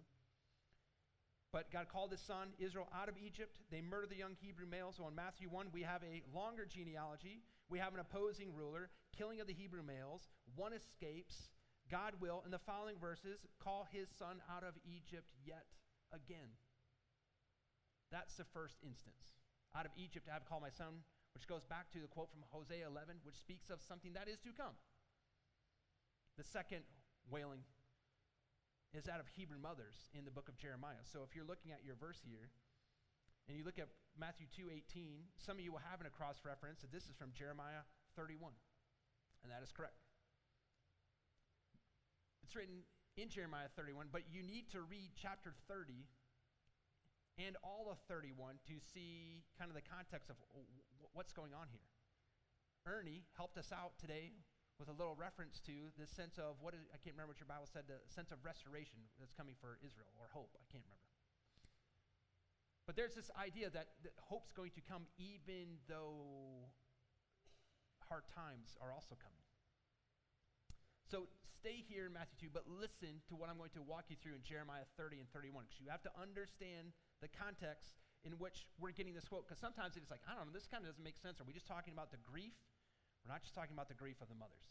But 1.53 1.71
God 1.71 1.87
called 1.91 2.11
his 2.11 2.21
son 2.21 2.49
Israel 2.59 2.87
out 2.95 3.09
of 3.09 3.15
Egypt. 3.17 3.57
They 3.69 3.81
murdered 3.81 4.09
the 4.09 4.15
young 4.17 4.35
Hebrew 4.39 4.65
males. 4.65 4.95
So 4.97 5.07
in 5.07 5.15
Matthew 5.15 5.49
1, 5.49 5.67
we 5.73 5.81
have 5.81 6.01
a 6.03 6.23
longer 6.33 6.65
genealogy. 6.65 7.41
We 7.69 7.79
have 7.79 7.93
an 7.93 7.99
opposing 7.99 8.55
ruler, 8.55 8.89
killing 9.17 9.41
of 9.41 9.47
the 9.47 9.53
Hebrew 9.53 9.83
males. 9.83 10.29
One 10.55 10.71
escapes. 10.71 11.49
God 11.89 12.13
will, 12.21 12.41
in 12.45 12.51
the 12.51 12.59
following 12.59 12.95
verses, 12.99 13.45
call 13.61 13.85
his 13.91 14.07
son 14.17 14.41
out 14.49 14.63
of 14.63 14.75
Egypt 14.85 15.27
yet 15.43 15.65
again. 16.13 16.55
That's 18.11 18.35
the 18.35 18.45
first 18.45 18.77
instance. 18.81 19.35
Out 19.75 19.85
of 19.85 19.91
Egypt 19.97 20.27
I 20.29 20.33
have 20.33 20.45
called 20.45 20.61
my 20.61 20.69
son 20.69 21.03
which 21.33 21.47
goes 21.47 21.63
back 21.63 21.91
to 21.91 21.99
the 21.99 22.11
quote 22.11 22.29
from 22.31 22.43
Hosea 22.51 22.87
11, 22.87 23.23
which 23.23 23.39
speaks 23.39 23.69
of 23.69 23.81
something 23.81 24.13
that 24.13 24.27
is 24.27 24.39
to 24.43 24.51
come. 24.51 24.75
The 26.37 26.43
second 26.43 26.83
wailing 27.29 27.63
is 28.93 29.05
that 29.05 29.19
of 29.19 29.27
Hebrew 29.27 29.59
mothers 29.59 30.09
in 30.13 30.25
the 30.25 30.31
book 30.31 30.49
of 30.49 30.57
Jeremiah. 30.57 31.03
So 31.03 31.23
if 31.23 31.35
you're 31.35 31.47
looking 31.47 31.71
at 31.71 31.83
your 31.83 31.95
verse 31.95 32.19
here, 32.27 32.51
and 33.47 33.57
you 33.57 33.63
look 33.63 33.79
at 33.79 33.87
Matthew 34.19 34.47
2:18, 34.47 35.31
some 35.37 35.57
of 35.57 35.63
you 35.63 35.71
will 35.71 35.79
have 35.79 35.99
in 36.01 36.07
across 36.07 36.43
reference 36.45 36.81
that 36.81 36.91
this 36.91 37.07
is 37.07 37.15
from 37.15 37.31
Jeremiah 37.33 37.83
31. 38.15 38.53
And 39.43 39.51
that 39.51 39.63
is 39.63 39.71
correct. 39.71 40.03
It's 42.43 42.55
written 42.55 42.83
in 43.17 43.29
Jeremiah 43.29 43.69
31, 43.75 44.09
but 44.11 44.29
you 44.29 44.43
need 44.43 44.69
to 44.71 44.81
read 44.81 45.11
chapter 45.15 45.53
30 45.67 46.07
and 47.37 47.57
all 47.63 47.89
of 47.89 47.97
31 48.07 48.59
to 48.67 48.79
see 48.93 49.43
kind 49.57 49.71
of 49.71 49.75
the 49.75 49.81
context 49.81 50.29
of 50.29 50.35
what's 51.13 51.33
going 51.33 51.53
on 51.53 51.67
here. 51.69 51.87
Ernie 52.85 53.23
helped 53.37 53.57
us 53.57 53.71
out 53.71 53.97
today 53.97 54.33
with 54.81 54.89
a 54.89 54.97
little 54.97 55.13
reference 55.13 55.61
to 55.69 55.93
the 56.01 56.09
sense 56.09 56.41
of 56.41 56.57
what 56.57 56.73
is, 56.73 56.81
I 56.89 56.97
can't 56.97 57.13
remember 57.13 57.37
what 57.37 57.39
your 57.39 57.45
Bible 57.45 57.69
said, 57.69 57.85
the 57.85 58.01
sense 58.09 58.33
of 58.33 58.41
restoration 58.41 58.97
that's 59.21 59.37
coming 59.37 59.53
for 59.61 59.77
Israel 59.85 60.09
or 60.17 60.25
hope. 60.33 60.49
I 60.57 60.65
can't 60.73 60.81
remember. 60.81 61.05
But 62.89 62.97
there's 62.97 63.13
this 63.13 63.29
idea 63.37 63.69
that, 63.69 63.93
that 64.01 64.17
hope's 64.17 64.49
going 64.49 64.73
to 64.73 64.81
come 64.81 65.05
even 65.21 65.77
though 65.85 66.65
hard 68.09 68.25
times 68.33 68.73
are 68.81 68.89
also 68.89 69.13
coming. 69.21 69.45
So 71.05 71.29
stay 71.45 71.85
here 71.85 72.09
in 72.09 72.17
Matthew 72.17 72.49
2, 72.49 72.55
but 72.55 72.65
listen 72.65 73.21
to 73.29 73.37
what 73.37 73.53
I'm 73.53 73.61
going 73.61 73.75
to 73.77 73.85
walk 73.85 74.09
you 74.09 74.17
through 74.17 74.33
in 74.33 74.41
Jeremiah 74.41 74.89
30 74.97 75.21
and 75.21 75.29
31, 75.29 75.69
because 75.69 75.77
you 75.77 75.93
have 75.93 76.01
to 76.09 76.13
understand 76.17 76.89
the 77.21 77.29
context 77.29 78.01
in 78.25 78.33
which 78.41 78.65
we're 78.81 78.97
getting 78.97 79.13
this 79.13 79.29
quote. 79.29 79.45
Because 79.45 79.61
sometimes 79.61 79.93
it's 79.93 80.09
like, 80.09 80.25
I 80.25 80.33
don't 80.33 80.49
know, 80.49 80.55
this 80.57 80.65
kind 80.65 80.81
of 80.81 80.89
doesn't 80.89 81.05
make 81.05 81.21
sense. 81.21 81.37
Are 81.37 81.45
we 81.45 81.53
just 81.53 81.69
talking 81.69 81.93
about 81.93 82.09
the 82.09 82.21
grief? 82.25 82.57
We're 83.23 83.33
not 83.33 83.41
just 83.41 83.53
talking 83.53 83.73
about 83.73 83.87
the 83.87 83.97
grief 83.97 84.21
of 84.21 84.29
the 84.29 84.35
mothers. 84.35 84.65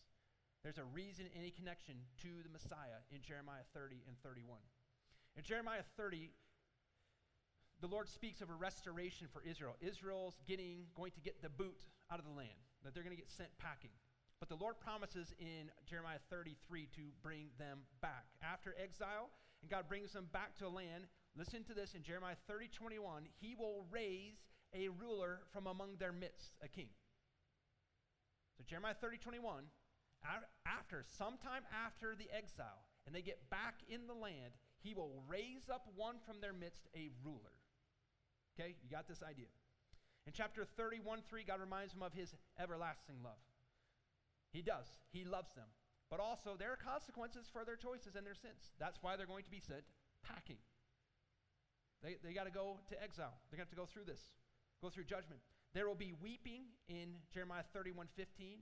There's 0.62 0.78
a 0.78 0.84
reason, 0.84 1.26
any 1.32 1.50
connection 1.50 1.96
to 2.20 2.42
the 2.44 2.52
Messiah 2.52 3.00
in 3.10 3.22
Jeremiah 3.22 3.64
30 3.72 4.04
and 4.06 4.16
31. 4.22 4.58
In 5.36 5.42
Jeremiah 5.42 5.86
30, 5.96 6.30
the 7.80 7.88
Lord 7.88 8.08
speaks 8.08 8.42
of 8.42 8.50
a 8.50 8.58
restoration 8.58 9.26
for 9.32 9.40
Israel. 9.40 9.76
Israel's 9.80 10.36
getting, 10.46 10.84
going 10.94 11.12
to 11.12 11.20
get 11.20 11.40
the 11.40 11.48
boot 11.48 11.88
out 12.12 12.18
of 12.18 12.26
the 12.26 12.36
land, 12.36 12.60
that 12.84 12.92
they're 12.92 13.06
going 13.06 13.16
to 13.16 13.20
get 13.20 13.30
sent 13.30 13.48
packing. 13.56 13.94
But 14.38 14.48
the 14.48 14.60
Lord 14.60 14.76
promises 14.80 15.32
in 15.38 15.72
Jeremiah 15.88 16.20
33 16.28 16.88
to 16.96 17.02
bring 17.22 17.48
them 17.58 17.80
back. 18.02 18.28
After 18.42 18.74
exile, 18.76 19.30
and 19.62 19.70
God 19.70 19.88
brings 19.88 20.12
them 20.12 20.28
back 20.32 20.56
to 20.58 20.66
a 20.66 20.72
land, 20.72 21.08
Listen 21.36 21.62
to 21.64 21.74
this 21.74 21.94
in 21.94 22.02
Jeremiah 22.02 22.34
30, 22.48 22.68
21. 22.68 23.22
He 23.40 23.54
will 23.54 23.86
raise 23.90 24.42
a 24.74 24.88
ruler 24.88 25.40
from 25.52 25.66
among 25.66 25.96
their 25.98 26.12
midst, 26.12 26.56
a 26.62 26.68
king. 26.68 26.88
So, 28.60 28.68
Jeremiah 28.68 28.92
30, 28.92 29.16
21, 29.16 29.64
after, 30.68 31.00
sometime 31.16 31.64
after 31.72 32.12
the 32.12 32.28
exile, 32.28 32.84
and 33.08 33.16
they 33.16 33.24
get 33.24 33.48
back 33.48 33.80
in 33.88 34.04
the 34.04 34.12
land, 34.12 34.52
he 34.84 34.92
will 34.92 35.24
raise 35.24 35.72
up 35.72 35.88
one 35.96 36.20
from 36.28 36.44
their 36.44 36.52
midst, 36.52 36.84
a 36.92 37.08
ruler. 37.24 37.56
Okay, 38.52 38.76
you 38.84 38.92
got 38.92 39.08
this 39.08 39.24
idea. 39.24 39.48
In 40.28 40.36
chapter 40.36 40.68
31, 40.76 41.24
3, 41.24 41.40
God 41.48 41.56
reminds 41.56 41.96
them 41.96 42.04
of 42.04 42.12
his 42.12 42.36
everlasting 42.60 43.24
love. 43.24 43.40
He 44.52 44.60
does, 44.60 44.84
he 45.08 45.24
loves 45.24 45.56
them. 45.56 45.72
But 46.12 46.20
also, 46.20 46.52
there 46.60 46.68
are 46.68 46.76
consequences 46.76 47.48
for 47.48 47.64
their 47.64 47.80
choices 47.80 48.12
and 48.12 48.28
their 48.28 48.36
sins. 48.36 48.76
That's 48.76 49.00
why 49.00 49.16
they're 49.16 49.24
going 49.24 49.48
to 49.48 49.50
be 49.50 49.64
sent 49.64 49.88
packing. 50.20 50.60
They, 52.04 52.20
they 52.20 52.36
got 52.36 52.44
to 52.44 52.52
go 52.52 52.76
to 52.92 53.02
exile. 53.02 53.40
They're 53.48 53.56
going 53.56 53.64
to 53.64 53.72
have 53.72 53.76
to 53.78 53.80
go 53.80 53.88
through 53.88 54.04
this, 54.04 54.20
go 54.84 54.92
through 54.92 55.08
judgment. 55.08 55.40
There 55.74 55.86
will 55.86 55.94
be 55.94 56.12
weeping 56.20 56.62
in 56.88 57.14
Jeremiah 57.32 57.62
31 57.72 58.08
15. 58.16 58.58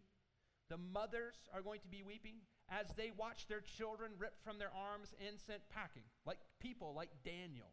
The 0.68 0.76
mothers 0.76 1.36
are 1.54 1.62
going 1.62 1.80
to 1.80 1.88
be 1.88 2.02
weeping 2.02 2.44
as 2.68 2.92
they 2.96 3.10
watch 3.16 3.46
their 3.48 3.62
children 3.62 4.12
ripped 4.18 4.44
from 4.44 4.58
their 4.58 4.72
arms 4.74 5.14
and 5.26 5.40
sent 5.40 5.62
packing, 5.70 6.04
like 6.26 6.38
people 6.60 6.92
like 6.94 7.08
Daniel. 7.24 7.72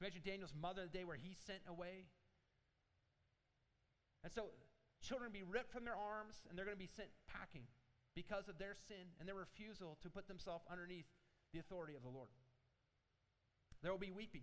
Imagine 0.00 0.22
Daniel's 0.24 0.54
mother 0.54 0.82
the 0.82 0.98
day 0.98 1.04
where 1.04 1.16
he's 1.16 1.38
sent 1.46 1.60
away. 1.66 2.06
And 4.22 4.32
so 4.32 4.50
children 5.02 5.30
be 5.32 5.42
ripped 5.42 5.72
from 5.72 5.84
their 5.84 5.96
arms 5.96 6.46
and 6.48 6.56
they're 6.56 6.64
going 6.64 6.76
to 6.76 6.82
be 6.82 6.90
sent 6.90 7.08
packing 7.26 7.66
because 8.14 8.48
of 8.48 8.58
their 8.58 8.74
sin 8.74 9.10
and 9.18 9.28
their 9.28 9.34
refusal 9.34 9.98
to 10.02 10.10
put 10.10 10.28
themselves 10.28 10.64
underneath 10.70 11.06
the 11.52 11.58
authority 11.58 11.94
of 11.94 12.02
the 12.02 12.08
Lord. 12.08 12.30
There 13.82 13.92
will 13.92 13.98
be 13.98 14.10
weeping. 14.10 14.42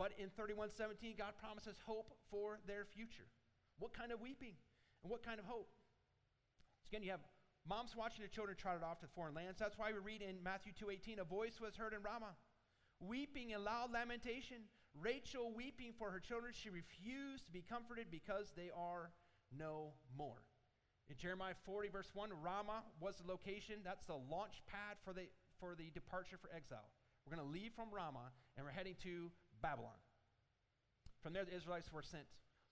But 0.00 0.16
in 0.16 0.32
3117, 0.32 1.12
God 1.20 1.36
promises 1.36 1.76
hope 1.84 2.16
for 2.32 2.56
their 2.64 2.88
future. 2.88 3.28
What 3.76 3.92
kind 3.92 4.12
of 4.12 4.22
weeping 4.24 4.56
and 5.04 5.12
what 5.12 5.20
kind 5.20 5.38
of 5.38 5.44
hope? 5.44 5.68
So 6.80 6.88
again, 6.88 7.04
you 7.04 7.10
have 7.10 7.20
moms 7.68 7.92
watching 7.94 8.24
their 8.24 8.32
children 8.32 8.56
trotted 8.56 8.82
off 8.82 9.00
to 9.00 9.08
foreign 9.12 9.34
lands. 9.34 9.60
That's 9.60 9.76
why 9.76 9.92
we 9.92 9.98
read 10.00 10.22
in 10.22 10.42
Matthew 10.42 10.72
2:18, 10.72 11.20
a 11.20 11.24
voice 11.24 11.60
was 11.60 11.76
heard 11.76 11.92
in 11.92 12.00
Ramah, 12.00 12.32
weeping 12.98 13.52
and 13.52 13.62
loud 13.62 13.92
lamentation. 13.92 14.64
Rachel 14.98 15.52
weeping 15.52 15.92
for 15.92 16.10
her 16.10 16.18
children. 16.18 16.54
She 16.56 16.70
refused 16.70 17.44
to 17.44 17.52
be 17.52 17.60
comforted 17.60 18.10
because 18.10 18.52
they 18.56 18.70
are 18.74 19.12
no 19.52 19.92
more. 20.16 20.40
In 21.10 21.18
Jeremiah 21.18 21.54
40, 21.66 21.90
verse 21.90 22.08
1, 22.14 22.30
Ramah 22.40 22.84
was 23.00 23.16
the 23.18 23.28
location. 23.28 23.84
That's 23.84 24.06
the 24.06 24.16
launch 24.16 24.62
pad 24.66 24.96
for 25.04 25.12
the, 25.12 25.28
for 25.60 25.74
the 25.74 25.90
departure 25.90 26.38
for 26.38 26.48
exile. 26.56 26.88
We're 27.26 27.36
going 27.36 27.46
to 27.46 27.52
leave 27.52 27.72
from 27.74 27.92
Ramah 27.92 28.32
and 28.56 28.64
we're 28.64 28.72
heading 28.72 28.96
to 29.02 29.30
Babylon. 29.62 29.96
From 31.22 31.32
there, 31.32 31.44
the 31.44 31.54
Israelites 31.54 31.92
were 31.92 32.02
sent. 32.02 32.24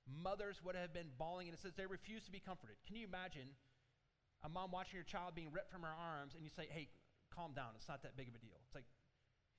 Mothers 0.08 0.64
would 0.64 0.74
have 0.74 0.92
been 0.92 1.12
bawling, 1.18 1.48
and 1.48 1.54
it 1.54 1.60
says 1.60 1.72
they 1.76 1.86
refused 1.86 2.24
to 2.26 2.32
be 2.32 2.40
comforted. 2.40 2.76
Can 2.86 2.96
you 2.96 3.06
imagine 3.06 3.52
a 4.42 4.48
mom 4.48 4.72
watching 4.72 4.96
your 4.96 5.04
child 5.04 5.34
being 5.34 5.52
ripped 5.52 5.70
from 5.70 5.82
her 5.82 5.92
arms, 5.92 6.34
and 6.34 6.42
you 6.42 6.50
say, 6.50 6.66
hey, 6.70 6.88
calm 7.28 7.52
down, 7.52 7.76
it's 7.76 7.88
not 7.88 8.02
that 8.02 8.16
big 8.16 8.28
of 8.28 8.34
a 8.34 8.38
deal? 8.38 8.56
It's 8.64 8.74
like, 8.74 8.88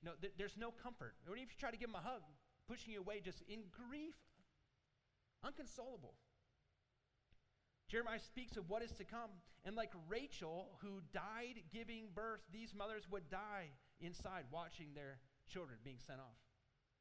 no, 0.02 0.12
th- 0.20 0.34
there's 0.36 0.56
no 0.58 0.70
comfort. 0.70 1.14
What 1.26 1.38
if 1.38 1.54
you 1.54 1.58
try 1.58 1.70
to 1.70 1.76
give 1.76 1.88
them 1.88 1.96
a 1.96 2.02
hug, 2.02 2.22
pushing 2.66 2.92
you 2.92 3.00
away 3.00 3.20
just 3.22 3.42
in 3.46 3.70
grief? 3.70 4.18
Unconsolable. 5.44 6.14
Jeremiah 7.88 8.20
speaks 8.20 8.56
of 8.56 8.68
what 8.68 8.82
is 8.82 8.92
to 8.92 9.04
come. 9.04 9.30
And 9.64 9.76
like 9.76 9.92
Rachel, 10.08 10.78
who 10.80 11.02
died 11.12 11.62
giving 11.72 12.08
birth, 12.14 12.40
these 12.52 12.72
mothers 12.74 13.04
would 13.10 13.28
die 13.28 13.70
inside 14.00 14.44
watching 14.50 14.94
their 14.94 15.18
children 15.48 15.78
being 15.84 15.98
sent 15.98 16.20
off. 16.20 16.38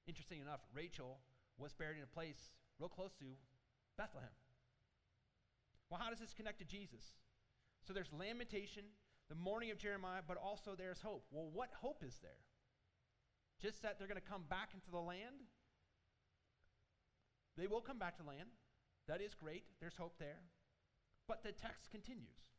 Interesting 0.10 0.42
enough, 0.42 0.62
Rachel 0.74 1.20
was 1.60 1.72
buried 1.72 1.98
in 1.98 2.04
a 2.04 2.08
place 2.08 2.50
real 2.80 2.90
close 2.90 3.14
to 3.20 3.26
Bethlehem. 3.96 4.34
Well, 5.88 6.00
how 6.02 6.10
does 6.10 6.18
this 6.18 6.34
connect 6.34 6.58
to 6.60 6.66
Jesus? 6.66 7.14
So 7.86 7.94
there's 7.94 8.10
lamentation, 8.12 8.86
the 9.30 9.36
mourning 9.36 9.70
of 9.70 9.78
Jeremiah, 9.78 10.22
but 10.28 10.38
also 10.38 10.74
there's 10.76 11.00
hope. 11.00 11.26
Well, 11.30 11.52
what 11.54 11.70
hope 11.80 12.04
is 12.04 12.18
there? 12.24 12.42
Just 13.62 13.84
that 13.84 14.00
they're 14.00 14.08
going 14.08 14.20
to 14.20 14.28
come 14.28 14.46
back 14.50 14.70
into 14.74 14.90
the 14.90 14.98
land? 14.98 15.46
They 17.56 17.68
will 17.68 17.82
come 17.82 18.00
back 18.00 18.18
to 18.18 18.24
land. 18.24 18.50
That 19.08 19.22
is 19.22 19.36
great. 19.36 19.66
There's 19.80 19.96
hope 19.96 20.16
there. 20.18 20.42
But 21.28 21.44
the 21.44 21.52
text 21.52 21.92
continues. 21.92 22.50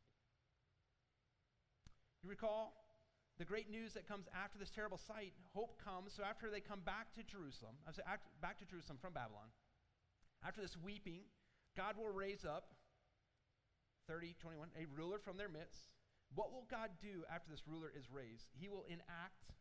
You 2.23 2.29
recall 2.29 2.80
the 3.39 3.45
great 3.45 3.69
news 3.69 3.93
that 3.93 4.07
comes 4.07 4.27
after 4.35 4.59
this 4.59 4.69
terrible 4.69 4.99
sight. 4.99 5.33
Hope 5.53 5.81
comes. 5.83 6.13
So 6.13 6.23
after 6.23 6.49
they 6.49 6.59
come 6.59 6.81
back 6.81 7.13
to 7.15 7.23
Jerusalem, 7.23 7.75
I 7.87 7.91
say 7.91 8.03
back 8.41 8.59
to 8.59 8.65
Jerusalem 8.65 8.99
from 9.01 9.13
Babylon, 9.13 9.49
after 10.45 10.61
this 10.61 10.77
weeping, 10.77 11.21
God 11.77 11.95
will 11.97 12.09
raise 12.09 12.45
up 12.45 12.73
30, 14.07 14.35
21, 14.41 14.69
a 14.75 14.85
ruler 14.97 15.19
from 15.19 15.37
their 15.37 15.49
midst. 15.49 15.93
What 16.35 16.51
will 16.51 16.65
God 16.69 16.89
do 17.01 17.23
after 17.33 17.51
this 17.51 17.63
ruler 17.67 17.91
is 17.91 18.11
raised? 18.11 18.49
He 18.59 18.67
will 18.67 18.85
enact 18.87 19.55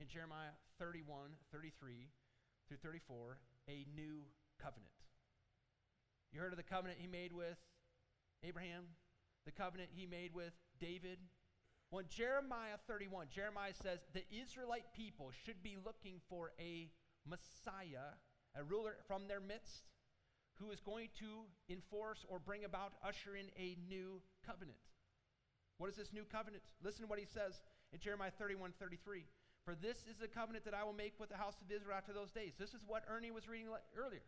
in 0.00 0.08
Jeremiah 0.08 0.56
31, 0.78 1.36
33 1.52 2.08
through 2.68 2.76
34 2.82 3.38
a 3.68 3.86
new 3.94 4.24
covenant. 4.60 4.92
You 6.32 6.40
heard 6.40 6.52
of 6.52 6.58
the 6.58 6.62
covenant 6.62 7.00
he 7.00 7.06
made 7.08 7.32
with 7.32 7.58
Abraham, 8.44 8.84
the 9.44 9.52
covenant 9.52 9.90
he 9.92 10.06
made 10.06 10.34
with 10.34 10.52
David. 10.80 11.18
When 11.90 12.04
Jeremiah 12.08 12.76
31, 12.86 13.28
Jeremiah 13.34 13.72
says 13.72 14.00
the 14.12 14.24
Israelite 14.30 14.92
people 14.92 15.30
should 15.44 15.62
be 15.62 15.76
looking 15.84 16.20
for 16.28 16.52
a 16.60 16.90
Messiah, 17.24 18.12
a 18.54 18.62
ruler 18.62 18.96
from 19.06 19.26
their 19.26 19.40
midst, 19.40 19.88
who 20.60 20.70
is 20.70 20.80
going 20.80 21.08
to 21.18 21.48
enforce 21.72 22.26
or 22.28 22.38
bring 22.38 22.64
about, 22.64 22.92
usher 23.02 23.36
in 23.36 23.46
a 23.56 23.78
new 23.88 24.20
covenant. 24.44 24.76
What 25.78 25.88
is 25.88 25.96
this 25.96 26.12
new 26.12 26.24
covenant? 26.24 26.62
Listen 26.82 27.02
to 27.02 27.06
what 27.06 27.20
he 27.20 27.24
says 27.24 27.62
in 27.92 28.00
Jeremiah 28.00 28.32
31 28.36 28.72
33. 28.78 29.24
For 29.64 29.74
this 29.74 30.04
is 30.10 30.16
the 30.20 30.28
covenant 30.28 30.64
that 30.64 30.74
I 30.74 30.84
will 30.84 30.96
make 30.96 31.14
with 31.20 31.30
the 31.30 31.36
house 31.36 31.56
of 31.62 31.70
Israel 31.70 31.96
after 31.96 32.12
those 32.12 32.32
days. 32.32 32.52
This 32.58 32.74
is 32.74 32.82
what 32.86 33.04
Ernie 33.08 33.30
was 33.30 33.48
reading 33.48 33.68
earlier. 33.96 34.24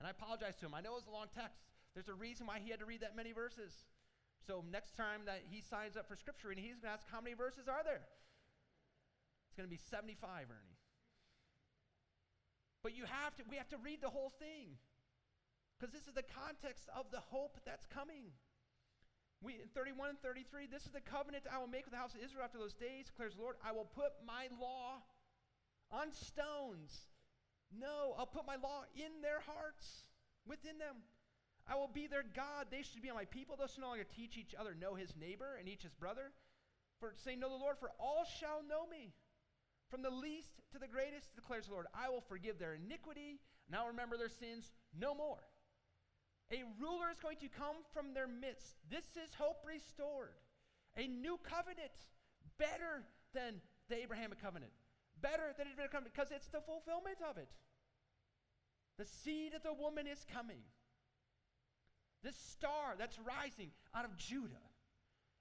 And 0.00 0.08
I 0.08 0.10
apologize 0.10 0.56
to 0.60 0.66
him. 0.66 0.74
I 0.74 0.80
know 0.80 0.92
it 0.92 1.04
was 1.04 1.06
a 1.06 1.14
long 1.14 1.28
text. 1.32 1.64
There's 1.94 2.08
a 2.08 2.14
reason 2.14 2.46
why 2.46 2.58
he 2.58 2.70
had 2.70 2.80
to 2.80 2.86
read 2.86 3.00
that 3.02 3.14
many 3.14 3.32
verses. 3.32 3.84
So 4.46 4.64
next 4.70 4.96
time 4.96 5.24
that 5.24 5.42
he 5.48 5.60
signs 5.60 5.96
up 5.96 6.08
for 6.08 6.16
scripture 6.16 6.48
reading, 6.48 6.64
he's 6.64 6.76
going 6.76 6.92
to 6.92 6.96
ask, 7.00 7.06
How 7.10 7.20
many 7.20 7.34
verses 7.34 7.68
are 7.68 7.82
there? 7.82 8.04
It's 9.48 9.56
going 9.56 9.68
to 9.68 9.72
be 9.72 9.80
75, 9.80 10.50
Ernie. 10.50 10.78
But 12.82 12.92
you 12.92 13.08
have 13.08 13.34
to, 13.36 13.42
we 13.48 13.56
have 13.56 13.68
to 13.70 13.80
read 13.80 14.02
the 14.04 14.12
whole 14.12 14.32
thing. 14.36 14.76
Because 15.78 15.92
this 15.92 16.06
is 16.06 16.12
the 16.12 16.26
context 16.26 16.88
of 16.92 17.08
the 17.10 17.20
hope 17.32 17.56
that's 17.64 17.86
coming. 17.86 18.36
We, 19.40 19.60
in 19.60 19.68
31 19.72 20.16
and 20.16 20.20
33, 20.20 20.68
this 20.68 20.84
is 20.84 20.92
the 20.92 21.00
covenant 21.00 21.44
I 21.48 21.58
will 21.58 21.68
make 21.68 21.84
with 21.84 21.92
the 21.92 22.00
house 22.00 22.14
of 22.14 22.20
Israel 22.20 22.44
after 22.44 22.58
those 22.58 22.76
days, 22.76 23.08
declares 23.08 23.34
the 23.34 23.42
Lord. 23.42 23.56
I 23.64 23.72
will 23.72 23.88
put 23.88 24.12
my 24.24 24.48
law 24.60 25.00
on 25.90 26.12
stones. 26.12 27.08
No, 27.72 28.14
I'll 28.18 28.28
put 28.28 28.46
my 28.46 28.56
law 28.56 28.84
in 28.94 29.20
their 29.20 29.40
hearts, 29.40 30.04
within 30.46 30.78
them. 30.78 31.04
I 31.66 31.76
will 31.76 31.88
be 31.92 32.06
their 32.06 32.24
God. 32.36 32.66
They 32.70 32.82
should 32.82 33.02
be 33.02 33.10
my 33.10 33.24
people. 33.24 33.56
They'll 33.56 33.68
no 33.80 33.88
longer 33.88 34.04
teach 34.04 34.36
each 34.36 34.54
other, 34.58 34.74
know 34.74 34.94
his 34.94 35.16
neighbor 35.16 35.56
and 35.58 35.68
each 35.68 35.82
his 35.82 35.94
brother. 35.94 36.32
For 37.00 37.14
saying, 37.24 37.40
Know 37.40 37.48
the 37.48 37.56
Lord, 37.56 37.78
for 37.78 37.90
all 37.98 38.24
shall 38.24 38.62
know 38.68 38.86
me. 38.86 39.12
From 39.90 40.02
the 40.02 40.10
least 40.10 40.60
to 40.72 40.78
the 40.78 40.88
greatest, 40.88 41.34
declares 41.34 41.66
the 41.66 41.72
Lord, 41.72 41.86
I 41.94 42.08
will 42.08 42.20
forgive 42.20 42.58
their 42.58 42.74
iniquity, 42.74 43.40
and 43.66 43.76
I'll 43.76 43.88
remember 43.88 44.16
their 44.16 44.28
sins 44.28 44.72
no 44.98 45.14
more. 45.14 45.40
A 46.52 46.62
ruler 46.80 47.10
is 47.10 47.18
going 47.18 47.38
to 47.38 47.48
come 47.48 47.76
from 47.92 48.12
their 48.12 48.28
midst. 48.28 48.76
This 48.90 49.16
is 49.16 49.32
hope 49.38 49.64
restored. 49.64 50.36
A 50.96 51.06
new 51.06 51.38
covenant, 51.42 51.94
better 52.58 53.04
than 53.32 53.60
the 53.88 54.02
Abrahamic 54.02 54.40
covenant, 54.40 54.72
better 55.20 55.54
than 55.56 55.68
the 55.76 55.88
covenant, 55.88 56.14
because 56.14 56.30
it's 56.30 56.48
the 56.48 56.60
fulfillment 56.60 57.18
of 57.28 57.38
it. 57.38 57.48
The 58.98 59.06
seed 59.06 59.54
of 59.54 59.62
the 59.62 59.74
woman 59.74 60.06
is 60.06 60.24
coming 60.32 60.62
this 62.24 62.36
star 62.36 62.96
that's 62.98 63.18
rising 63.20 63.70
out 63.94 64.04
of 64.04 64.16
Judah. 64.16 64.64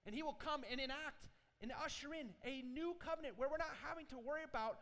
And 0.05 0.13
he 0.13 0.21
will 0.21 0.37
come 0.37 0.61
and 0.69 0.79
enact 0.79 1.25
and 1.61 1.71
usher 1.83 2.13
in 2.13 2.27
a 2.43 2.61
new 2.61 2.93
covenant 2.99 3.37
where 3.37 3.47
we're 3.47 3.57
not 3.57 3.71
having 3.87 4.05
to 4.07 4.19
worry 4.19 4.43
about 4.43 4.79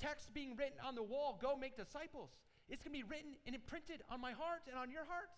text 0.00 0.32
being 0.32 0.56
written 0.56 0.80
on 0.84 0.94
the 0.94 1.02
wall, 1.02 1.38
go 1.40 1.54
make 1.54 1.76
disciples. 1.76 2.30
It's 2.68 2.82
going 2.82 2.96
to 2.96 3.04
be 3.04 3.08
written 3.08 3.36
and 3.46 3.54
imprinted 3.54 4.02
on 4.10 4.20
my 4.20 4.32
heart 4.32 4.64
and 4.68 4.78
on 4.78 4.90
your 4.90 5.04
heart. 5.04 5.28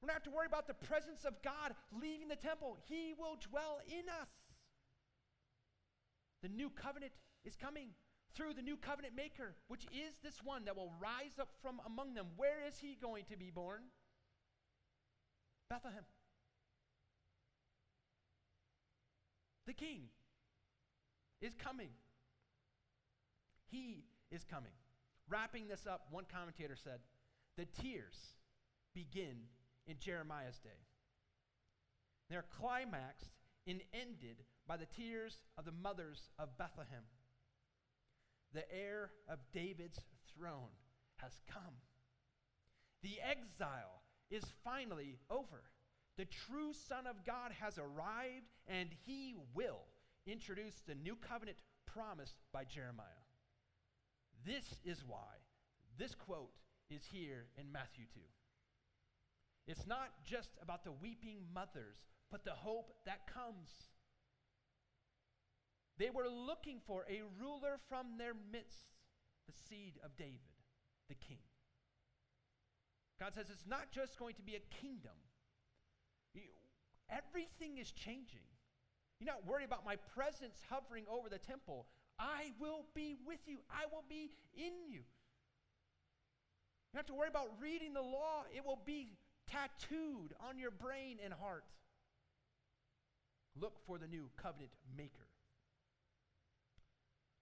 We're 0.00 0.08
not 0.08 0.14
have 0.14 0.24
to 0.24 0.30
worry 0.30 0.46
about 0.46 0.66
the 0.66 0.74
presence 0.74 1.24
of 1.24 1.40
God 1.42 1.74
leaving 1.92 2.26
the 2.26 2.36
temple. 2.36 2.76
He 2.88 3.14
will 3.16 3.38
dwell 3.38 3.78
in 3.86 4.10
us. 4.10 4.28
The 6.42 6.48
new 6.48 6.70
covenant 6.70 7.12
is 7.44 7.54
coming 7.54 7.90
through 8.34 8.54
the 8.54 8.62
new 8.62 8.76
covenant 8.76 9.14
maker, 9.14 9.54
which 9.68 9.84
is 9.94 10.18
this 10.24 10.42
one 10.42 10.64
that 10.64 10.76
will 10.76 10.92
rise 11.00 11.38
up 11.38 11.50
from 11.62 11.80
among 11.86 12.14
them. 12.14 12.26
Where 12.36 12.66
is 12.66 12.78
he 12.78 12.98
going 13.00 13.24
to 13.30 13.36
be 13.36 13.50
born? 13.50 13.82
Bethlehem. 15.72 16.04
The 19.66 19.72
king 19.72 20.02
is 21.40 21.54
coming. 21.54 21.88
He 23.70 24.04
is 24.30 24.44
coming. 24.44 24.72
Wrapping 25.30 25.68
this 25.68 25.86
up, 25.86 26.08
one 26.10 26.26
commentator 26.30 26.76
said, 26.76 26.98
the 27.56 27.64
tears 27.64 28.34
begin 28.94 29.44
in 29.86 29.96
Jeremiah's 29.98 30.58
day. 30.58 30.84
They're 32.28 32.44
climaxed 32.60 33.30
and 33.66 33.80
ended 33.94 34.44
by 34.68 34.76
the 34.76 34.84
tears 34.84 35.38
of 35.56 35.64
the 35.64 35.72
mothers 35.72 36.28
of 36.38 36.58
Bethlehem. 36.58 37.04
The 38.52 38.70
heir 38.70 39.12
of 39.26 39.38
David's 39.54 40.00
throne 40.36 40.76
has 41.16 41.32
come. 41.50 41.80
The 43.02 43.16
exile 43.26 44.01
is 44.32 44.44
finally 44.64 45.18
over. 45.30 45.62
The 46.16 46.24
true 46.24 46.72
Son 46.72 47.06
of 47.06 47.24
God 47.24 47.52
has 47.60 47.78
arrived, 47.78 48.48
and 48.66 48.88
he 49.04 49.34
will 49.54 49.84
introduce 50.26 50.80
the 50.86 50.94
new 50.94 51.16
covenant 51.16 51.58
promised 51.86 52.36
by 52.52 52.64
Jeremiah. 52.64 53.06
This 54.46 54.76
is 54.84 55.04
why 55.06 55.42
this 55.98 56.14
quote 56.14 56.52
is 56.90 57.02
here 57.10 57.46
in 57.58 57.70
Matthew 57.70 58.04
2. 58.14 58.20
It's 59.66 59.86
not 59.86 60.10
just 60.24 60.50
about 60.60 60.84
the 60.84 60.92
weeping 60.92 61.38
mothers, 61.54 61.98
but 62.30 62.44
the 62.44 62.52
hope 62.52 62.92
that 63.06 63.26
comes. 63.26 63.70
They 65.98 66.10
were 66.10 66.28
looking 66.28 66.80
for 66.86 67.04
a 67.08 67.22
ruler 67.40 67.78
from 67.88 68.18
their 68.18 68.34
midst, 68.50 68.88
the 69.46 69.52
seed 69.68 69.98
of 70.04 70.16
David, 70.16 70.40
the 71.08 71.14
king. 71.14 71.38
God 73.22 73.34
says 73.34 73.46
it's 73.52 73.68
not 73.70 73.92
just 73.92 74.18
going 74.18 74.34
to 74.34 74.42
be 74.42 74.56
a 74.56 74.64
kingdom. 74.82 75.14
Everything 77.08 77.78
is 77.78 77.92
changing. 77.92 78.42
You're 79.20 79.32
not 79.32 79.46
worried 79.46 79.64
about 79.64 79.84
my 79.84 79.94
presence 80.12 80.58
hovering 80.68 81.04
over 81.08 81.28
the 81.28 81.38
temple. 81.38 81.86
I 82.18 82.50
will 82.58 82.84
be 82.96 83.16
with 83.24 83.38
you, 83.46 83.58
I 83.70 83.86
will 83.92 84.02
be 84.08 84.32
in 84.54 84.72
you. 84.88 85.06
You 86.90 86.94
don't 86.94 86.98
have 86.98 87.06
to 87.06 87.14
worry 87.14 87.28
about 87.28 87.48
reading 87.60 87.94
the 87.94 88.02
law, 88.02 88.42
it 88.52 88.66
will 88.66 88.80
be 88.84 89.10
tattooed 89.48 90.34
on 90.40 90.58
your 90.58 90.72
brain 90.72 91.18
and 91.22 91.32
heart. 91.32 91.64
Look 93.54 93.78
for 93.86 93.98
the 93.98 94.08
new 94.08 94.30
covenant 94.36 94.72
maker. 94.96 95.28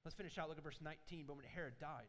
Let's 0.05 0.14
finish 0.14 0.37
out. 0.37 0.49
Look 0.51 0.59
at 0.59 0.64
verse 0.64 0.81
19. 0.83 1.25
But 1.27 1.37
when 1.37 1.47
Herod 1.55 1.75
died, 1.81 2.09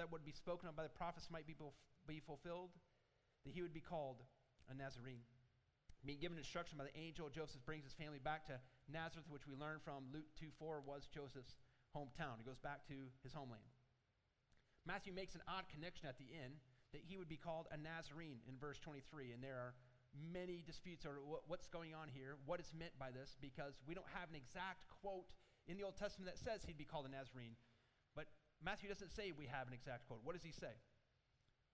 that 0.00 0.08
would 0.08 0.24
be 0.24 0.32
spoken 0.32 0.64
of 0.68 0.74
by 0.74 0.82
the 0.82 0.96
prophets 0.96 1.28
might 1.28 1.46
be, 1.46 1.52
be 2.08 2.24
fulfilled, 2.24 2.72
that 3.44 3.52
he 3.52 3.60
would 3.60 3.76
be 3.76 3.84
called 3.84 4.24
a 4.72 4.74
Nazarene. 4.74 5.28
Being 6.00 6.16
given 6.16 6.40
instruction 6.40 6.80
by 6.80 6.88
the 6.88 6.96
angel, 6.96 7.28
Joseph 7.28 7.60
brings 7.68 7.84
his 7.84 7.92
family 7.92 8.16
back 8.16 8.48
to 8.48 8.56
Nazareth, 8.88 9.28
which 9.28 9.44
we 9.44 9.52
learn 9.52 9.76
from 9.84 10.08
Luke 10.08 10.32
2 10.40 10.48
4 10.56 10.80
was 10.88 11.04
Joseph's 11.12 11.60
hometown. 11.92 12.40
He 12.40 12.48
goes 12.48 12.56
back 12.56 12.88
to 12.88 13.12
his 13.20 13.36
homeland. 13.36 13.68
Matthew 14.88 15.12
makes 15.12 15.36
an 15.36 15.44
odd 15.44 15.68
connection 15.68 16.08
at 16.08 16.16
the 16.16 16.32
end 16.32 16.64
that 16.96 17.04
he 17.04 17.20
would 17.20 17.28
be 17.28 17.36
called 17.36 17.68
a 17.68 17.76
Nazarene 17.76 18.40
in 18.48 18.56
verse 18.56 18.80
23. 18.80 19.36
And 19.36 19.44
there 19.44 19.60
are 19.60 19.76
many 20.16 20.64
disputes 20.64 21.04
over 21.04 21.20
what's 21.46 21.68
going 21.68 21.92
on 21.92 22.08
here, 22.08 22.40
what 22.48 22.58
is 22.58 22.72
meant 22.72 22.96
by 22.96 23.12
this, 23.12 23.36
because 23.36 23.76
we 23.84 23.92
don't 23.92 24.08
have 24.16 24.32
an 24.32 24.40
exact 24.40 24.88
quote 24.88 25.28
in 25.68 25.76
the 25.76 25.84
Old 25.84 26.00
Testament 26.00 26.32
that 26.32 26.40
says 26.40 26.64
he'd 26.64 26.80
be 26.80 26.88
called 26.88 27.04
a 27.04 27.12
Nazarene. 27.12 27.60
Matthew 28.64 28.88
doesn't 28.88 29.10
say 29.10 29.32
we 29.32 29.46
have 29.46 29.66
an 29.66 29.72
exact 29.72 30.06
quote. 30.06 30.20
What 30.24 30.34
does 30.34 30.44
he 30.44 30.52
say? 30.52 30.76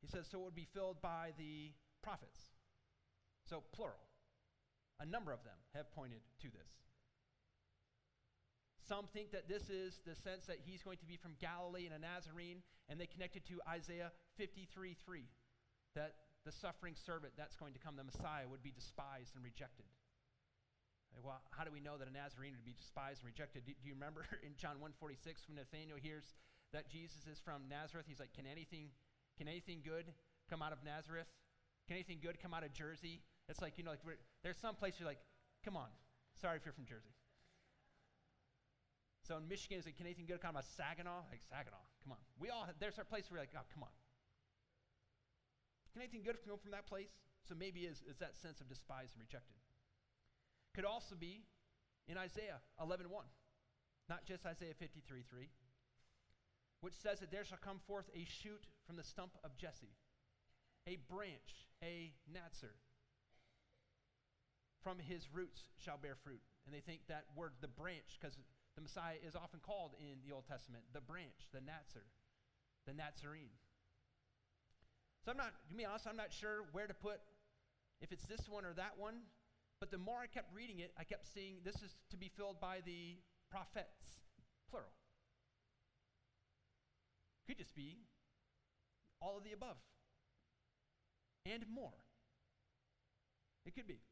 He 0.01 0.07
says, 0.07 0.27
so 0.31 0.39
it 0.41 0.45
would 0.45 0.55
be 0.55 0.69
filled 0.73 1.03
by 1.03 1.33
the 1.39 1.73
prophets. 2.03 2.39
So, 3.49 3.63
plural. 3.73 4.07
A 5.01 5.07
number 5.07 5.33
of 5.33 5.43
them 5.45 5.59
have 5.75 5.91
pointed 5.93 6.21
to 6.41 6.49
this. 6.49 6.71
Some 8.87 9.11
think 9.13 9.33
that 9.33 9.49
this 9.49 9.69
is 9.69 9.99
the 10.07 10.15
sense 10.15 10.47
that 10.47 10.63
he's 10.63 10.83
going 10.83 10.99
to 10.99 11.07
be 11.07 11.17
from 11.17 11.35
Galilee 11.41 11.91
and 11.91 11.95
a 11.95 11.99
Nazarene, 11.99 12.63
and 12.89 13.01
they 13.01 13.07
connect 13.07 13.35
it 13.35 13.45
to 13.51 13.59
Isaiah 13.69 14.13
53 14.39 14.95
3, 14.95 15.25
that 15.97 16.15
the 16.47 16.53
suffering 16.53 16.95
servant 16.95 17.35
that's 17.37 17.57
going 17.57 17.75
to 17.75 17.83
come, 17.83 17.99
the 17.99 18.07
Messiah, 18.07 18.47
would 18.47 18.63
be 18.63 18.71
despised 18.71 19.35
and 19.35 19.43
rejected. 19.43 19.91
Well, 21.19 21.43
how 21.51 21.65
do 21.65 21.73
we 21.73 21.81
know 21.81 21.99
that 21.99 22.07
a 22.07 22.15
Nazarene 22.15 22.53
would 22.55 22.65
be 22.65 22.77
despised 22.77 23.25
and 23.25 23.27
rejected? 23.27 23.67
Do, 23.67 23.73
you 23.83 23.95
remember 23.95 24.23
in 24.47 24.55
John 24.55 24.79
1:46 24.79 25.51
when 25.51 25.59
Nathanael 25.59 25.99
hears 25.99 26.37
that 26.77 26.93
Jesus 26.93 27.25
is 27.25 27.41
from 27.41 27.65
Nazareth, 27.73 28.05
he's 28.07 28.21
like, 28.21 28.33
"Can 28.37 28.45
anything, 28.47 28.93
can 29.39 29.49
anything 29.49 29.81
good 29.81 30.13
come 30.49 30.61
out 30.61 30.73
of 30.73 30.85
Nazareth? 30.85 31.27
Can 31.89 31.97
anything 31.97 32.21
good 32.21 32.39
come 32.39 32.53
out 32.53 32.65
of 32.65 32.73
Jersey?" 32.73 33.25
It's 33.49 33.63
like 33.65 33.79
you 33.79 33.85
know, 33.85 33.97
like 33.97 34.21
there's 34.45 34.61
some 34.61 34.77
place 34.77 35.01
you're 35.01 35.09
like, 35.09 35.25
"Come 35.65 35.77
on, 35.77 35.89
sorry 36.37 36.57
if 36.61 36.65
you're 36.65 36.77
from 36.77 36.85
Jersey." 36.85 37.17
So 39.25 39.39
in 39.39 39.49
Michigan, 39.49 39.79
is 39.79 39.87
like, 39.87 39.97
"Can 39.97 40.07
anything 40.07 40.27
good 40.27 40.41
come 40.41 40.55
out 40.55 40.65
of 40.65 40.71
Saginaw?" 40.77 41.25
Like 41.33 41.41
Saginaw, 41.49 41.81
come 42.05 42.13
on. 42.13 42.21
We 42.39 42.51
all 42.51 42.69
there's 42.79 42.99
our 42.99 43.09
place 43.09 43.31
where 43.31 43.41
we're 43.41 43.49
like, 43.49 43.57
"Oh, 43.57 43.65
come 43.73 43.83
on." 43.83 43.95
Can 45.93 46.03
anything 46.03 46.23
good 46.23 46.37
come 46.45 46.59
from 46.59 46.73
that 46.73 46.87
place? 46.87 47.17
So 47.49 47.55
maybe 47.55 47.87
is, 47.89 48.03
is 48.05 48.19
that 48.19 48.37
sense 48.37 48.61
of 48.61 48.69
despised 48.69 49.15
and 49.15 49.23
rejected 49.23 49.57
could 50.77 50.85
also 50.85 51.17
be 51.17 51.49
in 52.07 52.19
Isaiah 52.19 52.61
11:1, 52.79 53.09
not 54.11 54.27
just 54.27 54.45
Isaiah 54.45 54.75
53:3, 54.75 55.49
which 56.81 56.95
says 56.95 57.21
that 57.21 57.31
there 57.31 57.45
shall 57.45 57.59
come 57.63 57.81
forth 57.87 58.09
a 58.15 58.25
shoot 58.25 58.67
from 58.87 58.97
the 58.97 59.05
stump 59.05 59.33
of 59.45 59.57
Jesse, 59.57 59.97
a 60.87 60.99
branch, 61.11 61.69
a 61.83 62.13
Natzer. 62.31 62.77
From 64.83 64.99
his 64.99 65.27
roots 65.33 65.63
shall 65.83 65.99
bear 65.99 66.15
fruit. 66.15 66.43
And 66.65 66.75
they 66.75 66.81
think 66.81 67.01
that 67.09 67.25
word, 67.35 67.53
the 67.61 67.69
branch, 67.69 68.19
because 68.21 68.37
the 68.77 68.83
Messiah 68.83 69.17
is 69.27 69.35
often 69.35 69.61
called 69.61 69.95
in 69.99 70.19
the 70.27 70.35
Old 70.35 70.47
Testament 70.47 70.85
the 70.93 71.01
branch, 71.01 71.51
the 71.53 71.61
Natzer, 71.61 72.07
the 72.87 72.93
Nazarene. 72.93 73.55
So 75.25 75.33
I'm 75.33 75.37
not, 75.37 75.55
to 75.69 75.75
be 75.75 75.85
honest, 75.85 76.07
I'm 76.07 76.17
not 76.17 76.33
sure 76.33 76.71
where 76.71 76.87
to 76.87 76.95
put, 76.95 77.19
if 78.01 78.13
it's 78.13 78.27
this 78.27 78.49
one 78.49 78.65
or 78.65 78.75
that 78.75 78.95
one. 78.97 79.27
But 79.81 79.91
the 79.91 79.99
more 79.99 80.21
I 80.23 80.27
kept 80.27 80.55
reading 80.55 80.79
it, 80.79 80.93
I 80.99 81.05
kept 81.05 81.27
seeing 81.27 81.57
this 81.65 81.77
is 81.83 81.97
to 82.11 82.17
be 82.17 82.31
filled 82.35 82.61
by 82.61 82.79
the 82.87 83.19
prophets, 83.51 84.23
plural. 84.71 84.89
Could 87.47 87.59
just 87.59 87.75
be 87.75 88.03
all 89.21 89.39
of 89.39 89.45
the 89.45 89.53
above 89.53 89.77
and 91.47 91.65
more. 91.73 91.95
It 93.65 93.75
could 93.75 93.87
be. 93.87 94.03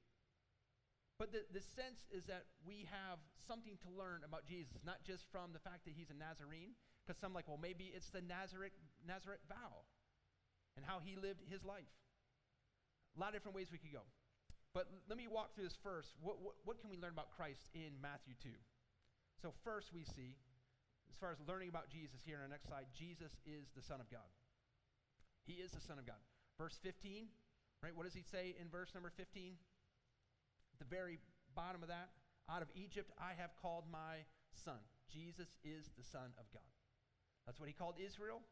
But 1.19 1.31
the, 1.31 1.47
the 1.53 1.63
sense 1.63 2.07
is 2.11 2.27
that 2.27 2.47
we 2.67 2.87
have 2.91 3.19
something 3.39 3.79
to 3.87 3.89
learn 3.91 4.23
about 4.27 4.47
Jesus, 4.47 4.83
not 4.85 5.03
just 5.07 5.31
from 5.31 5.53
the 5.53 5.63
fact 5.63 5.85
that 5.87 5.95
he's 5.95 6.11
a 6.11 6.19
Nazarene, 6.19 6.75
because 7.07 7.21
some 7.21 7.33
like, 7.33 7.47
well, 7.47 7.59
maybe 7.61 7.93
it's 7.95 8.11
the 8.11 8.23
Nazareth, 8.23 8.75
Nazirite 9.07 9.43
vow 9.49 9.87
and 10.77 10.85
how 10.85 10.99
he 10.99 11.15
lived 11.15 11.43
his 11.47 11.65
life. 11.65 11.91
A 13.17 13.21
lot 13.21 13.29
of 13.29 13.35
different 13.35 13.55
ways 13.55 13.71
we 13.71 13.79
could 13.79 13.93
go. 13.93 14.03
But 14.75 14.91
let 15.09 15.17
me 15.17 15.31
walk 15.31 15.55
through 15.55 15.71
this 15.71 15.79
first. 15.79 16.19
What, 16.19 16.43
what, 16.43 16.55
what, 16.65 16.81
can 16.81 16.91
we 16.91 16.99
learn 16.99 17.15
about 17.15 17.31
Christ 17.31 17.71
in 17.75 17.95
Matthew 18.03 18.35
2? 18.43 18.51
So, 19.41 19.55
first, 19.63 19.95
we 19.95 20.03
see, 20.03 20.35
as 21.15 21.23
far 21.23 21.31
as 21.31 21.39
learning 21.47 21.71
about 21.71 21.87
Jesus 21.87 22.19
here 22.27 22.43
on 22.43 22.51
our 22.51 22.51
next 22.51 22.67
slide, 22.67 22.91
Jesus 22.91 23.31
is 23.47 23.71
the 23.79 23.87
Son 23.87 24.03
of 24.03 24.11
God. 24.11 24.27
He 25.47 25.63
is 25.63 25.71
the 25.71 25.79
Son 25.87 25.95
of 25.95 26.03
God. 26.03 26.19
Verse 26.59 26.75
15, 26.83 27.31
right? 27.87 27.95
What 27.95 28.03
does 28.03 28.19
he 28.19 28.27
say 28.27 28.59
in 28.59 28.67
verse 28.67 28.91
number 28.99 29.15
15? 29.15 29.55
At 30.75 30.79
the 30.83 30.91
very 30.91 31.23
bottom 31.55 31.87
of 31.87 31.89
that, 31.95 32.11
out 32.51 32.67
of 32.67 32.69
Egypt 32.75 33.15
I 33.15 33.39
have 33.39 33.55
called 33.63 33.87
my 33.87 34.27
son. 34.67 34.83
Jesus 35.07 35.47
is 35.63 35.87
the 35.95 36.03
Son 36.03 36.35
of 36.35 36.51
God. 36.51 36.67
That's 37.47 37.63
what 37.63 37.71
he 37.71 37.77
called 37.79 37.95
Israel. 38.03 38.43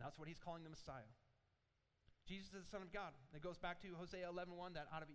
That's 0.00 0.16
what 0.16 0.32
he's 0.32 0.40
calling 0.40 0.64
the 0.64 0.72
Messiah. 0.72 1.12
Jesus 2.24 2.56
is 2.56 2.64
the 2.64 2.72
Son 2.72 2.80
of 2.80 2.88
God. 2.88 3.12
It 3.36 3.44
goes 3.44 3.60
back 3.60 3.84
to 3.84 3.92
Hosea 4.00 4.32
11.1, 4.32 4.56
1, 4.56 4.80
that 4.80 4.88
out 4.96 5.04
of 5.04 5.12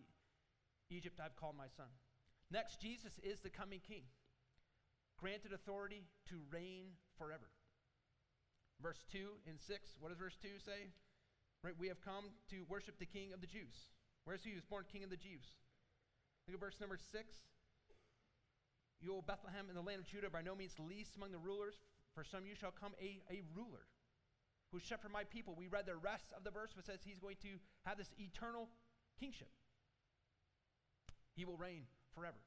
Egypt 0.93 1.17
I've 1.17 1.33
called 1.33 1.57
my 1.57 1.73
son. 1.73 1.89
Next, 2.53 2.77
Jesus 2.77 3.17
is 3.25 3.41
the 3.41 3.49
coming 3.49 3.81
king, 3.81 4.05
granted 5.19 5.51
authority 5.53 6.07
to 6.31 6.39
reign 6.49 6.95
forever. 7.17 7.51
Verse 8.81 9.03
2 9.11 9.43
and 9.47 9.59
6, 9.59 9.99
what 9.99 10.09
does 10.09 10.17
verse 10.17 10.37
2 10.41 10.47
say? 10.63 10.87
Right, 11.63 11.75
we 11.77 11.91
have 11.91 11.99
come 11.99 12.31
to 12.49 12.63
worship 12.71 12.95
the 12.97 13.05
king 13.05 13.33
of 13.33 13.41
the 13.41 13.47
Jews. 13.47 13.91
Where's 14.23 14.43
he 14.43 14.51
who 14.51 14.55
was 14.55 14.63
born 14.63 14.85
king 14.87 15.03
of 15.03 15.09
the 15.09 15.19
Jews? 15.19 15.43
Look 16.47 16.55
at 16.55 16.61
verse 16.61 16.79
number 16.79 16.95
6. 16.95 17.11
You, 19.01 19.15
O 19.15 19.21
Bethlehem, 19.21 19.67
in 19.67 19.75
the 19.75 19.83
land 19.83 19.99
of 19.99 20.07
Judah, 20.07 20.29
by 20.29 20.41
no 20.41 20.55
means 20.55 20.75
least 20.79 21.15
among 21.15 21.31
the 21.31 21.39
rulers, 21.39 21.75
for 22.15 22.23
some 22.23 22.45
you 22.45 22.55
shall 22.55 22.71
come 22.71 22.91
a, 22.99 23.19
a 23.31 23.43
ruler 23.55 23.87
who 24.71 24.79
shepherd 24.79 25.11
my 25.11 25.23
people. 25.23 25.55
We 25.57 25.67
read 25.67 25.85
the 25.85 25.95
rest 25.95 26.31
of 26.35 26.43
the 26.43 26.51
verse, 26.51 26.75
which 26.75 26.85
says 26.85 26.99
he's 27.03 27.19
going 27.19 27.37
to 27.43 27.59
have 27.85 27.97
this 27.97 28.11
eternal 28.19 28.69
kingship. 29.19 29.49
He 31.35 31.45
will 31.45 31.57
reign 31.57 31.83
forever. 32.13 32.39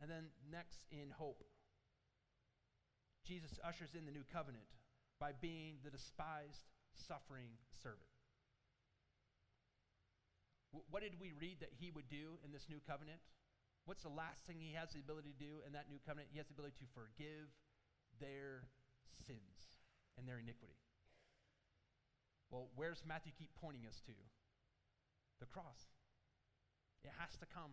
And 0.00 0.10
then 0.10 0.30
next 0.50 0.86
in 0.90 1.10
hope, 1.10 1.42
Jesus 3.26 3.58
ushers 3.66 3.94
in 3.98 4.06
the 4.06 4.14
new 4.14 4.24
covenant 4.32 4.70
by 5.18 5.32
being 5.34 5.82
the 5.82 5.90
despised, 5.90 6.64
suffering 6.94 7.58
servant. 7.82 8.08
what 10.90 11.02
did 11.02 11.18
we 11.18 11.32
read 11.32 11.58
that 11.60 11.72
he 11.80 11.90
would 11.90 12.08
do 12.08 12.38
in 12.44 12.52
this 12.52 12.68
new 12.68 12.78
covenant? 12.86 13.18
What's 13.88 14.04
the 14.04 14.12
last 14.12 14.44
thing 14.44 14.60
he 14.60 14.76
has 14.76 14.92
the 14.92 15.00
ability 15.00 15.32
to 15.32 15.40
do 15.40 15.64
in 15.66 15.72
that 15.72 15.88
new 15.88 15.96
covenant? 16.04 16.28
He 16.30 16.38
has 16.38 16.46
the 16.46 16.54
ability 16.54 16.76
to 16.84 16.88
forgive 16.92 17.48
their 18.20 18.68
sins 19.24 19.80
and 20.20 20.28
their 20.28 20.38
iniquity. 20.38 20.76
Well, 22.52 22.68
where's 22.76 23.00
Matthew 23.04 23.32
keep 23.32 23.52
pointing 23.56 23.88
us 23.88 24.00
to? 24.04 24.16
The 25.40 25.48
cross. 25.48 25.88
It 27.04 27.12
has 27.16 27.32
to 27.40 27.46
come. 27.48 27.72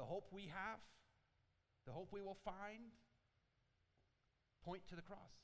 The 0.00 0.06
hope 0.06 0.32
we 0.32 0.48
have, 0.48 0.80
the 1.84 1.92
hope 1.92 2.08
we 2.10 2.22
will 2.22 2.38
find, 2.42 2.88
point 4.64 4.80
to 4.88 4.96
the 4.96 5.02
cross. 5.02 5.36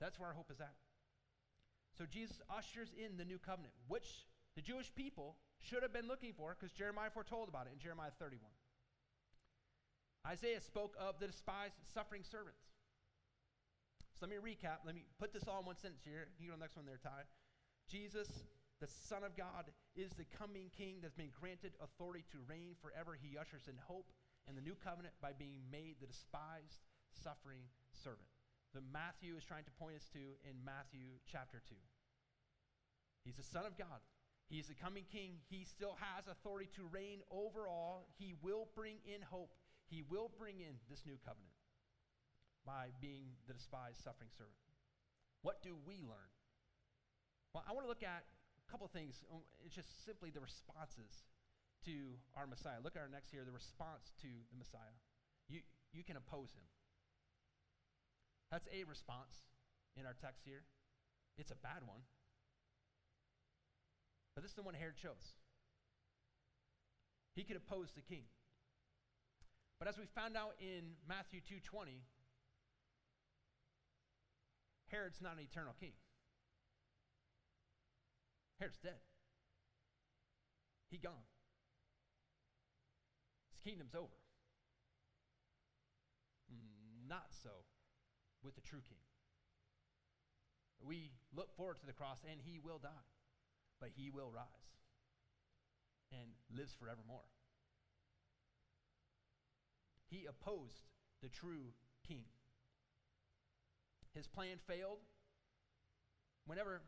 That's 0.00 0.18
where 0.18 0.30
our 0.30 0.34
hope 0.34 0.50
is 0.50 0.60
at. 0.60 0.74
So 1.96 2.06
Jesus 2.10 2.42
ushers 2.50 2.90
in 2.98 3.16
the 3.16 3.24
new 3.24 3.38
covenant, 3.38 3.72
which 3.86 4.26
the 4.56 4.62
Jewish 4.62 4.92
people 4.96 5.36
should 5.60 5.84
have 5.84 5.92
been 5.92 6.08
looking 6.08 6.32
for 6.32 6.56
because 6.58 6.72
Jeremiah 6.72 7.10
foretold 7.14 7.48
about 7.48 7.68
it 7.68 7.72
in 7.72 7.78
Jeremiah 7.78 8.10
31. 8.18 8.50
Isaiah 10.26 10.60
spoke 10.60 10.96
of 10.98 11.20
the 11.20 11.28
despised, 11.28 11.74
suffering 11.94 12.24
servants. 12.24 12.66
So 14.18 14.26
let 14.26 14.30
me 14.30 14.42
recap. 14.42 14.82
Let 14.84 14.96
me 14.96 15.04
put 15.20 15.32
this 15.32 15.44
all 15.46 15.60
in 15.60 15.66
one 15.66 15.78
sentence 15.78 16.02
here. 16.04 16.26
You 16.40 16.48
go 16.48 16.54
to 16.54 16.58
the 16.58 16.64
next 16.64 16.74
one 16.74 16.86
there, 16.86 16.98
Ty. 16.98 17.30
Jesus, 17.88 18.26
the 18.82 18.90
Son 19.06 19.22
of 19.22 19.38
God, 19.38 19.70
is 19.94 20.10
the 20.18 20.26
coming 20.34 20.66
King 20.74 20.98
that's 20.98 21.14
been 21.14 21.30
granted 21.30 21.78
authority 21.78 22.26
to 22.34 22.42
reign 22.50 22.74
forever. 22.82 23.14
He 23.14 23.38
ushers 23.38 23.70
in 23.70 23.78
hope 23.78 24.10
and 24.50 24.58
the 24.58 24.66
new 24.66 24.74
covenant 24.74 25.14
by 25.22 25.30
being 25.30 25.62
made 25.70 26.02
the 26.02 26.10
despised, 26.10 26.82
suffering 27.14 27.62
servant. 27.94 28.26
That 28.74 28.82
Matthew 28.82 29.38
is 29.38 29.46
trying 29.46 29.70
to 29.70 29.78
point 29.78 29.94
us 29.94 30.10
to 30.18 30.34
in 30.42 30.58
Matthew 30.66 31.22
chapter 31.30 31.62
2. 31.62 31.78
He's 33.22 33.38
the 33.38 33.46
Son 33.46 33.62
of 33.62 33.78
God. 33.78 34.02
He's 34.50 34.66
the 34.66 34.74
coming 34.74 35.06
King. 35.06 35.38
He 35.46 35.62
still 35.62 35.94
has 36.02 36.26
authority 36.26 36.66
to 36.74 36.82
reign 36.90 37.22
over 37.30 37.70
all. 37.70 38.10
He 38.18 38.34
will 38.42 38.66
bring 38.74 38.98
in 39.06 39.22
hope. 39.22 39.54
He 39.86 40.02
will 40.02 40.26
bring 40.34 40.58
in 40.58 40.74
this 40.90 41.06
new 41.06 41.22
covenant 41.22 41.54
by 42.66 42.90
being 42.98 43.38
the 43.46 43.54
despised, 43.54 44.02
suffering 44.02 44.34
servant. 44.34 44.58
What 45.46 45.62
do 45.62 45.78
we 45.86 46.02
learn? 46.02 46.32
Well, 47.54 47.62
I 47.68 47.72
want 47.72 47.86
to 47.86 47.88
look 47.88 48.02
at 48.02 48.26
couple 48.72 48.88
things. 48.88 49.20
Um, 49.28 49.44
it's 49.60 49.76
just 49.76 49.92
simply 50.08 50.32
the 50.32 50.40
responses 50.40 51.28
to 51.84 52.16
our 52.32 52.48
Messiah. 52.48 52.80
Look 52.80 52.96
at 52.96 53.04
our 53.04 53.12
next 53.12 53.28
here 53.28 53.44
the 53.44 53.52
response 53.52 54.16
to 54.24 54.32
the 54.48 54.56
Messiah. 54.56 54.96
You, 55.52 55.60
you 55.92 56.00
can 56.00 56.16
oppose 56.16 56.56
him. 56.56 56.64
That's 58.48 58.64
a 58.72 58.88
response 58.88 59.44
in 59.92 60.08
our 60.08 60.16
text 60.16 60.40
here. 60.48 60.64
It's 61.36 61.52
a 61.52 61.60
bad 61.60 61.84
one. 61.84 62.00
But 64.32 64.40
this 64.40 64.56
is 64.56 64.56
the 64.56 64.64
one 64.64 64.72
Herod 64.72 64.96
chose. 64.96 65.36
He 67.36 67.44
could 67.44 67.56
oppose 67.60 67.92
the 67.92 68.00
king. 68.00 68.24
But 69.78 69.88
as 69.88 69.98
we 69.98 70.08
found 70.16 70.36
out 70.36 70.56
in 70.60 70.96
Matthew 71.04 71.40
2:20, 71.40 72.00
Herod's 74.88 75.20
not 75.20 75.36
an 75.36 75.44
eternal 75.44 75.74
king. 75.80 75.92
Herod's 78.62 78.78
dead. 78.78 79.02
He 80.88 80.98
gone. 80.98 81.26
His 83.50 83.60
kingdom's 83.66 83.96
over. 83.96 84.22
Not 87.08 87.26
so 87.42 87.50
with 88.44 88.54
the 88.54 88.60
true 88.60 88.82
king. 88.88 89.02
We 90.78 91.10
look 91.34 91.56
forward 91.56 91.80
to 91.80 91.86
the 91.86 91.92
cross 91.92 92.18
and 92.30 92.38
he 92.40 92.60
will 92.62 92.78
die, 92.78 93.10
but 93.80 93.90
he 93.96 94.10
will 94.10 94.30
rise. 94.30 94.46
And 96.12 96.30
lives 96.56 96.76
forevermore. 96.78 97.26
He 100.08 100.26
opposed 100.26 100.86
the 101.20 101.28
true 101.28 101.74
king. 102.06 102.26
His 104.14 104.28
plan 104.28 104.58
failed. 104.68 104.98
Whenever 106.46 106.82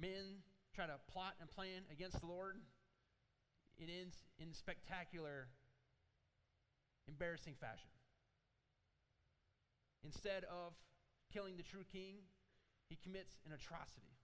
men 0.00 0.40
try 0.74 0.86
to 0.86 0.96
plot 1.10 1.34
and 1.40 1.50
plan 1.50 1.82
against 1.90 2.20
the 2.20 2.26
Lord, 2.26 2.56
it 3.78 3.88
ends 3.88 4.16
in 4.38 4.52
spectacular, 4.52 5.48
embarrassing 7.08 7.54
fashion. 7.60 7.90
Instead 10.04 10.44
of 10.44 10.72
killing 11.32 11.56
the 11.56 11.62
true 11.62 11.84
king, 11.92 12.24
he 12.88 12.96
commits 12.96 13.36
an 13.46 13.52
atrocity. 13.52 14.14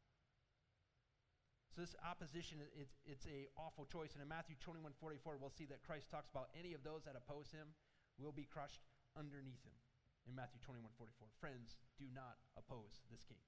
So 1.75 1.85
this 1.85 1.95
opposition, 2.01 2.65
it's, 2.73 2.97
it's 3.05 3.29
a 3.29 3.53
awful 3.61 3.85
choice. 3.85 4.17
And 4.17 4.25
in 4.25 4.29
Matthew 4.29 4.57
21, 4.65 4.97
44, 4.97 5.37
we'll 5.37 5.53
see 5.53 5.69
that 5.69 5.85
Christ 5.85 6.09
talks 6.09 6.33
about 6.33 6.49
any 6.57 6.73
of 6.73 6.81
those 6.81 7.05
that 7.05 7.13
oppose 7.13 7.53
him 7.53 7.77
will 8.17 8.33
be 8.33 8.49
crushed 8.49 8.81
underneath 9.13 9.61
him 9.61 9.77
in 10.25 10.33
Matthew 10.33 10.59
21, 10.65 10.89
44. 10.97 11.29
Friends, 11.37 11.77
do 12.01 12.09
not 12.17 12.41
oppose 12.57 13.05
this 13.13 13.23
king. 13.29 13.45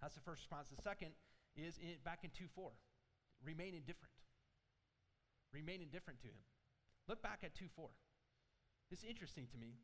That's 0.00 0.14
the 0.14 0.20
first 0.20 0.42
response. 0.42 0.68
The 0.68 0.82
second 0.82 1.12
is 1.56 1.78
in, 1.78 1.96
back 2.04 2.20
in 2.22 2.30
2 2.30 2.44
4. 2.54 2.70
Remain 3.44 3.74
indifferent. 3.74 4.14
Remain 5.52 5.82
indifferent 5.82 6.20
to 6.20 6.28
him. 6.28 6.44
Look 7.08 7.22
back 7.22 7.40
at 7.42 7.54
2 7.54 7.66
4. 7.74 7.88
This 8.90 9.00
is 9.00 9.04
interesting 9.08 9.46
to 9.52 9.58
me. 9.58 9.74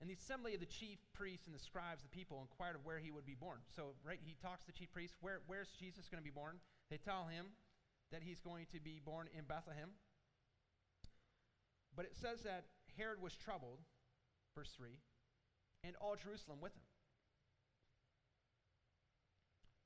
And 0.00 0.10
the 0.10 0.14
assembly 0.14 0.52
of 0.52 0.60
the 0.60 0.68
chief 0.68 0.98
priests 1.14 1.46
and 1.46 1.54
the 1.54 1.62
scribes, 1.62 2.02
the 2.02 2.12
people, 2.12 2.42
inquired 2.42 2.76
of 2.76 2.84
where 2.84 2.98
he 2.98 3.10
would 3.10 3.24
be 3.24 3.34
born. 3.34 3.60
So, 3.74 3.96
right, 4.04 4.20
he 4.22 4.36
talks 4.42 4.60
to 4.64 4.66
the 4.66 4.76
chief 4.76 4.92
priests, 4.92 5.16
where, 5.20 5.40
where's 5.46 5.72
Jesus 5.78 6.08
going 6.08 6.22
to 6.22 6.24
be 6.24 6.34
born? 6.34 6.60
They 6.90 6.98
tell 6.98 7.24
him 7.24 7.46
that 8.12 8.22
he's 8.22 8.40
going 8.40 8.66
to 8.72 8.80
be 8.80 9.00
born 9.02 9.28
in 9.36 9.44
Bethlehem. 9.44 9.90
But 11.96 12.04
it 12.04 12.14
says 12.14 12.42
that 12.44 12.64
Herod 12.98 13.22
was 13.22 13.36
troubled, 13.36 13.80
verse 14.54 14.70
3, 14.76 14.90
and 15.82 15.96
all 16.00 16.14
Jerusalem 16.14 16.58
with 16.60 16.74
him. 16.76 16.85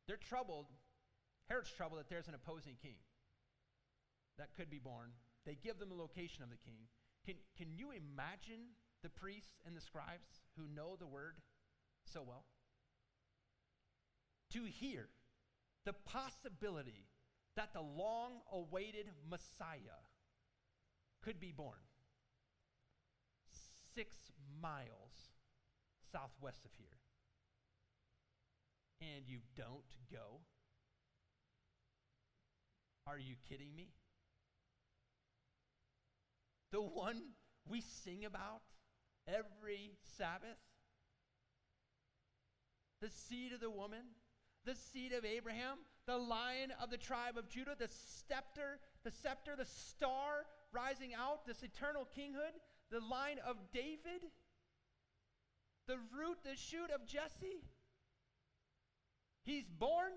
They're 0.06 0.16
troubled, 0.16 0.66
Herod's 1.48 1.70
troubled 1.70 2.00
that 2.00 2.08
there's 2.08 2.28
an 2.28 2.34
opposing 2.34 2.76
king 2.82 2.96
that 4.38 4.54
could 4.56 4.70
be 4.70 4.78
born. 4.78 5.10
They 5.46 5.54
give 5.54 5.78
them 5.78 5.88
the 5.88 5.94
location 5.94 6.42
of 6.42 6.50
the 6.50 6.56
king. 6.56 6.88
Can, 7.24 7.34
can 7.56 7.68
you 7.74 7.90
imagine 7.90 8.74
the 9.02 9.08
priests 9.08 9.60
and 9.66 9.76
the 9.76 9.80
scribes 9.80 10.42
who 10.56 10.64
know 10.74 10.96
the 10.96 11.06
word 11.06 11.36
so 12.04 12.22
well? 12.22 12.44
To 14.52 14.64
hear 14.64 15.08
the 15.84 15.92
possibility 15.92 17.06
that 17.56 17.72
the 17.72 17.80
long 17.80 18.40
awaited 18.52 19.06
Messiah 19.28 20.00
could 21.22 21.38
be 21.38 21.52
born 21.52 21.80
six 23.94 24.16
miles 24.62 25.34
southwest 26.12 26.64
of 26.64 26.70
here. 26.78 26.99
And 29.00 29.26
you 29.26 29.38
don't 29.56 29.96
go? 30.12 30.40
Are 33.06 33.18
you 33.18 33.34
kidding 33.48 33.74
me? 33.74 33.88
The 36.70 36.82
one 36.82 37.22
we 37.68 37.80
sing 37.80 38.24
about 38.24 38.60
every 39.26 39.92
Sabbath? 40.16 40.58
The 43.00 43.08
seed 43.08 43.52
of 43.52 43.60
the 43.60 43.70
woman, 43.70 44.02
the 44.64 44.74
seed 44.74 45.12
of 45.12 45.24
Abraham, 45.24 45.78
the 46.06 46.18
lion 46.18 46.72
of 46.82 46.90
the 46.90 46.98
tribe 46.98 47.38
of 47.38 47.48
Judah, 47.48 47.74
the 47.78 47.88
scepter, 47.88 48.78
the 49.04 49.10
scepter, 49.10 49.56
the 49.56 49.64
star 49.64 50.44
rising 50.72 51.14
out, 51.14 51.46
this 51.46 51.62
eternal 51.62 52.06
kinghood, 52.16 52.54
the 52.90 53.00
line 53.00 53.38
of 53.46 53.56
David, 53.72 54.28
the 55.86 55.96
root, 56.16 56.38
the 56.44 56.56
shoot 56.56 56.90
of 56.94 57.06
Jesse. 57.06 57.64
He's 59.42 59.68
born. 59.68 60.12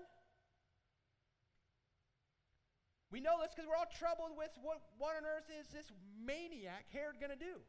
We 3.10 3.20
know 3.20 3.40
this 3.40 3.52
because 3.54 3.68
we're 3.68 3.76
all 3.76 3.90
troubled 3.98 4.36
with 4.36 4.50
what, 4.62 4.80
what 4.98 5.16
on 5.16 5.22
earth 5.24 5.46
is 5.60 5.68
this 5.68 5.86
maniac 6.26 6.86
Herod 6.92 7.20
going 7.20 7.30
to 7.30 7.38
do? 7.38 7.62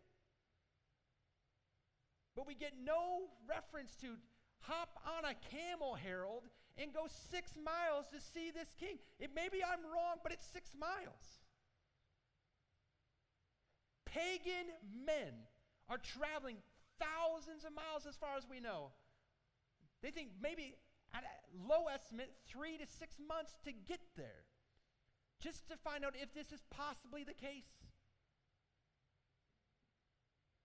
But 2.36 2.48
we 2.48 2.56
get 2.56 2.74
no 2.84 3.30
reference 3.48 3.96
to 4.02 4.18
hop 4.62 5.00
on 5.06 5.24
a 5.24 5.36
camel, 5.54 5.96
Harold, 5.96 6.44
and 6.78 6.92
go 6.94 7.08
six 7.32 7.54
miles 7.56 8.08
to 8.12 8.20
see 8.20 8.52
this 8.52 8.74
king. 8.80 8.98
It, 9.20 9.32
maybe 9.34 9.64
I'm 9.64 9.86
wrong, 9.86 10.18
but 10.24 10.32
it's 10.32 10.46
six 10.46 10.72
miles. 10.78 11.46
Pagan 14.06 14.74
men 15.06 15.34
are 15.90 15.98
traveling 15.98 16.58
thousands 17.00 17.64
of 17.64 17.72
miles 17.76 18.06
as 18.08 18.16
far 18.16 18.38
as 18.38 18.44
we 18.50 18.60
know. 18.60 18.92
They 20.02 20.12
think 20.12 20.30
maybe 20.42 20.76
at 21.16 21.24
a 21.24 21.68
low 21.68 21.88
estimate, 21.88 22.32
three 22.48 22.78
to 22.78 22.86
six 22.86 23.16
months 23.20 23.56
to 23.64 23.72
get 23.72 24.02
there, 24.18 24.44
just 25.40 25.68
to 25.70 25.78
find 25.78 26.04
out 26.04 26.14
if 26.20 26.34
this 26.34 26.52
is 26.52 26.64
possibly 26.70 27.24
the 27.24 27.34
case. 27.34 27.72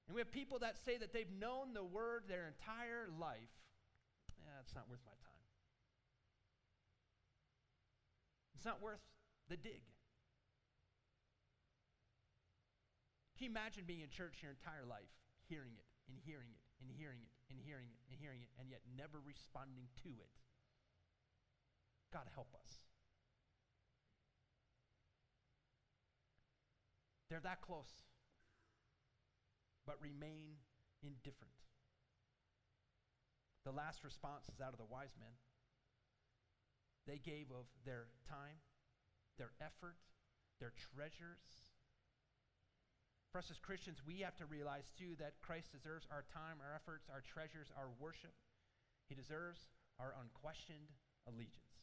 And 0.09 0.14
we 0.16 0.20
have 0.20 0.32
people 0.32 0.59
that 0.59 0.74
say 0.84 0.98
that 0.98 1.12
they've 1.12 1.30
known 1.30 1.72
the 1.72 1.84
word 1.84 2.24
their 2.26 2.51
entire 2.51 3.07
life. 3.20 3.55
Yeah, 4.42 4.59
it's 4.64 4.74
not 4.74 4.90
worth 4.90 4.98
my 5.07 5.14
time. 5.22 5.30
It's 8.57 8.64
not 8.64 8.82
worth 8.82 9.01
the 9.48 9.57
dig. 9.57 9.86
Can 13.38 13.44
you 13.44 13.51
imagine 13.51 13.84
being 13.86 14.01
in 14.01 14.11
church 14.11 14.42
your 14.42 14.51
entire 14.51 14.84
life, 14.84 15.09
hearing 15.48 15.72
it 15.78 15.86
and 16.11 16.18
hearing 16.26 16.51
it 16.53 16.61
and 16.82 16.90
hearing 16.90 17.22
it 17.22 17.39
and 17.51 17.59
hearing 17.59 17.90
it 17.90 18.01
and 18.09 18.16
hearing 18.18 18.42
it, 18.42 18.51
and 18.59 18.70
yet 18.70 18.80
never 18.96 19.18
responding 19.20 19.90
to 20.03 20.09
it? 20.09 20.34
God 22.12 22.26
help 22.34 22.55
us. 22.55 22.86
They're 27.28 27.42
that 27.42 27.62
close 27.62 28.03
but 29.90 29.98
remain 30.01 30.55
indifferent. 31.03 31.59
The 33.64 33.72
last 33.72 34.05
response 34.05 34.46
is 34.48 34.61
out 34.61 34.72
of 34.72 34.78
the 34.78 34.86
wise 34.86 35.18
men. 35.18 35.34
They 37.07 37.18
gave 37.18 37.51
of 37.51 37.66
their 37.84 38.07
time, 38.28 38.62
their 39.38 39.51
effort, 39.61 39.96
their 40.61 40.72
treasures. 40.94 41.70
For 43.31 43.39
us 43.39 43.51
as 43.51 43.62
Christians, 43.62 44.03
we 44.03 44.26
have 44.26 44.35
to 44.43 44.47
realize 44.51 44.91
too 44.99 45.14
that 45.22 45.39
Christ 45.39 45.70
deserves 45.70 46.03
our 46.11 46.26
time, 46.35 46.59
our 46.59 46.74
efforts, 46.74 47.07
our 47.07 47.22
treasures, 47.22 47.70
our 47.78 47.87
worship. 48.03 48.35
He 49.07 49.14
deserves 49.14 49.70
our 50.03 50.18
unquestioned 50.18 50.91
allegiance. 51.31 51.78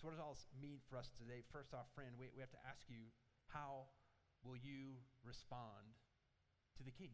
So, 0.00 0.08
what 0.08 0.16
does 0.16 0.24
all 0.24 0.32
this 0.32 0.48
mean 0.56 0.80
for 0.88 0.96
us 0.96 1.12
today? 1.20 1.44
First 1.52 1.76
off, 1.76 1.92
friend, 1.92 2.16
we, 2.16 2.32
we 2.32 2.40
have 2.40 2.54
to 2.56 2.64
ask 2.64 2.80
you 2.88 3.12
how 3.52 3.92
will 4.40 4.56
you 4.56 4.96
respond 5.20 6.00
to 6.80 6.82
the 6.86 6.94
king? 6.94 7.12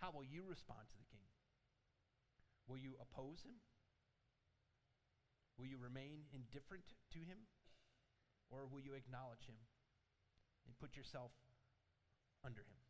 How 0.00 0.08
will 0.16 0.24
you 0.24 0.48
respond 0.48 0.88
to 0.88 0.96
the 0.96 1.10
king? 1.12 1.28
Will 2.64 2.80
you 2.80 2.96
oppose 3.04 3.44
him? 3.44 3.60
Will 5.60 5.68
you 5.68 5.76
remain 5.76 6.24
indifferent 6.32 6.88
to 7.12 7.20
him? 7.20 7.44
Or 8.50 8.66
will 8.66 8.82
you 8.82 8.98
acknowledge 8.98 9.46
him 9.46 9.58
and 10.66 10.74
put 10.78 10.98
yourself 10.98 11.30
under 12.44 12.60
him? 12.60 12.80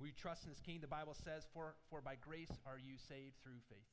Will 0.00 0.08
you 0.08 0.16
trust 0.16 0.44
in 0.44 0.50
this 0.50 0.60
king? 0.60 0.80
The 0.80 0.88
Bible 0.88 1.16
says, 1.16 1.48
for, 1.52 1.76
for 1.88 2.00
by 2.00 2.16
grace 2.20 2.52
are 2.66 2.76
you 2.76 3.00
saved 3.00 3.40
through 3.40 3.60
faith. 3.68 3.92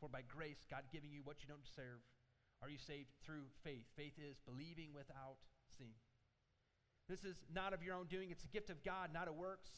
For 0.00 0.08
by 0.08 0.22
grace, 0.26 0.66
God 0.70 0.86
giving 0.90 1.10
you 1.10 1.22
what 1.22 1.42
you 1.42 1.48
don't 1.50 1.62
deserve, 1.62 2.02
are 2.62 2.70
you 2.70 2.78
saved 2.78 3.10
through 3.22 3.46
faith? 3.62 3.86
Faith 3.94 4.18
is 4.18 4.38
believing 4.46 4.90
without 4.94 5.38
seeing. 5.70 5.98
This 7.08 7.24
is 7.24 7.38
not 7.54 7.72
of 7.72 7.82
your 7.82 7.94
own 7.94 8.06
doing, 8.06 8.30
it's 8.30 8.44
a 8.44 8.52
gift 8.54 8.70
of 8.70 8.82
God, 8.82 9.10
not 9.14 9.28
of 9.28 9.34
works, 9.34 9.70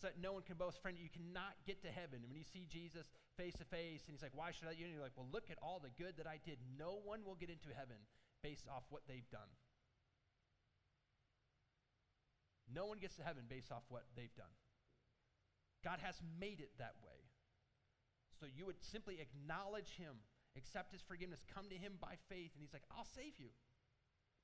so 0.00 0.08
that 0.08 0.16
no 0.16 0.32
one 0.32 0.42
can 0.42 0.56
boast. 0.56 0.80
Friend, 0.80 0.96
you 0.96 1.12
cannot 1.12 1.60
get 1.68 1.84
to 1.84 1.92
heaven. 1.92 2.24
And 2.24 2.28
when 2.32 2.40
you 2.40 2.48
see 2.48 2.64
Jesus 2.64 3.04
face 3.36 3.52
to 3.60 3.66
face, 3.68 4.08
and 4.08 4.16
he's 4.16 4.24
like, 4.24 4.34
Why 4.34 4.50
should 4.50 4.68
I? 4.68 4.72
And 4.72 4.88
you're 4.88 5.04
like, 5.04 5.16
Well, 5.16 5.28
look 5.28 5.52
at 5.52 5.58
all 5.60 5.78
the 5.78 5.92
good 6.00 6.16
that 6.16 6.26
I 6.26 6.40
did. 6.40 6.56
No 6.78 6.98
one 7.04 7.20
will 7.24 7.36
get 7.36 7.52
into 7.52 7.68
heaven 7.76 8.00
based 8.42 8.64
off 8.64 8.88
what 8.88 9.04
they've 9.06 9.28
done. 9.28 9.52
No 12.72 12.86
one 12.86 12.98
gets 12.98 13.16
to 13.16 13.24
heaven 13.26 13.44
based 13.50 13.70
off 13.70 13.82
what 13.88 14.08
they've 14.16 14.34
done. 14.34 14.54
God 15.84 15.98
has 16.00 16.16
made 16.38 16.60
it 16.60 16.70
that 16.78 16.94
way. 17.04 17.28
So 18.38 18.46
you 18.46 18.64
would 18.64 18.80
simply 18.80 19.20
acknowledge 19.20 19.98
him 19.98 20.16
accept 20.56 20.92
his 20.92 21.02
forgiveness, 21.02 21.44
come 21.46 21.68
to 21.70 21.76
him 21.76 21.94
by 22.00 22.18
faith, 22.28 22.50
and 22.54 22.62
he's 22.62 22.72
like, 22.72 22.86
I'll 22.90 23.06
save 23.06 23.38
you. 23.38 23.50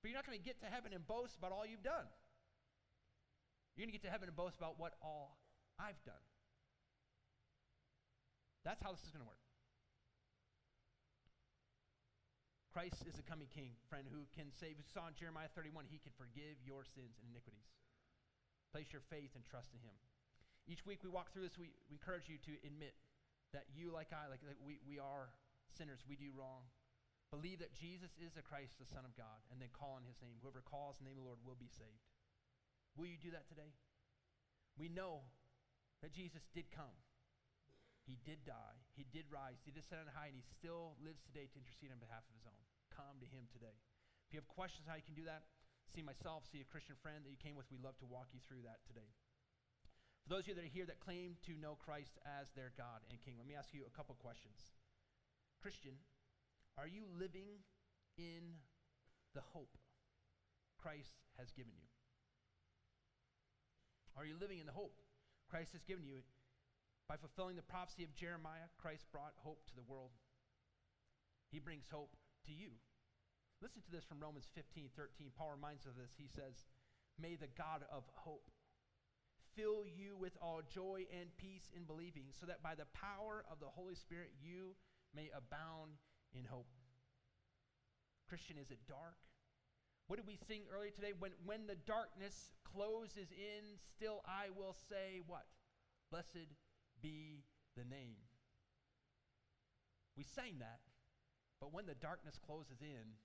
But 0.03 0.11
you're 0.11 0.19
not 0.19 0.27
going 0.27 0.39
to 0.39 0.45
get 0.45 0.61
to 0.61 0.67
heaven 0.67 0.93
and 0.93 1.07
boast 1.07 1.39
about 1.39 1.53
all 1.53 1.67
you've 1.67 1.83
done. 1.83 2.07
You're 3.75 3.85
going 3.85 3.93
to 3.93 3.99
get 3.99 4.07
to 4.07 4.13
heaven 4.13 4.29
and 4.29 4.37
boast 4.37 4.57
about 4.57 4.79
what 4.79 4.95
all 5.03 5.39
I've 5.79 6.01
done. 6.05 6.25
That's 8.65 8.83
how 8.83 8.91
this 8.91 9.05
is 9.07 9.15
going 9.15 9.23
to 9.23 9.31
work. 9.31 9.41
Christ 12.77 13.09
is 13.09 13.17
a 13.17 13.25
coming 13.25 13.49
king, 13.49 13.73
friend, 13.89 14.05
who 14.05 14.29
can 14.37 14.53
save. 14.53 14.77
We 14.77 14.85
saw 14.85 15.09
in 15.09 15.17
Jeremiah 15.17 15.49
31, 15.57 15.89
he 15.89 15.97
can 15.97 16.13
forgive 16.13 16.61
your 16.61 16.85
sins 16.85 17.17
and 17.17 17.33
iniquities. 17.33 17.73
Place 18.69 18.93
your 18.93 19.01
faith 19.09 19.33
and 19.33 19.41
trust 19.49 19.73
in 19.73 19.81
him. 19.81 19.97
Each 20.69 20.85
week 20.85 21.01
we 21.01 21.09
walk 21.09 21.33
through 21.33 21.49
this, 21.49 21.57
we, 21.57 21.73
we 21.89 21.97
encourage 21.97 22.29
you 22.29 22.37
to 22.37 22.53
admit 22.67 22.93
that 23.57 23.71
you, 23.73 23.89
like 23.95 24.13
I, 24.13 24.29
like, 24.29 24.45
like 24.45 24.61
we, 24.61 24.77
we 24.85 25.01
are 25.01 25.33
sinners, 25.73 26.05
we 26.05 26.21
do 26.21 26.35
wrong. 26.37 26.69
Believe 27.33 27.65
that 27.65 27.73
Jesus 27.73 28.13
is 28.21 28.37
the 28.37 28.45
Christ, 28.45 28.77
the 28.77 28.85
Son 28.85 29.09
of 29.09 29.17
God, 29.17 29.41
and 29.49 29.57
then 29.57 29.73
call 29.73 29.97
on 29.97 30.05
his 30.05 30.21
name. 30.21 30.37
Whoever 30.45 30.61
calls 30.61 31.01
the 31.01 31.09
name 31.09 31.17
of 31.17 31.25
the 31.25 31.29
Lord 31.33 31.41
will 31.49 31.59
be 31.59 31.73
saved. 31.73 32.05
Will 32.93 33.09
you 33.09 33.17
do 33.17 33.33
that 33.33 33.49
today? 33.49 33.73
We 34.77 34.93
know 34.93 35.25
that 36.03 36.13
Jesus 36.13 36.45
did 36.53 36.69
come. 36.73 36.97
He 38.07 38.19
did 38.23 38.47
die. 38.47 38.79
He 38.95 39.05
did 39.11 39.27
rise. 39.33 39.59
He 39.67 39.75
did 39.75 39.83
sit 39.83 39.99
on 39.99 40.07
high, 40.11 40.31
and 40.31 40.39
he 40.39 40.47
still 40.47 40.95
lives 41.03 41.23
today 41.27 41.51
to 41.51 41.57
intercede 41.59 41.91
on 41.91 41.99
behalf 41.99 42.23
of 42.27 42.35
his 42.39 42.47
own 42.47 42.63
come 42.97 43.21
to 43.21 43.29
him 43.29 43.45
today. 43.53 43.77
If 44.27 44.33
you 44.33 44.41
have 44.41 44.49
questions 44.49 44.89
how 44.89 44.97
you 44.97 45.05
can 45.05 45.15
do 45.15 45.29
that, 45.29 45.45
see 45.93 46.01
myself, 46.01 46.49
see 46.49 46.65
a 46.65 46.69
Christian 46.73 46.97
friend 47.05 47.23
that 47.23 47.31
you 47.31 47.37
came 47.37 47.55
with, 47.55 47.69
we'd 47.69 47.85
love 47.85 48.01
to 48.01 48.09
walk 48.09 48.33
you 48.33 48.41
through 48.49 48.65
that 48.65 48.81
today. 48.89 49.13
For 50.25 50.35
those 50.35 50.49
of 50.49 50.57
you 50.57 50.57
that 50.59 50.67
are 50.67 50.75
here 50.75 50.89
that 50.89 50.99
claim 50.99 51.39
to 51.47 51.55
know 51.55 51.79
Christ 51.79 52.19
as 52.25 52.51
their 52.57 52.75
God 52.75 53.05
and 53.13 53.21
King, 53.23 53.39
let 53.39 53.47
me 53.47 53.55
ask 53.55 53.71
you 53.71 53.87
a 53.87 53.95
couple 53.95 54.17
questions. 54.19 54.59
Christian, 55.63 55.95
are 56.75 56.89
you 56.89 57.07
living 57.15 57.63
in 58.19 58.59
the 59.37 59.45
hope 59.55 59.79
Christ 60.81 61.15
has 61.39 61.53
given 61.55 61.79
you? 61.79 61.87
Are 64.19 64.25
you 64.25 64.35
living 64.41 64.59
in 64.59 64.67
the 64.67 64.75
hope 64.75 64.99
Christ 65.49 65.73
has 65.73 65.83
given 65.87 66.05
you? 66.05 66.23
By 67.09 67.17
fulfilling 67.17 67.55
the 67.55 67.63
prophecy 67.63 68.03
of 68.03 68.15
Jeremiah, 68.15 68.67
Christ 68.83 69.07
brought 69.13 69.35
hope 69.39 69.63
to 69.71 69.77
the 69.77 69.87
world. 69.87 70.11
He 71.51 71.63
brings 71.63 71.87
hope 71.87 72.17
to 72.47 72.53
you. 72.53 72.75
Listen 73.63 73.81
to 73.83 73.91
this 73.95 74.05
from 74.05 74.21
Romans 74.21 74.51
15 74.55 74.91
13. 74.97 75.31
Paul 75.39 75.55
reminds 75.55 75.87
us 75.87 75.95
of 75.95 75.97
this. 75.97 76.13
He 76.19 76.29
says, 76.29 76.67
May 77.17 77.37
the 77.37 77.49
God 77.57 77.87
of 77.89 78.05
hope 78.13 78.51
fill 79.55 79.89
you 79.89 80.17
with 80.19 80.37
all 80.43 80.61
joy 80.69 81.07
and 81.09 81.33
peace 81.39 81.73
in 81.73 81.85
believing, 81.85 82.29
so 82.37 82.45
that 82.45 82.63
by 82.63 82.75
the 82.75 82.91
power 82.93 83.45
of 83.51 83.59
the 83.61 83.73
Holy 83.73 83.95
Spirit 83.95 84.35
you 84.43 84.77
may 85.15 85.31
abound 85.33 85.97
in 86.37 86.45
hope. 86.45 86.69
Christian, 88.29 88.59
is 88.59 88.71
it 88.71 88.83
dark? 88.87 89.17
What 90.07 90.17
did 90.17 90.27
we 90.27 90.39
sing 90.47 90.63
earlier 90.73 90.91
today? 90.91 91.13
When, 91.19 91.33
when 91.45 91.67
the 91.67 91.75
darkness 91.75 92.55
closes 92.63 93.33
in, 93.35 93.79
still 93.83 94.23
I 94.27 94.55
will 94.57 94.77
say, 94.89 95.21
What? 95.27 95.47
Blessed 96.11 96.47
be 97.03 97.43
the 97.77 97.85
name. 97.85 98.23
We 100.17 100.25
sang 100.25 100.59
that. 100.61 100.81
But 101.61 101.73
when 101.73 101.87
the 101.87 101.99
darkness 101.99 102.39
closes 102.39 102.81
in, 102.81 103.19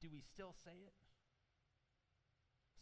do 0.00 0.08
we 0.12 0.20
still 0.20 0.54
say 0.64 0.78
it? 0.86 0.94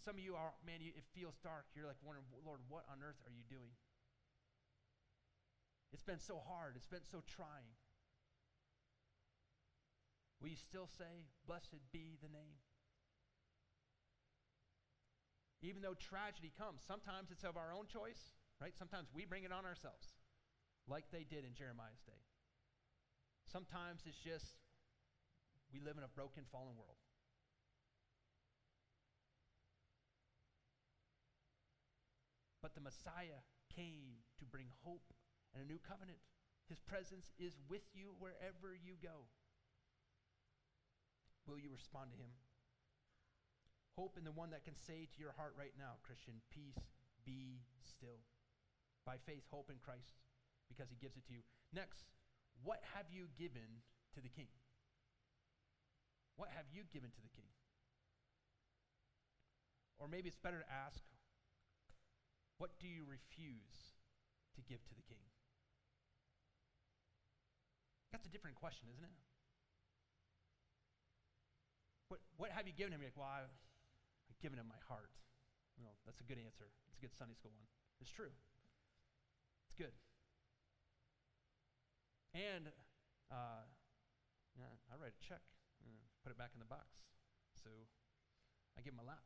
Some 0.04 0.14
of 0.14 0.22
you 0.22 0.34
are, 0.34 0.54
man, 0.66 0.78
you, 0.80 0.92
it 0.94 1.04
feels 1.14 1.34
dark. 1.42 1.66
You're 1.74 1.86
like 1.86 1.98
wondering, 2.02 2.26
Lord, 2.46 2.60
what 2.68 2.84
on 2.90 3.02
earth 3.02 3.18
are 3.26 3.34
you 3.34 3.42
doing? 3.48 3.74
It's 5.92 6.04
been 6.04 6.20
so 6.20 6.38
hard, 6.38 6.76
it's 6.76 6.86
been 6.86 7.06
so 7.10 7.22
trying. 7.26 7.74
Will 10.40 10.48
you 10.48 10.56
still 10.56 10.86
say, 10.86 11.26
Blessed 11.46 11.82
be 11.92 12.18
the 12.22 12.30
name? 12.30 12.62
Even 15.60 15.82
though 15.82 15.98
tragedy 15.98 16.52
comes, 16.54 16.86
sometimes 16.86 17.34
it's 17.34 17.42
of 17.42 17.56
our 17.58 17.74
own 17.74 17.90
choice, 17.90 18.38
right? 18.62 18.76
Sometimes 18.78 19.10
we 19.10 19.26
bring 19.26 19.42
it 19.42 19.50
on 19.50 19.66
ourselves, 19.66 20.14
like 20.86 21.10
they 21.10 21.26
did 21.26 21.42
in 21.42 21.54
Jeremiah's 21.58 22.02
day. 22.06 22.22
Sometimes 23.50 24.06
it's 24.06 24.22
just 24.22 24.54
we 25.74 25.80
live 25.80 25.98
in 25.98 26.04
a 26.04 26.14
broken, 26.14 26.44
fallen 26.52 26.78
world. 26.78 27.02
But 32.62 32.74
the 32.74 32.80
Messiah 32.80 33.42
came 33.74 34.22
to 34.38 34.44
bring 34.44 34.66
hope 34.84 35.12
and 35.54 35.64
a 35.64 35.66
new 35.66 35.78
covenant. 35.78 36.18
His 36.68 36.78
presence 36.80 37.32
is 37.38 37.56
with 37.68 37.82
you 37.94 38.14
wherever 38.18 38.76
you 38.76 38.94
go. 39.02 39.26
Will 41.48 41.56
you 41.56 41.72
respond 41.72 42.12
to 42.12 42.20
him? 42.20 42.28
Hope 43.96 44.20
in 44.20 44.22
the 44.22 44.36
one 44.36 44.52
that 44.52 44.68
can 44.68 44.76
say 44.76 45.08
to 45.08 45.18
your 45.18 45.32
heart 45.32 45.56
right 45.56 45.72
now, 45.80 45.96
Christian, 46.04 46.44
peace 46.52 46.78
be 47.24 47.64
still. 47.82 48.20
By 49.08 49.16
faith, 49.24 49.48
hope 49.48 49.72
in 49.72 49.80
Christ 49.80 50.20
because 50.68 50.92
he 50.92 51.00
gives 51.00 51.16
it 51.16 51.24
to 51.26 51.32
you. 51.32 51.40
Next, 51.72 52.04
what 52.62 52.84
have 52.92 53.08
you 53.08 53.32
given 53.40 53.80
to 54.12 54.20
the 54.20 54.28
king? 54.28 54.52
What 56.36 56.52
have 56.52 56.68
you 56.70 56.84
given 56.92 57.10
to 57.10 57.22
the 57.24 57.32
king? 57.32 57.48
Or 59.98 60.06
maybe 60.06 60.28
it's 60.28 60.38
better 60.38 60.60
to 60.60 60.70
ask, 60.70 61.02
what 62.60 62.78
do 62.78 62.86
you 62.86 63.02
refuse 63.08 63.96
to 64.54 64.60
give 64.62 64.84
to 64.86 64.94
the 64.94 65.02
king? 65.02 65.24
That's 68.12 68.26
a 68.26 68.30
different 68.30 68.54
question, 68.54 68.86
isn't 68.92 69.04
it? 69.04 69.16
What, 72.08 72.20
what 72.36 72.50
have 72.52 72.66
you 72.66 72.72
given 72.72 72.92
him? 72.92 73.00
You're 73.00 73.12
like, 73.12 73.20
well, 73.20 73.28
I've 73.28 74.40
given 74.40 74.58
him 74.58 74.68
my 74.68 74.80
heart. 74.88 75.12
Well, 75.78 75.94
that's 76.04 76.20
a 76.20 76.26
good 76.26 76.40
answer. 76.40 76.68
It's 76.88 76.98
a 76.98 77.02
good 77.04 77.14
Sunday 77.14 77.36
school 77.36 77.52
one. 77.54 77.68
It's 78.00 78.10
true. 78.10 78.32
It's 79.68 79.76
good. 79.76 79.94
And 82.34 82.72
uh, 83.30 83.64
yeah, 84.56 84.72
I 84.88 84.96
write 84.96 85.14
a 85.14 85.22
check, 85.22 85.44
and 85.84 85.94
put 86.24 86.32
it 86.32 86.38
back 86.38 86.50
in 86.56 86.60
the 86.60 86.68
box. 86.68 86.88
So 87.62 87.70
I 88.76 88.82
give 88.82 88.94
him 88.94 89.02
a 89.02 89.08
lot. 89.08 89.22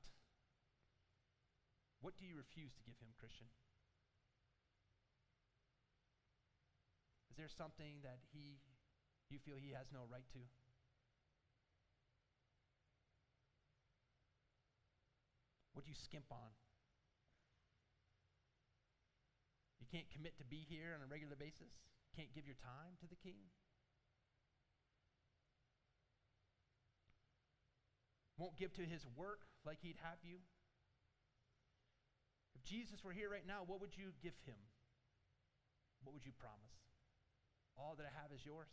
What 2.02 2.18
do 2.18 2.26
you 2.26 2.34
refuse 2.34 2.74
to 2.74 2.82
give 2.82 2.98
him, 2.98 3.14
Christian? 3.14 3.46
Is 7.30 7.38
there 7.38 7.48
something 7.48 8.02
that 8.02 8.20
he 8.34 8.60
you 9.30 9.40
feel 9.40 9.56
he 9.56 9.72
has 9.72 9.88
no 9.88 10.04
right 10.10 10.26
to? 10.36 10.42
What 15.72 15.84
do 15.84 15.90
you 15.90 15.96
skimp 15.96 16.28
on? 16.30 16.52
You 19.80 19.86
can't 19.90 20.08
commit 20.12 20.38
to 20.38 20.44
be 20.44 20.64
here 20.68 20.94
on 20.94 21.02
a 21.02 21.08
regular 21.10 21.36
basis? 21.36 21.72
Can't 22.16 22.32
give 22.34 22.46
your 22.46 22.60
time 22.60 22.96
to 23.00 23.06
the 23.08 23.16
king? 23.16 23.48
Won't 28.38 28.56
give 28.56 28.72
to 28.74 28.82
his 28.82 29.06
work 29.16 29.40
like 29.64 29.78
he'd 29.80 30.00
have 30.02 30.18
you? 30.22 30.38
If 32.54 32.64
Jesus 32.64 33.04
were 33.04 33.12
here 33.12 33.30
right 33.30 33.46
now, 33.46 33.64
what 33.66 33.80
would 33.80 33.96
you 33.96 34.12
give 34.22 34.36
him? 34.44 34.58
What 36.04 36.12
would 36.12 36.26
you 36.26 36.32
promise? 36.36 36.76
All 37.78 37.94
that 37.96 38.04
I 38.04 38.12
have 38.20 38.32
is 38.34 38.44
yours? 38.44 38.68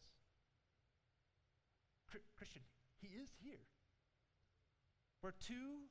Christian, 2.36 2.64
he 3.00 3.08
is 3.08 3.30
here. 3.43 3.70
Where 5.22 5.34
two 5.38 5.88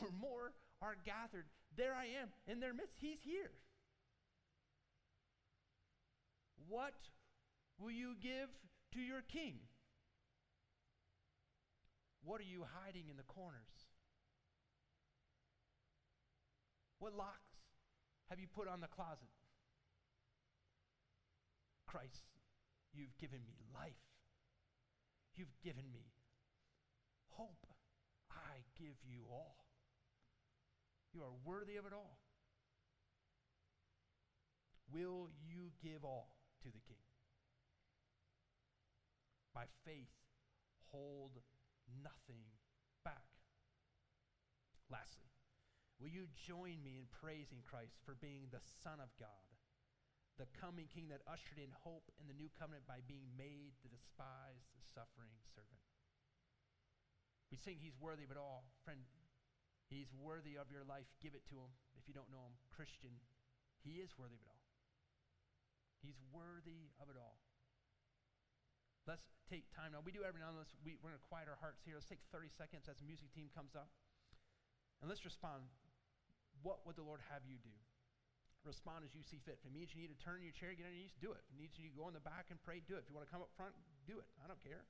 or 0.00 0.08
more 0.20 0.52
are 0.80 0.96
gathered, 1.04 1.46
there 1.76 1.94
I 1.94 2.06
am 2.20 2.28
in 2.46 2.60
their 2.60 2.72
midst. 2.72 2.98
He's 3.00 3.22
here. 3.22 3.50
What 6.68 6.94
will 7.78 7.90
you 7.90 8.14
give 8.20 8.48
to 8.94 9.00
your 9.00 9.22
king? 9.22 9.58
What 12.24 12.40
are 12.40 12.44
you 12.44 12.64
hiding 12.84 13.08
in 13.10 13.16
the 13.16 13.24
corners? 13.24 13.90
What 16.98 17.14
locks 17.14 17.58
have 18.30 18.38
you 18.38 18.46
put 18.46 18.68
on 18.68 18.80
the 18.80 18.86
closet? 18.86 19.34
Christ, 21.86 22.24
you've 22.94 23.16
given 23.18 23.40
me 23.44 23.58
life. 23.74 24.06
You've 25.34 25.52
given 25.64 25.90
me 25.92 26.12
hope. 27.30 27.66
I 28.30 28.62
give 28.78 28.96
you 29.04 29.24
all. 29.30 29.61
You 31.12 31.22
are 31.22 31.34
worthy 31.44 31.76
of 31.76 31.86
it 31.86 31.92
all. 31.92 32.18
Will 34.92 35.28
you 35.46 35.72
give 35.82 36.04
all? 36.04 36.42
to 36.62 36.70
the 36.70 36.82
king. 36.86 37.02
By 39.50 39.66
faith, 39.84 40.14
hold 40.94 41.42
nothing 42.00 42.46
back. 43.04 43.26
Lastly, 44.88 45.34
will 45.98 46.08
you 46.08 46.30
join 46.38 46.80
me 46.80 47.02
in 47.02 47.10
praising 47.10 47.60
Christ 47.66 47.98
for 48.06 48.16
being 48.16 48.48
the 48.48 48.62
Son 48.80 49.02
of 49.02 49.12
God, 49.18 49.50
the 50.38 50.48
coming 50.56 50.88
King 50.88 51.12
that 51.12 51.26
ushered 51.28 51.60
in 51.60 51.72
hope 51.84 52.08
in 52.16 52.30
the 52.30 52.36
new 52.36 52.48
covenant 52.56 52.88
by 52.88 53.04
being 53.04 53.28
made 53.36 53.76
the 53.82 53.92
despised, 53.92 54.72
suffering 54.80 55.36
servant? 55.52 55.84
We 57.52 57.60
sing 57.60 57.76
he's 57.76 58.00
worthy 58.00 58.24
of 58.24 58.32
it 58.32 58.40
all. 58.40 58.64
Friend, 58.84 59.00
he's 59.92 60.08
worthy 60.16 60.56
of 60.56 60.72
your 60.72 60.88
life. 60.88 61.06
Give 61.20 61.36
it 61.36 61.44
to 61.52 61.56
him 61.60 61.70
if 62.00 62.08
you 62.08 62.16
don't 62.16 62.32
know 62.32 62.40
him. 62.40 62.56
Christian, 62.72 63.12
he 63.84 64.00
is 64.00 64.16
worthy 64.16 64.40
of 64.40 64.42
it 64.42 64.48
all. 64.48 64.64
He's 66.00 66.18
worthy 66.32 66.90
of 66.98 67.12
it 67.12 67.20
all. 67.20 67.38
Let's 69.06 69.22
take 69.50 69.68
time 69.74 69.92
now. 69.94 70.02
We 70.02 70.14
do 70.14 70.24
every 70.24 70.40
now 70.40 70.54
and 70.54 70.58
then. 70.62 70.66
We, 70.82 70.96
we're 70.98 71.14
going 71.14 71.20
to 71.20 71.28
quiet 71.30 71.50
our 71.50 71.58
hearts 71.58 71.82
here. 71.82 71.98
Let's 71.98 72.08
take 72.08 72.22
30 72.30 72.50
seconds 72.54 72.86
as 72.86 72.98
the 72.98 73.06
music 73.06 73.30
team 73.34 73.50
comes 73.52 73.74
up. 73.74 73.90
And 75.02 75.10
let's 75.10 75.26
respond. 75.26 75.66
What 76.62 76.86
would 76.86 76.94
the 76.94 77.06
Lord 77.06 77.18
have 77.30 77.42
you 77.42 77.58
do? 77.58 77.74
Respond 78.62 79.02
as 79.02 79.10
you 79.10 79.26
see 79.26 79.42
fit. 79.42 79.58
If 79.58 79.66
it 79.66 79.74
means 79.74 79.90
you 79.90 79.98
need 79.98 80.14
to 80.14 80.22
turn 80.22 80.38
in 80.38 80.46
your 80.46 80.54
chair, 80.54 80.70
get 80.70 80.86
on 80.86 80.94
your 80.94 81.02
knees, 81.02 81.14
do 81.18 81.34
it. 81.34 81.42
If 81.50 81.58
it 81.58 81.58
needs 81.58 81.74
you 81.74 81.90
need 81.90 81.98
to 81.98 82.00
go 82.00 82.06
in 82.06 82.14
the 82.14 82.22
back 82.22 82.54
and 82.54 82.62
pray, 82.62 82.78
do 82.86 82.94
it. 82.94 83.02
If 83.02 83.10
you 83.10 83.18
want 83.18 83.26
to 83.26 83.32
come 83.34 83.42
up 83.42 83.50
front, 83.58 83.74
do 84.06 84.22
it. 84.22 84.28
I 84.38 84.46
don't 84.46 84.62
care. 84.62 84.86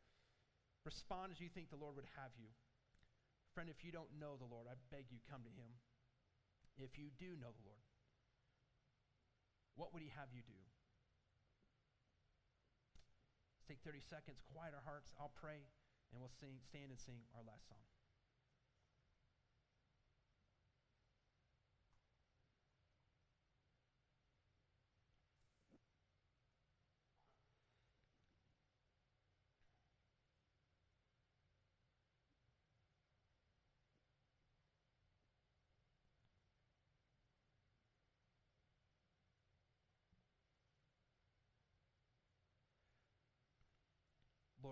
Respond 0.84 1.32
as 1.32 1.40
you 1.40 1.48
think 1.48 1.72
the 1.72 1.80
Lord 1.80 1.96
would 1.96 2.08
have 2.20 2.36
you. 2.36 2.52
Friend, 3.52 3.68
if 3.68 3.84
you 3.84 3.92
don't 3.92 4.08
know 4.16 4.40
the 4.40 4.48
Lord, 4.48 4.64
I 4.64 4.80
beg 4.88 5.12
you 5.12 5.20
come 5.28 5.44
to 5.44 5.52
him. 5.52 5.76
If 6.80 6.96
you 6.96 7.12
do 7.20 7.36
know 7.36 7.52
the 7.52 7.68
Lord, 7.68 7.84
what 9.76 9.92
would 9.92 10.00
he 10.00 10.08
have 10.16 10.32
you 10.32 10.40
do? 10.40 10.56
Let's 13.60 13.68
take 13.68 13.84
30 13.84 14.00
seconds, 14.00 14.40
quiet 14.48 14.72
our 14.72 14.84
hearts. 14.84 15.12
I'll 15.20 15.36
pray, 15.36 15.68
and 16.10 16.16
we'll 16.16 16.32
sing, 16.40 16.64
stand 16.64 16.88
and 16.88 17.00
sing 17.00 17.28
our 17.36 17.44
last 17.44 17.68
song. 17.68 17.84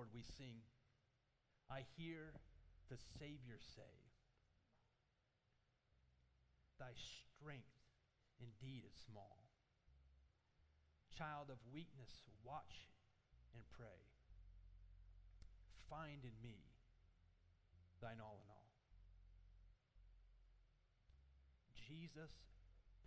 Lord, 0.00 0.16
we 0.16 0.24
sing, 0.38 0.64
I 1.68 1.84
hear 1.98 2.32
the 2.88 2.96
Savior 3.18 3.60
say, 3.60 4.00
Thy 6.78 6.96
strength 6.96 7.76
indeed 8.40 8.84
is 8.88 8.96
small. 9.04 9.44
Child 11.18 11.50
of 11.50 11.58
weakness, 11.70 12.24
watch 12.42 12.88
and 13.52 13.60
pray. 13.76 14.00
Find 15.90 16.24
in 16.24 16.32
me 16.42 16.56
thine 18.00 18.24
all 18.24 18.40
in 18.40 18.48
all. 18.48 18.72
Jesus 21.76 22.32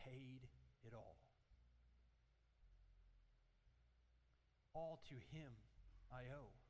paid 0.05 0.45
it 0.85 0.93
all. 0.93 1.17
All 4.75 5.01
to 5.09 5.15
him 5.35 5.53
I 6.11 6.29
owe. 6.37 6.62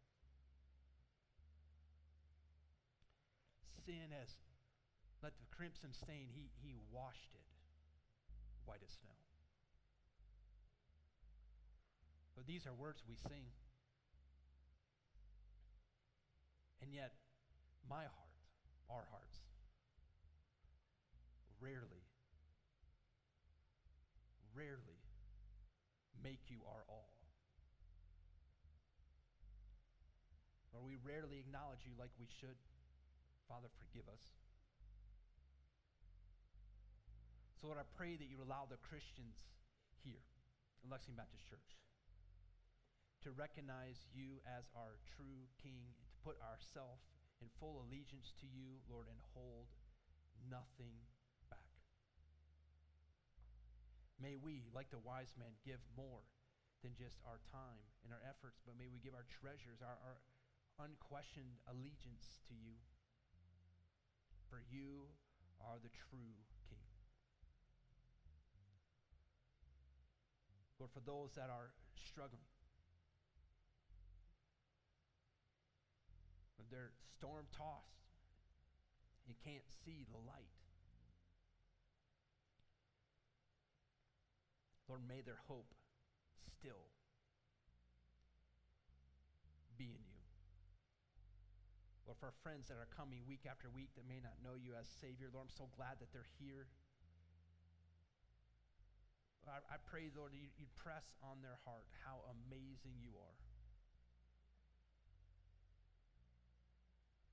Sin 3.86 4.12
as 4.12 4.30
let 5.22 5.34
the 5.40 5.48
crimson 5.56 5.94
stain, 5.94 6.28
he, 6.36 6.52
he 6.60 6.76
washed 6.92 7.32
it 7.34 7.48
white 8.66 8.84
as 8.84 8.92
snow. 9.00 9.16
But 12.36 12.48
these 12.48 12.66
are 12.68 12.74
words 12.74 13.04
we 13.08 13.16
sing. 13.16 13.48
And 16.82 16.92
yet, 16.94 17.14
my 17.88 18.04
heart, 18.04 18.36
our 18.90 19.08
hearts, 19.12 19.40
rarely, 21.62 22.04
rarely 24.52 25.00
make 26.22 26.52
you 26.52 26.60
our 26.68 26.84
all. 26.90 27.14
Or 30.74 30.82
we 30.84 30.98
rarely 31.00 31.40
acknowledge 31.40 31.86
you 31.86 31.94
like 31.98 32.12
we 32.20 32.28
should. 32.42 32.58
Father, 33.48 33.70
forgive 33.80 34.08
us. 34.10 34.24
So, 37.60 37.72
Lord, 37.72 37.80
I 37.80 37.88
pray 37.96 38.20
that 38.20 38.28
you 38.28 38.44
allow 38.44 38.68
the 38.68 38.82
Christians 38.84 39.39
here 40.04 40.24
in 40.84 40.91
Lexington 40.91 41.16
Baptist 41.16 41.48
Church 41.48 41.80
to 43.24 43.32
recognize 43.32 44.04
you 44.12 44.44
as 44.44 44.68
our 44.76 45.00
true 45.16 45.48
King, 45.64 45.88
and 45.88 45.96
to 45.96 46.08
put 46.28 46.36
ourselves 46.44 47.08
in 47.39 47.48
full 47.56 47.80
allegiance 47.88 48.36
to 48.44 48.48
you, 48.52 48.84
Lord, 48.91 49.08
and 49.08 49.16
hold 49.32 49.72
nothing 50.52 51.00
back. 51.48 51.72
May 54.20 54.36
we, 54.36 54.68
like 54.76 54.91
the 54.91 55.00
wise 55.00 55.32
men, 55.39 55.56
give 55.64 55.80
more 55.96 56.28
than 56.84 57.00
just 57.00 57.24
our 57.24 57.39
time 57.48 57.80
and 58.04 58.12
our 58.12 58.20
efforts, 58.28 58.60
but 58.68 58.76
may 58.76 58.91
we 58.91 59.00
give 59.00 59.16
our 59.16 59.24
treasures, 59.39 59.80
our, 59.80 59.96
our 60.04 60.20
unquestioned 60.84 61.64
allegiance 61.72 62.44
to 62.52 62.54
you 62.60 62.76
for 64.54 64.62
you 64.70 65.10
are 65.66 65.82
the 65.82 65.89
true 65.89 66.38
King. 66.70 66.78
Lord, 70.78 70.91
for 70.93 71.01
those 71.01 71.34
that 71.34 71.49
are 71.49 71.74
struggling, 71.97 72.54
when 76.62 76.68
they're 76.70 76.93
storm 77.18 77.49
tossed, 77.49 78.06
you 79.26 79.34
can't 79.43 79.66
see 79.84 80.06
the 80.12 80.22
light. 80.22 80.54
Lord, 84.88 85.01
may 85.10 85.22
their 85.26 85.41
hope 85.47 85.74
still 86.45 86.93
be 89.80 89.86
in 89.86 90.06
you. 90.14 90.22
Lord, 92.06 92.12
for 92.24 92.32
our 92.32 92.39
friends 92.39 92.71
that 92.71 92.80
are 92.80 92.88
coming 92.95 93.19
week 93.28 93.43
after 93.43 93.67
week 93.67 93.91
that 93.99 94.07
may 94.07 94.24
not 94.24 94.39
know 94.39 94.55
you 94.55 94.71
as 94.80 94.88
Savior, 95.03 95.28
Lord, 95.28 95.51
I'm 95.51 95.55
so 95.59 95.67
glad 95.76 95.99
that 95.99 96.07
they're 96.15 96.32
here. 96.39 96.71
I, 99.43 99.59
I 99.67 99.76
pray, 99.84 100.07
Lord, 100.15 100.32
that 100.32 100.39
you'd 100.39 100.71
press 100.80 101.03
on 101.19 101.43
their 101.43 101.59
heart 101.67 101.84
how 102.07 102.24
amazing 102.32 102.95
you 103.03 103.11
are. 103.19 103.36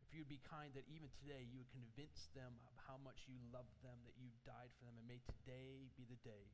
If 0.02 0.10
you'd 0.10 0.26
be 0.26 0.42
kind, 0.42 0.74
that 0.74 0.90
even 0.90 1.06
today 1.22 1.46
you 1.46 1.62
would 1.62 1.70
convince 1.70 2.26
them 2.34 2.58
of 2.66 2.74
how 2.90 2.98
much 2.98 3.30
you 3.30 3.38
love 3.54 3.70
them, 3.86 3.94
that 4.10 4.18
you 4.18 4.34
died 4.42 4.74
for 4.74 4.90
them, 4.90 4.98
and 4.98 5.06
may 5.06 5.22
today 5.22 5.86
be 5.94 6.02
the 6.02 6.18
day 6.26 6.50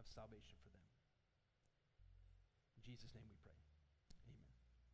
of 0.00 0.08
salvation 0.08 0.56
for 0.64 0.72
them. 0.72 0.88
In 2.80 2.88
Jesus' 2.88 3.12
name 3.12 3.28
we 3.28 3.36
pray. 3.44 3.49